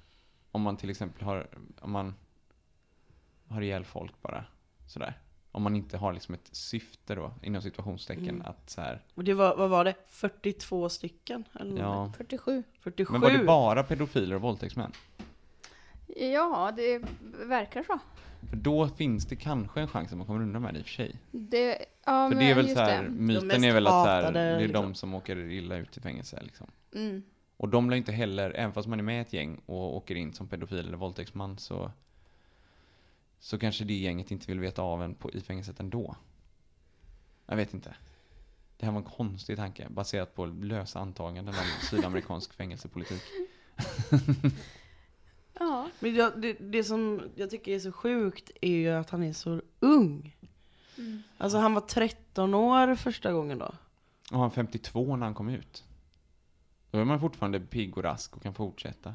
om 0.50 0.62
man 0.62 0.76
till 0.76 0.90
exempel 0.90 1.22
har, 1.24 1.46
om 1.80 1.90
man 1.90 2.14
har 3.48 3.62
ihjäl 3.62 3.84
folk 3.84 4.22
bara. 4.22 4.44
Sådär. 4.86 5.18
Om 5.52 5.62
man 5.62 5.76
inte 5.76 5.96
har 5.96 6.12
liksom 6.12 6.34
ett 6.34 6.48
syfte 6.52 7.14
då, 7.14 7.34
inom 7.42 7.62
situationstecken, 7.62 8.28
Mm. 8.28 8.42
att 8.46 8.70
så 8.70 8.80
här. 8.80 9.02
Och 9.14 9.24
det 9.24 9.34
var, 9.34 9.56
vad 9.56 9.70
var 9.70 9.84
det? 9.84 9.94
42 10.08 10.88
stycken? 10.88 11.44
Eller 11.60 11.80
ja. 11.80 12.06
något? 12.06 12.16
47. 12.16 12.62
47? 12.80 13.12
Men 13.12 13.20
var 13.20 13.30
det 13.30 13.44
bara 13.44 13.82
pedofiler 13.82 14.34
och 14.36 14.42
våldtäktsmän? 14.42 14.92
Ja, 16.16 16.72
det 16.76 17.02
verkar 17.46 17.82
så. 17.82 17.98
För 18.50 18.56
då 18.56 18.88
finns 18.88 19.26
det 19.26 19.36
kanske 19.36 19.80
en 19.80 19.88
chans 19.88 20.12
att 20.12 20.18
man 20.18 20.26
kommer 20.26 20.42
undan 20.42 20.62
med 20.62 20.74
det 20.74 20.78
i 20.78 20.82
och 20.82 20.86
för 20.86 20.92
sig. 20.92 21.16
Det, 21.30 21.68
ja, 22.04 22.28
För 22.28 22.28
men 22.28 22.38
det 22.38 22.50
är 22.50 22.54
väl 22.54 22.68
så 22.68 22.80
här, 22.80 23.02
det. 23.02 23.08
myten 23.10 23.64
är 23.64 23.72
väl 23.72 23.86
att 23.86 23.92
så 23.92 24.10
här, 24.10 24.32
det 24.32 24.40
är 24.40 24.60
liksom. 24.60 24.82
de 24.82 24.94
som 24.94 25.14
åker 25.14 25.36
illa 25.36 25.76
ut 25.76 25.96
i 25.96 26.00
fängelse 26.00 26.40
liksom. 26.42 26.66
Mm. 26.94 27.22
Och 27.56 27.68
de 27.68 27.90
lär 27.90 27.96
inte 27.96 28.12
heller, 28.12 28.50
även 28.50 28.72
fast 28.72 28.88
man 28.88 28.98
är 28.98 29.02
med 29.02 29.18
i 29.18 29.20
ett 29.20 29.32
gäng 29.32 29.60
och 29.66 29.96
åker 29.96 30.14
in 30.14 30.32
som 30.32 30.48
pedofil 30.48 30.78
eller 30.78 30.96
våldtäktsman 30.96 31.58
så 31.58 31.90
så 33.40 33.58
kanske 33.58 33.84
det 33.84 33.94
gänget 33.94 34.30
inte 34.30 34.46
vill 34.46 34.60
veta 34.60 34.82
av 34.82 35.02
en 35.02 35.14
på, 35.14 35.30
i 35.30 35.40
fängelset 35.40 35.80
ändå. 35.80 36.16
Jag 37.46 37.56
vet 37.56 37.74
inte. 37.74 37.96
Det 38.76 38.86
här 38.86 38.92
var 38.92 38.98
en 38.98 39.06
konstig 39.06 39.56
tanke, 39.56 39.88
baserat 39.88 40.34
på 40.34 40.46
lösa 40.46 41.00
antaganden 41.00 41.54
om 41.54 41.64
sydamerikansk 41.90 42.54
fängelsepolitik. 42.54 43.22
Ja. 45.60 45.88
Men 46.00 46.14
jag, 46.14 46.40
det, 46.40 46.52
det 46.52 46.84
som 46.84 47.22
jag 47.34 47.50
tycker 47.50 47.72
är 47.72 47.78
så 47.78 47.92
sjukt 47.92 48.50
är 48.60 48.76
ju 48.76 48.90
att 48.90 49.10
han 49.10 49.22
är 49.22 49.32
så 49.32 49.62
ung. 49.80 50.36
Mm. 50.98 51.22
Alltså 51.38 51.58
han 51.58 51.74
var 51.74 51.80
13 51.80 52.54
år 52.54 52.94
första 52.94 53.32
gången 53.32 53.58
då. 53.58 53.66
Och 53.66 53.74
han 54.30 54.40
var 54.40 54.50
52 54.50 55.16
när 55.16 55.26
han 55.26 55.34
kom 55.34 55.48
ut. 55.48 55.84
Då 56.90 56.98
är 56.98 57.04
man 57.04 57.20
fortfarande 57.20 57.60
pigg 57.60 57.96
och 57.96 58.04
rask 58.04 58.36
och 58.36 58.42
kan 58.42 58.54
fortsätta. 58.54 59.14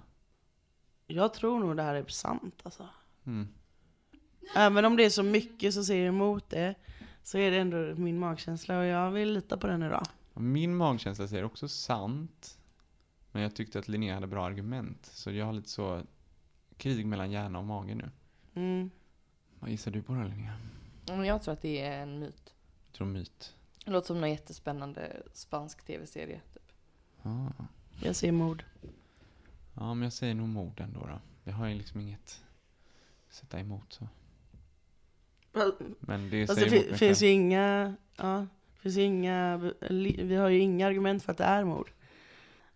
Jag 1.07 1.33
tror 1.33 1.59
nog 1.59 1.77
det 1.77 1.83
här 1.83 1.95
är 1.95 2.05
sant 2.07 2.61
alltså. 2.63 2.87
Mm. 3.25 3.47
Även 4.55 4.85
om 4.85 4.97
det 4.97 5.05
är 5.05 5.09
så 5.09 5.23
mycket 5.23 5.73
som 5.73 5.83
säger 5.83 6.07
emot 6.07 6.49
det, 6.49 6.75
så 7.23 7.37
är 7.37 7.51
det 7.51 7.57
ändå 7.57 7.77
min 7.77 8.19
magkänsla 8.19 8.79
och 8.79 8.85
jag 8.85 9.11
vill 9.11 9.33
lita 9.33 9.57
på 9.57 9.67
den 9.67 9.83
idag. 9.83 10.05
Min 10.33 10.75
magkänsla 10.75 11.27
säger 11.27 11.43
också 11.43 11.67
sant. 11.67 12.59
Men 13.31 13.41
jag 13.41 13.55
tyckte 13.55 13.79
att 13.79 13.87
Linnea 13.87 14.13
hade 14.13 14.27
bra 14.27 14.45
argument. 14.45 15.05
Så 15.05 15.31
jag 15.31 15.45
har 15.45 15.53
lite 15.53 15.69
så 15.69 16.01
krig 16.77 17.05
mellan 17.05 17.31
hjärna 17.31 17.59
och 17.59 17.65
mage 17.65 17.95
nu. 17.95 18.11
Mm. 18.55 18.91
Vad 19.59 19.69
gissar 19.69 19.91
du 19.91 20.01
på 20.01 20.13
då 20.13 20.23
Linnea? 20.23 20.57
Men 21.07 21.25
jag 21.25 21.43
tror 21.43 21.53
att 21.53 21.61
det 21.61 21.81
är 21.81 22.01
en 22.01 22.19
myt. 22.19 22.53
Jag 22.87 22.97
tror 22.97 23.07
myt. 23.07 23.55
Det 23.85 23.91
låter 23.91 24.07
som 24.07 24.21
någon 24.21 24.29
jättespännande 24.29 25.23
spansk 25.33 25.85
tv-serie. 25.85 26.41
Typ. 26.53 26.71
Ah. 27.21 27.51
Jag 28.01 28.15
ser 28.15 28.31
mord. 28.31 28.63
Ja, 29.73 29.93
men 29.93 30.03
jag 30.03 30.13
säger 30.13 30.33
nog 30.33 30.49
mord 30.49 30.79
ändå 30.79 30.99
då. 30.99 31.19
Jag 31.43 31.53
har 31.53 31.67
ju 31.67 31.75
liksom 31.75 31.99
inget 31.99 32.41
att 33.27 33.33
sätta 33.35 33.59
emot 33.59 33.93
så. 33.93 34.07
Men 35.99 36.29
det 36.29 36.47
säger 36.47 36.69
det 36.91 36.97
finns 36.97 37.21
ju 37.21 37.27
inga, 37.27 37.95
ja, 38.17 38.47
finns 38.81 38.97
inga, 38.97 39.57
vi 39.89 40.35
har 40.35 40.49
ju 40.49 40.59
inga 40.59 40.87
argument 40.87 41.23
för 41.23 41.31
att 41.31 41.37
det 41.37 41.43
är 41.43 41.63
mord. 41.63 41.91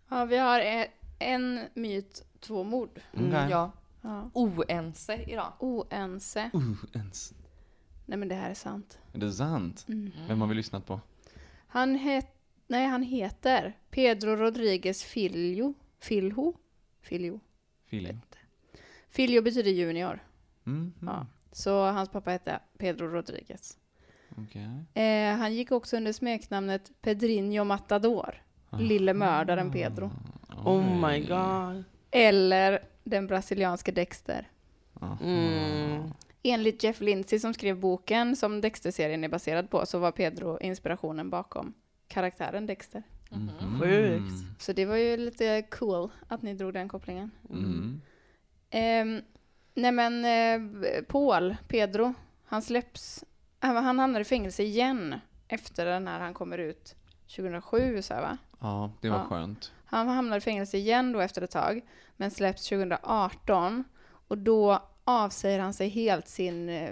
ja, 0.08 0.24
vi 0.24 0.36
har 0.38 0.60
e- 0.60 0.90
en 1.18 1.60
myt, 1.74 2.24
två 2.40 2.64
mord. 2.64 3.00
Mm. 3.12 3.28
Okej. 3.28 3.46
Ja, 3.50 3.72
Ja. 4.02 4.30
oense 4.34 5.22
idag. 5.26 5.52
Oense. 5.58 6.50
Ens. 6.94 7.34
Nej 8.06 8.18
men 8.18 8.28
det 8.28 8.34
här 8.34 8.50
är 8.50 8.54
sant. 8.54 8.98
Är 9.12 9.18
det 9.18 9.32
sant? 9.32 9.84
Mm. 9.88 10.10
Vem 10.28 10.40
har 10.40 10.48
vi 10.48 10.54
lyssnat 10.54 10.86
på? 10.86 11.00
Han, 11.66 11.94
het, 11.94 12.26
nej, 12.66 12.86
han 12.86 13.02
heter 13.02 13.76
Pedro 13.90 14.36
Rodriguez 14.36 15.02
Filho. 15.04 15.74
Filho? 16.00 16.52
Filho. 17.02 17.40
Filip? 17.86 18.16
Filho 19.08 19.42
betyder 19.42 19.70
junior. 19.70 20.20
Mm, 20.66 20.78
mm. 20.78 20.92
Ja. 21.00 21.26
Så 21.52 21.84
hans 21.84 22.08
pappa 22.08 22.30
hette 22.30 22.60
Pedro 22.78 23.06
Rodriguez. 23.06 23.78
Okej. 24.36 24.84
Eh, 24.94 25.36
han 25.36 25.54
gick 25.54 25.72
också 25.72 25.96
under 25.96 26.12
smeknamnet 26.12 26.90
Pedrinho 27.02 27.64
Matador. 27.64 28.42
Lille 28.78 29.14
mördaren 29.14 29.72
Pedro. 29.72 30.10
Oh 30.64 31.08
my 31.08 31.20
god. 31.20 31.84
Eller 32.10 32.82
den 33.04 33.26
brasilianske 33.26 33.92
Dexter. 33.92 34.48
Mm. 35.20 36.10
Enligt 36.42 36.84
Jeff 36.84 37.00
Lindsay 37.00 37.38
som 37.38 37.54
skrev 37.54 37.80
boken 37.80 38.36
som 38.36 38.60
Dexter-serien 38.60 39.24
är 39.24 39.28
baserad 39.28 39.70
på 39.70 39.86
så 39.86 39.98
var 39.98 40.12
Pedro 40.12 40.58
inspirationen 40.60 41.30
bakom 41.30 41.74
karaktären 42.08 42.66
Dexter. 42.66 43.02
Mhm. 43.30 43.80
Sjukt. 43.80 44.62
Så 44.62 44.72
det 44.72 44.84
var 44.84 44.96
ju 44.96 45.16
lite 45.16 45.62
cool 45.62 46.10
att 46.28 46.42
ni 46.42 46.54
drog 46.54 46.72
den 46.74 46.88
kopplingen. 46.88 47.30
Mm. 47.50 48.00
Ehm, 48.70 49.22
nej 49.80 49.92
men 49.92 50.24
eh, 50.24 51.02
Paul, 51.02 51.56
Pedro, 51.68 52.14
han 52.44 52.62
släpps, 52.62 53.24
han 53.58 53.76
han 53.76 53.98
hamnar 53.98 54.20
i 54.20 54.24
fängelse 54.24 54.62
igen 54.62 55.14
efter 55.48 55.86
den 55.86 56.08
här 56.08 56.20
han 56.20 56.34
kommer 56.34 56.58
ut 56.58 56.94
2007 57.36 58.02
så 58.02 58.14
här, 58.14 58.20
va? 58.22 58.38
Ja, 58.60 58.92
det 59.00 59.10
var 59.10 59.18
Ja. 59.18 59.24
skönt. 59.24 59.72
Han 59.84 60.08
hamnar 60.08 60.36
i 60.36 60.40
fängelse 60.40 60.76
igen 60.78 61.12
då 61.12 61.20
efter 61.20 61.42
ett 61.42 61.50
tag, 61.50 61.80
men 62.16 62.30
släpps 62.30 62.68
2018 62.68 63.84
och 64.28 64.38
då 64.38 64.82
avsäger 65.04 65.60
han 65.60 65.74
sig 65.74 65.88
helt 65.88 66.28
sin 66.28 66.68
eh, 66.68 66.90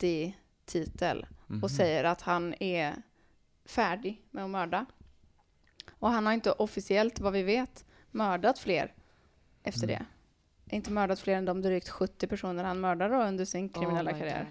vigilante-titel 0.00 1.26
Mhm. 1.46 1.62
och 1.62 1.70
säger 1.70 2.04
att 2.04 2.22
han 2.22 2.54
är 2.60 2.94
färdig 3.64 4.22
med 4.30 4.44
att 4.44 4.50
mörda. 4.50 4.86
Och 5.90 6.10
han 6.10 6.26
har 6.26 6.32
inte 6.32 6.52
officiellt, 6.52 7.20
vad 7.20 7.32
vi 7.32 7.42
vet, 7.42 7.84
mördat 8.10 8.58
fler 8.58 8.94
efter 9.62 9.84
Mm. 9.88 9.96
det. 9.98 10.06
Inte 10.70 10.90
mördat 10.92 11.20
fler 11.20 11.36
än 11.36 11.44
de 11.44 11.62
drygt 11.62 11.88
70 11.88 12.26
personer 12.26 12.64
han 12.64 12.80
mördade 12.80 13.14
då 13.16 13.22
under 13.22 13.44
sin 13.44 13.68
kriminella 13.68 14.10
Oh 14.12 14.18
karriär. 14.18 14.46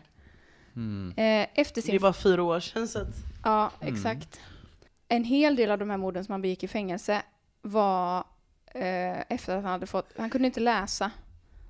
Mm. 0.75 1.13
Eh, 1.17 1.47
efter 1.55 1.81
sin 1.81 1.91
Det 1.91 1.97
är 1.97 1.99
bara 1.99 2.13
fyra 2.13 2.43
år 2.43 2.59
sedan 2.59 2.87
så 2.87 2.99
att... 2.99 3.15
Ja, 3.43 3.71
Mm. 3.81 3.93
exakt. 3.95 4.39
En 5.07 5.23
hel 5.23 5.55
del 5.55 5.71
av 5.71 5.77
de 5.77 5.89
här 5.89 5.97
morden 5.97 6.25
som 6.25 6.31
han 6.31 6.41
begick 6.41 6.63
i 6.63 6.67
fängelse 6.67 7.21
var 7.61 8.17
eh, 8.65 9.19
efter 9.31 9.55
att 9.57 9.63
han 9.63 9.71
hade 9.71 9.87
fått, 9.87 10.13
han 10.17 10.29
kunde 10.29 10.45
inte 10.47 10.59
läsa 10.59 11.11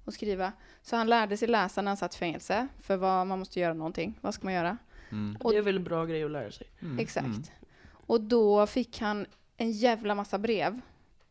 och 0.05 0.13
skriva. 0.13 0.51
Så 0.81 0.95
han 0.95 1.07
lärde 1.07 1.37
sig 1.37 1.47
läsa 1.47 1.81
när 1.81 1.89
han 1.89 1.97
satt 1.97 2.15
i 2.15 2.17
fängelse, 2.17 2.67
för 2.81 2.97
vad 2.97 3.27
man 3.27 3.39
måste 3.39 3.59
göra 3.59 3.73
någonting. 3.73 4.17
Vad 4.21 4.33
ska 4.33 4.43
man 4.45 4.53
göra? 4.53 4.77
Mm. 5.11 5.37
Och- 5.41 5.51
det 5.51 5.57
är 5.57 5.61
väl 5.61 5.75
en 5.75 5.83
bra 5.83 6.05
grej 6.05 6.23
att 6.23 6.31
lära 6.31 6.51
sig. 6.51 6.67
Mm. 6.81 6.99
Exakt. 6.99 7.25
Mm. 7.25 7.43
Och 7.91 8.21
då 8.21 8.67
fick 8.67 8.99
han 9.01 9.25
en 9.57 9.71
jävla 9.71 10.15
massa 10.15 10.37
brev. 10.37 10.81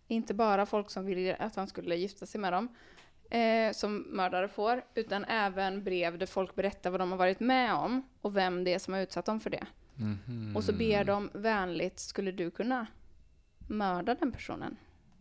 Inte 0.09 0.35
bara 0.35 0.67
folk 0.67 0.91
som 0.91 1.07
ville 1.07 1.37
att 1.37 1.57
han 1.57 1.67
skulle 1.67 1.97
gifta 1.97 2.27
sig 2.27 2.41
med 2.41 2.53
dem, 2.53 2.69
eh, 3.31 3.73
som 3.73 3.97
mördare 3.99 4.49
får, 4.49 4.83
utan 4.95 5.25
även 5.25 5.85
brev 5.85 6.19
där 6.19 6.27
folk 6.27 6.55
berättar 6.55 6.91
vad 6.91 7.01
de 7.01 7.11
har 7.11 7.19
varit 7.19 7.41
med 7.41 7.75
om 7.75 8.03
och 8.21 8.37
vem 8.37 8.65
det 8.65 8.75
är 8.75 8.79
som 8.79 8.95
har 8.95 9.01
utsatt 9.01 9.25
dem 9.27 9.41
för 9.41 9.51
det. 9.51 9.67
Mhm. 9.95 10.57
Och 10.57 10.65
så 10.65 10.73
ber 10.73 11.05
de 11.05 11.31
vänligt, 11.35 11.99
skulle 11.99 12.33
du 12.33 12.51
kunna 12.51 12.87
mörda 13.69 14.15
den 14.15 14.33
personen 14.33 14.77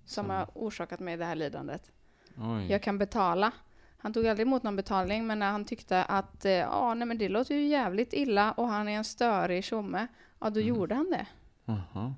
som 0.05 0.25
Så. 0.25 0.31
har 0.31 0.47
orsakat 0.53 0.99
mig 0.99 1.17
det 1.17 1.25
här 1.25 1.35
lidandet? 1.35 1.91
Oj. 2.37 2.71
Jag 2.71 2.81
kan 2.83 2.97
betala. 2.97 3.51
Han 3.97 4.13
tog 4.13 4.27
aldrig 4.27 4.47
emot 4.47 4.63
någon 4.63 4.75
betalning, 4.75 5.27
men 5.27 5.39
när 5.39 5.51
han 5.51 5.65
tyckte 5.65 6.03
att 6.03 6.45
eh, 6.45 6.51
ja, 6.51 6.93
nej, 6.93 7.07
men 7.07 7.17
det 7.17 7.29
låter 7.29 7.55
ju 7.55 7.67
jävligt 7.67 8.13
illa 8.13 8.51
och 8.51 8.67
han 8.67 8.87
är 8.87 8.97
en 8.97 9.03
störig 9.03 9.63
tjomme, 9.63 10.07
ja 10.39 10.49
då 10.49 10.59
Mm. 10.59 10.67
gjorde 10.75 10.95
han 10.95 11.09
det. 11.11 11.25
Jaha. 11.65 12.13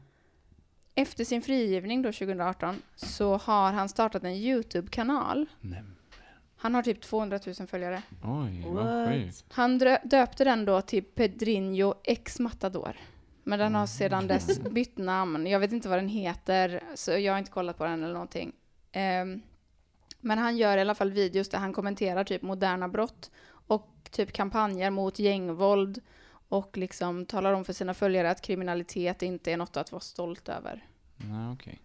Efter 0.99 1.25
sin 1.25 1.41
frigivning 1.41 2.01
då 2.01 2.11
2018 2.11 2.81
så 2.95 3.37
har 3.37 3.71
han 3.71 3.89
startat 3.89 4.23
en 4.23 4.33
YouTube-kanal. 4.33 5.45
Han 6.57 6.75
har 6.75 6.83
typ 6.83 7.01
200 7.01 7.39
000 7.45 7.67
följare. 7.67 8.01
Oj, 8.23 8.65
vad 8.67 9.07
sjukt. 9.07 9.45
Han 9.49 9.77
döpte 10.03 10.43
den 10.43 10.65
då 10.65 10.81
till 10.81 11.03
Pedrinho 11.03 11.93
X 12.03 12.39
Matador. 12.39 12.95
Men 13.43 13.59
den 13.59 13.75
har 13.75 13.87
sedan 13.87 14.27
dess 14.27 14.59
bytt 14.71 14.97
namn. 14.97 15.47
Jag 15.47 15.59
vet 15.59 15.71
inte 15.71 15.89
vad 15.89 15.97
den 15.97 16.09
heter, 16.09 16.83
så 16.95 17.11
jag 17.11 17.33
har 17.33 17.39
inte 17.39 17.51
kollat 17.51 17.77
på 17.77 17.83
den 17.83 18.03
eller 18.03 18.13
någonting. 18.13 18.51
Ehm, 18.91 19.41
men 20.19 20.37
han 20.37 20.57
gör 20.57 20.77
i 20.77 20.81
alla 20.81 20.95
fall 20.95 21.11
videos 21.11 21.49
där 21.49 21.57
han 21.57 21.73
kommenterar 21.73 22.23
typ 22.23 22.41
moderna 22.41 22.87
brott 22.87 23.31
och 23.49 24.09
typ 24.11 24.31
kampanjer 24.31 24.89
mot 24.89 25.19
gängvåld 25.19 26.01
och 26.49 26.77
liksom 26.77 27.25
talar 27.25 27.53
om 27.53 27.65
för 27.65 27.73
sina 27.73 27.93
följare 27.93 28.31
att 28.31 28.41
kriminalitet 28.41 29.21
inte 29.21 29.51
är 29.51 29.57
något 29.57 29.77
att 29.77 29.91
vara 29.91 29.99
stolt 29.99 30.49
över. 30.49 30.87
Nej, 31.15 31.53
okej. 31.53 31.81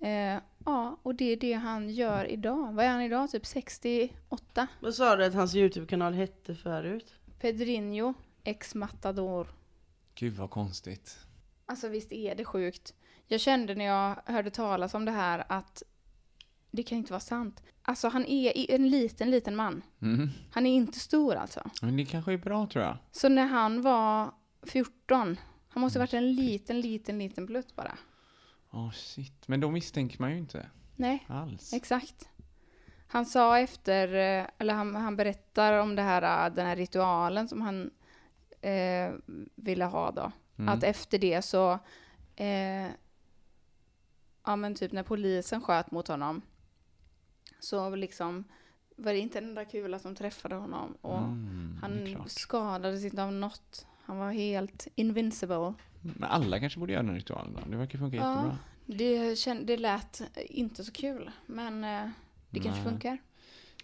Eh, 0.00 0.40
ja, 0.64 0.96
och 1.02 1.14
det 1.14 1.24
är 1.24 1.36
det 1.36 1.52
han 1.52 1.90
gör 1.90 2.24
idag. 2.24 2.72
Vad 2.72 2.84
är 2.84 2.88
han 2.88 3.02
idag? 3.02 3.30
Typ 3.30 3.46
68? 3.46 4.66
Vad 4.80 4.94
sa 4.94 5.16
du 5.16 5.24
att 5.24 5.34
hans 5.34 5.54
YouTube-kanal 5.54 6.14
hette 6.14 6.54
förut? 6.54 7.14
Pedrinho 7.40 8.14
X 8.44 8.74
Matador. 8.74 9.46
Gud 10.14 10.32
vad 10.32 10.50
konstigt. 10.50 11.18
Alltså 11.66 11.88
visst 11.88 12.12
är 12.12 12.34
det 12.34 12.44
sjukt. 12.44 12.94
Jag 13.26 13.40
kände 13.40 13.74
när 13.74 13.84
jag 13.84 14.16
hörde 14.24 14.50
talas 14.50 14.94
om 14.94 15.04
det 15.04 15.12
här 15.12 15.44
att 15.48 15.82
det 16.70 16.82
kan 16.82 16.98
inte 16.98 17.12
vara 17.12 17.20
sant. 17.20 17.62
Alltså 17.82 18.08
han 18.08 18.26
är 18.26 18.70
en 18.74 18.88
liten, 18.88 19.30
liten 19.30 19.56
man. 19.56 19.82
Mm. 20.02 20.28
Han 20.50 20.66
är 20.66 20.74
inte 20.74 20.98
stor 20.98 21.34
alltså. 21.34 21.70
Men 21.82 21.96
det 21.96 22.04
kanske 22.04 22.32
är 22.32 22.38
bra 22.38 22.66
tror 22.66 22.84
jag. 22.84 22.96
Så 23.10 23.28
när 23.28 23.46
han 23.46 23.82
var 23.82 24.34
14, 24.62 25.36
han 25.68 25.80
måste 25.80 25.98
ha 25.98 26.02
varit 26.02 26.14
en 26.14 26.34
liten, 26.34 26.80
liten, 26.80 27.18
liten 27.18 27.46
plutt 27.46 27.76
bara. 27.76 27.98
Åh 28.70 28.90
shit. 28.92 29.48
Men 29.48 29.60
då 29.60 29.70
misstänker 29.70 30.20
man 30.20 30.30
ju 30.30 30.38
inte 30.38 30.66
Nej, 30.96 31.26
alls. 31.28 31.72
exakt. 31.72 32.28
Han 33.06 33.26
sa 33.26 33.58
efter, 33.58 34.08
eh, 34.14 34.46
eller 34.58 34.74
han, 34.74 34.94
han 34.94 35.16
berättar 35.16 35.72
om 35.72 35.96
det 35.96 36.02
här, 36.02 36.46
eh, 36.46 36.54
den 36.54 36.66
här 36.66 36.76
ritualen 36.76 37.48
som 37.48 37.60
han 37.60 37.90
eh, 38.60 39.12
ville 39.54 39.84
ha 39.84 40.10
då. 40.10 40.32
Mm. 40.58 40.68
Att 40.68 40.82
efter 40.82 41.18
det 41.18 41.42
så, 41.42 41.78
eh, 42.36 42.86
ja 44.44 44.56
men 44.56 44.74
typ 44.74 44.92
när 44.92 45.02
polisen 45.02 45.62
sköt 45.62 45.90
mot 45.90 46.08
honom, 46.08 46.42
så 47.60 47.96
liksom 47.96 48.44
var 48.96 49.12
det 49.12 49.18
inte 49.18 49.38
en 49.38 49.44
enda 49.44 49.64
kula 49.64 49.98
som 49.98 50.14
träffade 50.14 50.54
honom. 50.54 50.96
Och 51.00 51.18
Mm, 51.18 51.78
han 51.82 52.24
skadades 52.28 53.04
inte 53.04 53.22
av 53.24 53.32
något. 53.32 53.86
Han 54.02 54.18
var 54.18 54.32
helt 54.32 54.88
invincible. 54.94 55.74
Men 56.02 56.24
alla 56.30 56.60
kanske 56.60 56.78
borde 56.80 56.92
göra 56.92 57.02
den 57.02 57.14
ritualen 57.14 57.52
då. 57.54 57.70
Det 57.70 57.76
verkar 57.76 57.98
funka 57.98 58.16
Ja. 58.16 58.30
jättebra. 58.34 58.58
Det, 58.86 59.34
kän- 59.34 59.64
det 59.64 59.76
lät 59.76 60.22
inte 60.36 60.84
så 60.84 60.92
kul, 60.92 61.30
men 61.46 61.84
eh, 61.84 62.10
det 62.50 62.60
kanske 62.60 62.82
Nej. 62.82 62.90
funkar. 62.90 63.18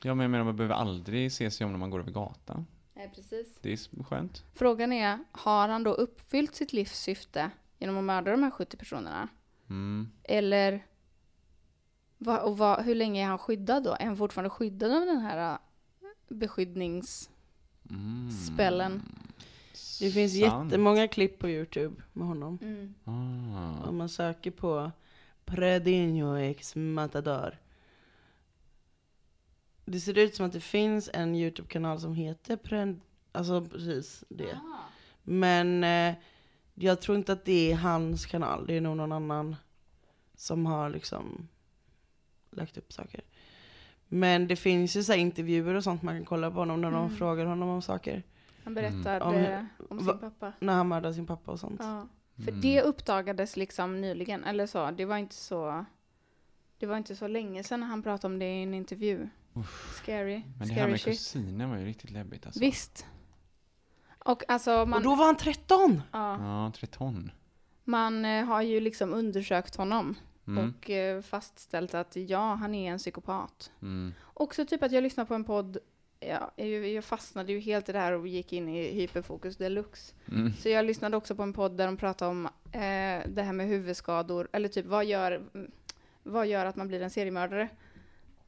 Ja 0.02 0.14
men 0.14 0.24
jag 0.24 0.30
menar 0.30 0.44
man 0.44 0.56
behöver 0.56 0.74
aldrig 0.74 1.32
se 1.32 1.50
sig 1.50 1.64
om 1.64 1.70
när 1.72 1.78
man 1.78 1.90
går 1.90 2.00
över 2.00 2.10
gatan. 2.10 2.66
Nej, 2.94 3.10
precis. 3.14 3.58
Det 3.62 3.72
är 3.72 4.02
skönt. 4.04 4.44
Frågan 4.54 4.92
är, 4.92 5.18
har 5.32 5.68
han 5.68 5.82
då 5.82 5.90
uppfyllt 5.92 6.54
sitt 6.54 6.72
livs 6.72 6.98
syfte 7.00 7.50
genom 7.78 7.98
att 7.98 8.04
mörda 8.04 8.30
de 8.30 8.42
här 8.42 8.50
70 8.50 8.76
personerna? 8.76 9.28
Mm. 9.70 10.08
Eller 10.22 10.84
vad, 12.18 12.42
och 12.42 12.58
vad, 12.58 12.84
hur 12.84 12.94
länge 12.94 13.22
är 13.22 13.26
han 13.26 13.38
skyddad 13.38 13.82
då? 13.82 13.96
Är 14.00 14.06
han 14.06 14.16
fortfarande 14.16 14.50
skyddad 14.50 14.92
av 14.92 15.06
den 15.06 15.18
här 15.18 15.52
äh, 15.52 15.58
beskyddningsspellen? 16.28 18.92
Mm. 18.92 19.02
Det 20.00 20.10
finns 20.10 20.40
Sant. 20.40 20.72
jättemånga 20.72 21.08
klipp 21.08 21.38
på 21.38 21.48
YouTube 21.48 22.02
med 22.12 22.28
honom. 22.28 22.58
Mm. 22.62 22.94
Ah. 23.04 23.88
Om 23.88 23.96
man 23.96 24.08
söker 24.08 24.50
på 24.50 24.90
Predinho 25.44 26.36
X 26.36 26.76
Matador. 26.76 27.58
Det 29.84 30.00
ser 30.00 30.18
ut 30.18 30.34
som 30.34 30.46
att 30.46 30.52
det 30.52 30.60
finns 30.60 31.10
en 31.12 31.34
YouTube-kanal 31.34 32.00
som 32.00 32.14
heter 32.14 32.56
Pred... 32.56 33.00
Alltså 33.32 33.64
precis 33.64 34.24
det. 34.28 34.60
Men 35.22 35.84
eh, 35.84 36.14
jag 36.74 37.00
tror 37.00 37.18
inte 37.18 37.32
att 37.32 37.44
det 37.44 37.72
är 37.72 37.76
hans 37.76 38.26
kanal. 38.26 38.66
Det 38.66 38.76
är 38.76 38.80
nog 38.80 38.96
någon 38.96 39.12
annan 39.12 39.56
som 40.34 40.66
har 40.66 40.90
liksom 40.90 41.48
lagt 42.56 42.78
upp 42.78 42.92
saker. 42.92 43.20
Men 44.08 44.48
det 44.48 44.56
finns 44.56 44.96
ju 44.96 45.02
så 45.02 45.12
här 45.12 45.18
intervjuer 45.18 45.74
och 45.74 45.84
sånt 45.84 46.02
man 46.02 46.14
kan 46.16 46.24
kolla 46.24 46.50
på 46.50 46.58
honom 46.58 46.80
när 46.80 46.90
de 46.90 47.04
Mm. 47.04 47.16
frågar 47.16 47.44
honom 47.44 47.68
om 47.68 47.82
saker. 47.82 48.22
Han 48.64 48.74
berättade 48.74 49.24
Mm. 49.24 49.66
om 49.88 49.98
sin 49.98 50.06
Va- 50.06 50.18
pappa. 50.20 50.52
När 50.60 50.74
han 50.74 50.88
mördade 50.88 51.14
sin 51.14 51.26
pappa 51.26 51.52
och 51.52 51.60
sånt. 51.60 51.80
Ja. 51.84 52.06
För 52.36 52.48
Mm. 52.50 52.60
det 52.60 52.82
uppdagades 52.82 53.56
liksom 53.56 54.00
nyligen, 54.00 54.44
eller 54.44 54.66
så, 54.66 54.90
det 54.90 55.04
var 55.04 55.16
inte 55.16 55.34
så 55.34 55.84
det 56.78 56.86
var 56.86 56.96
inte 56.96 57.16
så 57.16 57.26
länge 57.28 57.62
sedan 57.64 57.82
han 57.82 58.02
pratade 58.02 58.34
om 58.34 58.38
det 58.38 58.44
i 58.58 58.62
en 58.62 58.74
intervju. 58.74 59.28
Scary. 60.02 60.42
Men 60.58 60.68
det 60.68 60.74
här 60.74 60.88
med 60.88 61.00
shit. 61.00 61.12
kusinen 61.14 61.70
var 61.70 61.76
ju 61.78 61.84
riktigt 61.84 62.10
läbbigt 62.10 62.46
alltså. 62.46 62.60
Visst. 62.60 63.06
Och 64.18 64.42
alltså 64.50 64.70
man, 64.86 64.92
Och 64.92 65.02
då 65.02 65.14
var 65.14 65.26
han 65.26 65.36
13! 65.36 66.02
ja, 66.12 66.38
Ja, 66.40 66.72
13. 66.76 67.30
man 67.84 68.24
eh, 68.24 68.44
har 68.44 68.62
ju 68.62 68.80
liksom 68.80 69.14
undersökt 69.14 69.76
honom 69.76 70.14
Mm. 70.46 70.74
och 70.80 70.90
eh, 70.90 71.22
fastställt 71.22 71.94
att 71.94 72.16
ja, 72.16 72.54
han 72.54 72.74
är 72.74 72.92
en 72.92 72.98
psykopat. 72.98 73.70
Mm. 73.82 74.14
Också 74.34 74.66
typ 74.66 74.82
att 74.82 74.92
jag 74.92 75.02
lyssnade 75.02 75.26
på 75.28 75.34
en 75.34 75.44
podd, 75.44 75.78
ja, 76.20 76.50
jag, 76.56 76.88
jag 76.88 77.04
fastnade 77.04 77.52
ju 77.52 77.58
helt 77.60 77.88
i 77.88 77.92
det 77.92 77.98
här 77.98 78.12
och 78.12 78.28
gick 78.28 78.52
in 78.52 78.68
i 78.68 78.92
hyperfokus 78.94 79.56
deluxe. 79.56 80.14
Mm. 80.28 80.52
Så 80.52 80.68
jag 80.68 80.84
lyssnade 80.84 81.16
också 81.16 81.34
på 81.34 81.42
en 81.42 81.52
podd 81.52 81.76
där 81.76 81.86
de 81.86 81.96
pratade 81.96 82.30
om 82.30 82.46
eh, 82.72 83.28
det 83.28 83.42
här 83.42 83.52
med 83.52 83.66
huvudskador, 83.66 84.48
eller 84.52 84.68
typ 84.68 84.86
vad 84.86 85.04
gör, 85.04 85.42
vad 86.22 86.46
gör 86.46 86.66
att 86.66 86.76
man 86.76 86.88
blir 86.88 87.02
en 87.02 87.10
seriemördare? 87.10 87.68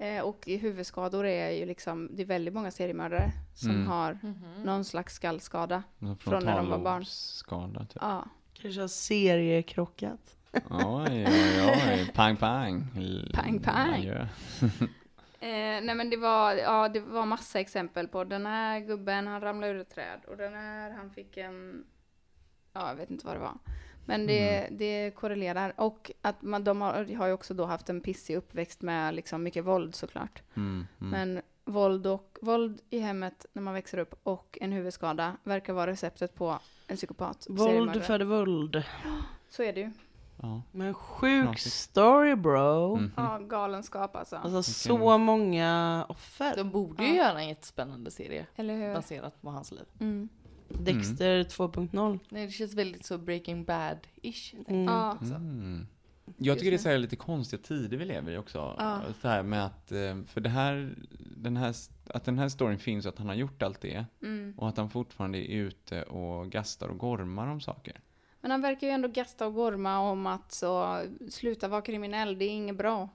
Eh, 0.01 0.21
och 0.23 0.49
i 0.49 0.57
huvudskador 0.57 1.27
är 1.27 1.51
ju 1.51 1.67
liksom, 1.67 2.09
det 2.13 2.23
är 2.23 2.27
väldigt 2.27 2.55
många 2.55 2.71
seriemördare 2.71 3.33
som 3.55 3.71
Mm. 3.71 3.87
har 3.87 4.19
Mhm. 4.23 4.63
någon 4.65 4.85
slags 4.85 5.15
skallskada. 5.15 5.83
Från 6.21 6.45
när 6.45 6.57
de 6.57 6.71
var 6.71 6.79
barn. 6.79 6.85
frontalobsskada 6.85 7.85
typ. 7.85 7.99
Ja, 8.03 8.25
Kanske 8.53 8.81
har 8.81 8.89
seriekrockat. 8.89 10.37
Oj, 10.71 11.27
oj, 11.29 11.61
oj. 11.63 12.11
Pang, 12.15 12.37
pang. 12.37 12.87
Pang, 13.35 13.61
pang. 13.61 13.95
adjö. 13.95 14.27
Eh, 15.41 15.83
nej 15.83 15.95
men 15.95 16.11
det 16.11 16.17
var, 16.17 16.55
ja, 16.55 16.89
det 16.89 17.01
var 17.01 17.27
massa 17.27 17.61
exempel 17.61 18.09
på 18.09 18.25
den 18.25 18.47
här 18.47 18.81
gubben, 18.81 19.27
han 19.27 19.41
ramlade 19.41 19.73
ur 19.73 19.81
ett 19.81 19.95
träd 19.95 20.21
och 20.27 20.37
den 20.37 20.55
här, 20.55 20.91
han 20.91 21.11
fick 21.11 21.37
en, 21.37 21.85
ja 22.73 22.89
jag 22.89 22.97
vet 22.97 23.11
inte 23.11 23.27
vad 23.27 23.37
det 23.37 23.41
var. 23.41 23.59
Men 24.07 24.27
det, 24.27 24.69
det 24.71 25.11
korrelerar 25.11 25.73
och 25.77 26.11
att 26.23 26.43
man, 26.43 26.65
de 26.65 26.81
har, 26.81 27.17
har 27.17 27.27
ju 27.27 27.33
också 27.33 27.55
då 27.55 27.65
haft 27.65 27.91
en 27.91 28.01
pissig 28.01 28.37
uppväxt 28.37 28.83
med 28.83 29.15
liksom 29.15 29.43
mycket 29.43 29.65
våld 29.65 29.95
såklart. 29.95 30.43
Mm, 30.57 30.87
mm. 31.01 31.11
Men 31.11 31.43
våld, 31.65 32.07
och, 32.07 32.39
våld 32.41 32.81
i 32.91 32.99
hemmet 32.99 33.47
när 33.53 33.63
man 33.63 33.75
växer 33.75 33.99
upp 33.99 34.15
och 34.23 34.59
en 34.61 34.73
huvudskada 34.73 35.37
verkar 35.45 35.73
vara 35.73 35.91
receptet 35.91 36.35
på 36.35 36.59
en 36.87 36.97
psykopat. 36.97 37.47
Våld 37.51 38.05
föder 38.05 38.25
våld. 38.25 38.83
Så 39.49 39.63
är 39.63 39.73
det 39.73 39.81
ju. 39.81 39.91
Ja. 40.43 40.63
Men 40.73 40.95
sjuk 40.95 41.45
Knasigt. 41.45 41.75
story 41.75 42.35
bro. 42.35 42.97
Mhm. 42.97 43.13
Ja, 43.17 43.39
galenskap 43.39 44.17
alltså. 44.17 44.37
Alltså 44.37 44.63
så 44.63 45.19
många 45.19 46.07
offer. 46.09 46.57
De 46.57 46.71
borde 46.71 47.05
ju 47.05 47.09
Ja. 47.17 47.25
göra 47.25 47.41
en 47.41 47.49
jättespännande 47.49 48.11
serie 48.11 48.47
Eller 48.57 48.77
hur? 48.77 48.95
baserat 48.95 49.43
på 49.43 49.51
hans 49.51 49.71
liv. 49.73 49.85
Mm. 50.01 50.29
Dexter 50.69 51.45
2.0. 51.45 52.19
Nej, 52.29 52.47
det 52.47 52.53
känns 52.53 52.75
väldigt 52.75 53.05
så 53.07 53.19
Breaking 53.19 53.65
Bad-ish. 53.67 54.55
Mm. 54.69 54.85
Ja. 54.85 55.19
Mm. 55.21 55.87
Jag 56.37 56.59
tycker 56.59 56.71
det 56.71 56.77
är 56.77 56.79
så 56.79 56.89
här 56.89 56.99
lite 56.99 57.17
konstiga 57.17 57.63
tider 57.63 57.97
vi 57.97 58.05
lever 58.05 58.33
i 58.33 58.37
också. 58.39 58.75
Ja. 58.79 59.01
Så 59.23 59.29
här 59.29 59.43
med 59.43 59.65
att, 59.67 59.93
eh, 59.93 60.23
för 60.27 60.41
det 60.41 60.49
här, 60.49 60.95
den 61.37 61.57
här, 61.57 61.75
att 62.07 62.25
den 62.25 62.39
här 62.39 62.49
storyn 62.49 62.79
finns 62.79 63.07
och 63.07 63.13
att 63.13 63.19
han 63.19 63.29
har 63.29 63.35
gjort 63.35 63.63
allt 63.63 63.81
det. 63.81 64.05
Mm. 64.23 64.55
Och 64.57 64.69
att 64.69 64.77
han 64.77 64.91
fortfarande 64.91 65.39
är 65.39 65.57
ute 65.57 66.03
och 66.03 66.51
gastar 66.53 66.89
och 66.89 66.99
gormar 66.99 67.47
om 67.47 67.61
saker. 67.61 68.01
Men 68.41 68.51
han 68.51 68.61
verkar 68.61 68.87
ju 68.87 68.93
ändå 68.93 69.09
gasta 69.09 69.47
och 69.47 69.55
gorma 69.55 69.99
om 69.99 70.27
att 70.27 70.53
så, 70.53 71.03
sluta 71.31 71.69
vara 71.69 71.83
kriminell, 71.83 72.39
det 72.39 72.45
är 72.45 72.51
inget 72.51 72.77
bra. 72.77 73.09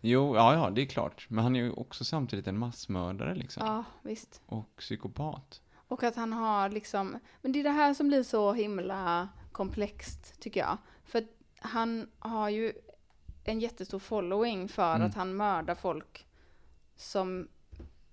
Jo, 0.00 0.36
ja, 0.36 0.54
ja, 0.54 0.70
det 0.70 0.82
är 0.82 0.86
klart. 0.86 1.26
Men 1.30 1.44
han 1.44 1.56
är 1.56 1.60
ju 1.60 1.70
också 1.72 2.04
samtidigt 2.04 2.46
en 2.46 2.58
massmördare 2.58 3.34
liksom. 3.34 3.66
Ja, 3.66 3.84
visst. 4.02 4.42
Och 4.46 4.76
psykopat. 4.76 5.62
Och 5.88 6.02
att 6.02 6.16
han 6.16 6.32
har 6.32 6.68
liksom, 6.70 7.18
men 7.42 7.52
det 7.52 7.60
är 7.60 7.64
det 7.64 7.70
här 7.70 7.94
som 7.94 8.08
blir 8.08 8.22
så 8.22 8.52
himla 8.52 9.28
komplext 9.52 10.40
tycker 10.40 10.60
jag. 10.60 10.78
För 11.04 11.18
att 11.18 11.24
han 11.60 12.10
har 12.18 12.48
ju 12.48 12.72
en 13.44 13.60
jättestor 13.60 13.98
following 13.98 14.68
för 14.68 14.94
Mm. 14.96 15.06
att 15.08 15.14
han 15.14 15.36
mördar 15.36 15.74
folk 15.74 16.26
som 16.96 17.48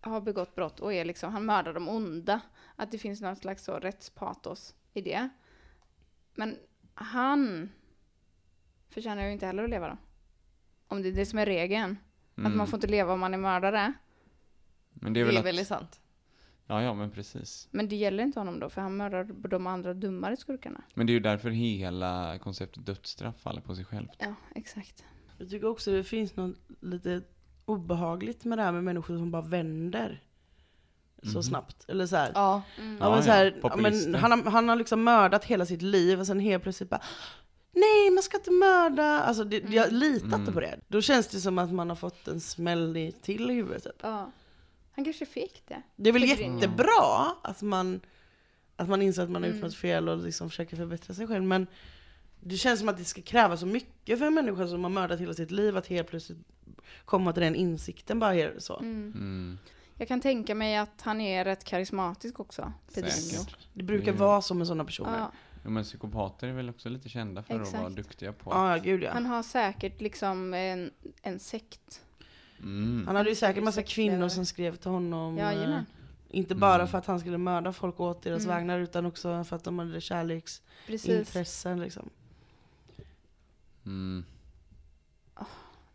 har 0.01 0.21
begått 0.21 0.55
brott 0.55 0.79
och 0.79 0.93
är 0.93 1.05
liksom, 1.05 1.33
han 1.33 1.45
mördar 1.45 1.73
de 1.73 1.89
onda. 1.89 2.41
Att 2.75 2.91
det 2.91 2.97
finns 2.97 3.21
någon 3.21 3.35
slags 3.35 3.63
så 3.63 3.79
rättspatos 3.79 4.75
i 4.93 5.01
det. 5.01 5.29
Men 6.35 6.57
han 6.93 7.69
förtjänar 8.89 9.23
ju 9.25 9.31
inte 9.31 9.45
heller 9.45 9.63
att 9.63 9.69
leva 9.69 9.87
då. 9.87 9.97
Om 10.87 11.01
det 11.01 11.09
är 11.09 11.13
det 11.13 11.25
som 11.25 11.39
är 11.39 11.45
regeln. 11.45 11.97
Att 12.31 12.37
Mm. 12.37 12.57
man 12.57 12.67
får 12.67 12.77
inte 12.77 12.87
leva 12.87 13.13
om 13.13 13.19
man 13.19 13.33
är 13.33 13.37
mördare. 13.37 13.93
Men 14.93 15.13
det 15.13 15.19
Det 15.19 15.21
är 15.23 15.25
är, 15.25 15.27
väl 15.27 15.37
att, 15.37 15.45
väldigt 15.45 15.67
sant. 15.67 16.01
Ja, 16.67 16.81
ja, 16.83 16.93
men 16.93 17.11
precis. 17.11 17.67
Men 17.71 17.87
det 17.89 17.95
gäller 17.95 18.23
inte 18.23 18.39
honom 18.39 18.59
då, 18.59 18.69
för 18.69 18.81
han 18.81 18.97
mördar 18.97 19.23
de 19.23 19.67
andra 19.67 19.93
dummare 19.93 20.37
skurkarna. 20.37 20.83
Men 20.93 21.07
det 21.07 21.11
är 21.11 21.13
ju 21.15 21.19
därför 21.19 21.49
hela 21.49 22.39
konceptet 22.39 22.85
dödsstraff 22.85 23.39
faller 23.41 23.61
på 23.61 23.75
sig 23.75 23.85
självt. 23.85 24.11
Ja, 24.19 24.35
exakt. 24.55 25.05
Jag 25.37 25.49
tycker 25.49 25.67
också 25.67 25.91
det 25.91 26.03
finns 26.03 26.35
något 26.35 26.55
lite 26.81 27.21
obehagligt 27.65 28.45
med 28.45 28.57
det 28.57 28.61
här 28.63 28.71
med 28.71 28.83
människor 28.83 29.17
som 29.17 29.31
bara 29.31 29.41
vänder. 29.41 30.23
Så 31.23 31.29
Mhm. 31.29 31.43
snabbt. 31.43 31.85
Eller 31.89 32.05
så 32.07 32.15
här. 32.15 32.31
Ja. 32.35 32.61
Mm. 32.79 32.97
Ja, 33.01 33.09
men 33.15 33.23
så 33.23 33.29
här, 33.31 33.59
ja, 33.63 33.75
men 33.75 34.15
han, 34.15 34.31
har, 34.31 34.51
han 34.51 34.69
har 34.69 34.75
liksom 34.75 35.03
mördat 35.03 35.45
hela 35.45 35.65
sitt 35.65 35.81
liv 35.81 36.19
och 36.19 36.27
sen 36.27 36.39
helt 36.39 36.63
plötsligt 36.63 36.89
bara 36.89 37.01
Nej 37.75 38.09
man 38.11 38.23
ska 38.23 38.37
inte 38.37 38.51
mörda. 38.51 39.03
Alltså 39.19 39.43
det, 39.43 39.63
jag 39.69 39.91
litar 39.91 40.25
inte 40.25 40.35
Mm. 40.35 40.53
på 40.53 40.59
det. 40.59 40.79
Då 40.87 41.01
känns 41.01 41.27
det 41.27 41.39
som 41.39 41.57
att 41.57 41.71
man 41.73 41.89
har 41.89 41.95
fått 41.95 42.27
en 42.27 42.41
smäll 42.41 42.97
i, 42.97 43.11
till 43.11 43.51
i 43.51 43.53
huvudet 43.53 43.83
typ. 43.83 43.93
Ja. 44.01 44.31
Han 44.95 45.05
kanske 45.05 45.25
fick 45.25 45.63
det. 45.67 45.81
Det 45.95 46.09
är 46.09 46.13
väl 46.13 46.21
Tycker 46.21 46.43
jag. 46.43 46.55
jättebra 46.55 47.35
att 47.41 47.61
man, 47.61 47.99
att 48.75 48.89
man 48.89 49.01
inser 49.01 49.23
att 49.23 49.29
man 49.29 49.41
har 49.41 49.47
gjort 49.49 49.55
Mm. 49.55 49.67
något 49.67 49.75
fel 49.75 50.09
och 50.09 50.17
liksom 50.17 50.49
försöker 50.49 50.77
förbättra 50.77 51.13
sig 51.13 51.27
själv. 51.27 51.43
Men 51.43 51.67
det 52.39 52.57
känns 52.57 52.79
som 52.79 52.89
att 52.89 52.97
det 52.97 53.03
ska 53.05 53.21
kräva 53.21 53.57
så 53.57 53.65
mycket 53.65 54.19
för 54.19 54.25
en 54.25 54.33
människa 54.33 54.67
som 54.67 54.83
har 54.83 54.91
mördat 54.91 55.19
hela 55.19 55.33
sitt 55.33 55.51
liv 55.51 55.77
att 55.77 55.87
helt 55.87 56.07
plötsligt 56.07 56.37
komma 57.05 57.33
till 57.33 57.43
den 57.43 57.55
insikten 57.55 58.19
bara 58.19 58.33
här, 58.33 58.55
så. 58.57 58.79
Mm. 58.79 59.57
Jag 59.97 60.07
kan 60.07 60.21
tänka 60.21 60.55
mig 60.55 60.77
att 60.77 61.01
han 61.01 61.21
är 61.21 61.45
rätt 61.45 61.63
karismatisk 61.63 62.39
också. 62.39 62.73
Säkert. 62.87 63.57
Det 63.73 63.83
brukar 63.83 64.11
Det- 64.11 64.17
vara 64.17 64.41
så 64.41 64.53
med 64.53 64.67
sådana 64.67 64.85
personer. 64.85 65.19
Ja, 65.19 65.31
Ja, 65.63 65.69
men 65.69 65.83
psykopater 65.83 66.47
är 66.47 66.51
väl 66.53 66.69
också 66.69 66.89
lite 66.89 67.09
kända 67.09 67.43
för 67.43 67.53
att 67.53 67.73
vara 67.73 67.81
Exakt. 67.81 67.95
duktiga 67.95 68.33
på 68.33 68.51
Ja, 68.51 68.77
ja 68.77 68.83
gud 68.83 69.03
ja. 69.03 69.11
han 69.13 69.25
har 69.25 69.43
säkert 69.43 70.01
liksom 70.01 70.53
en, 70.53 70.91
en 71.21 71.39
sekt. 71.39 72.01
Mm. 72.59 73.03
Han 73.07 73.15
hade 73.15 73.29
ju 73.29 73.35
säkert 73.35 73.63
massa 73.63 73.83
kvinnor 73.83 74.27
som 74.29 74.45
skrev 74.45 74.75
till 74.75 74.91
honom. 74.91 75.37
eh, 75.37 75.43
Jajamän. 75.43 75.85
Inte 76.29 76.55
bara 76.55 76.75
Mm. 76.75 76.87
för 76.87 76.97
att 76.97 77.05
han 77.05 77.19
skulle 77.19 77.37
mörda 77.37 77.73
folk 77.73 77.99
åt 77.99 78.21
deras 78.21 78.43
Mm. 78.43 78.55
vägnar 78.55 78.79
utan 78.79 79.05
också 79.05 79.43
för 79.43 79.55
att 79.55 79.63
de 79.63 79.79
hade 79.79 79.91
Precis. 79.91 80.07
kärleksintressen 80.09 81.79
liksom. 81.79 82.09
Mm. 83.85 84.25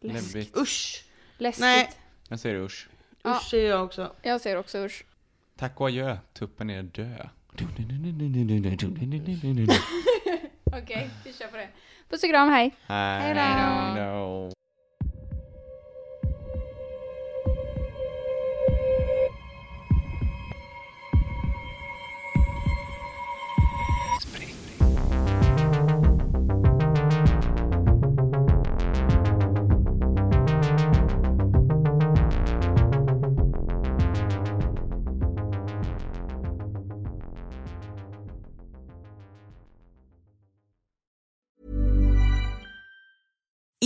Läskigt. 0.01 0.35
Läbbigt. 0.35 0.57
Usch! 0.57 1.05
Läskigt. 1.39 1.61
Nej. 1.61 1.91
Jag 2.29 2.41
säger 2.41 2.57
usch. 2.57 2.89
Ja. 3.23 3.31
Usch 3.37 3.43
säger 3.51 3.71
jag 3.71 3.85
också. 3.85 4.13
Jag 4.23 4.41
säger 4.41 4.57
också 4.57 4.79
usch. 4.79 5.05
Tack 5.57 5.81
och 5.81 5.87
adjö, 5.87 6.17
tuppen 6.33 6.71
är 6.71 6.83
död. 6.83 7.29
Okej, 10.65 11.11
vi 11.25 11.33
kör 11.33 11.47
på 11.47 11.57
det. 11.57 11.69
Puss 12.09 12.23
och 12.23 12.31
kram, 12.31 12.49
hej. 12.49 12.75
Hej 12.87 13.35
då. 13.35 13.41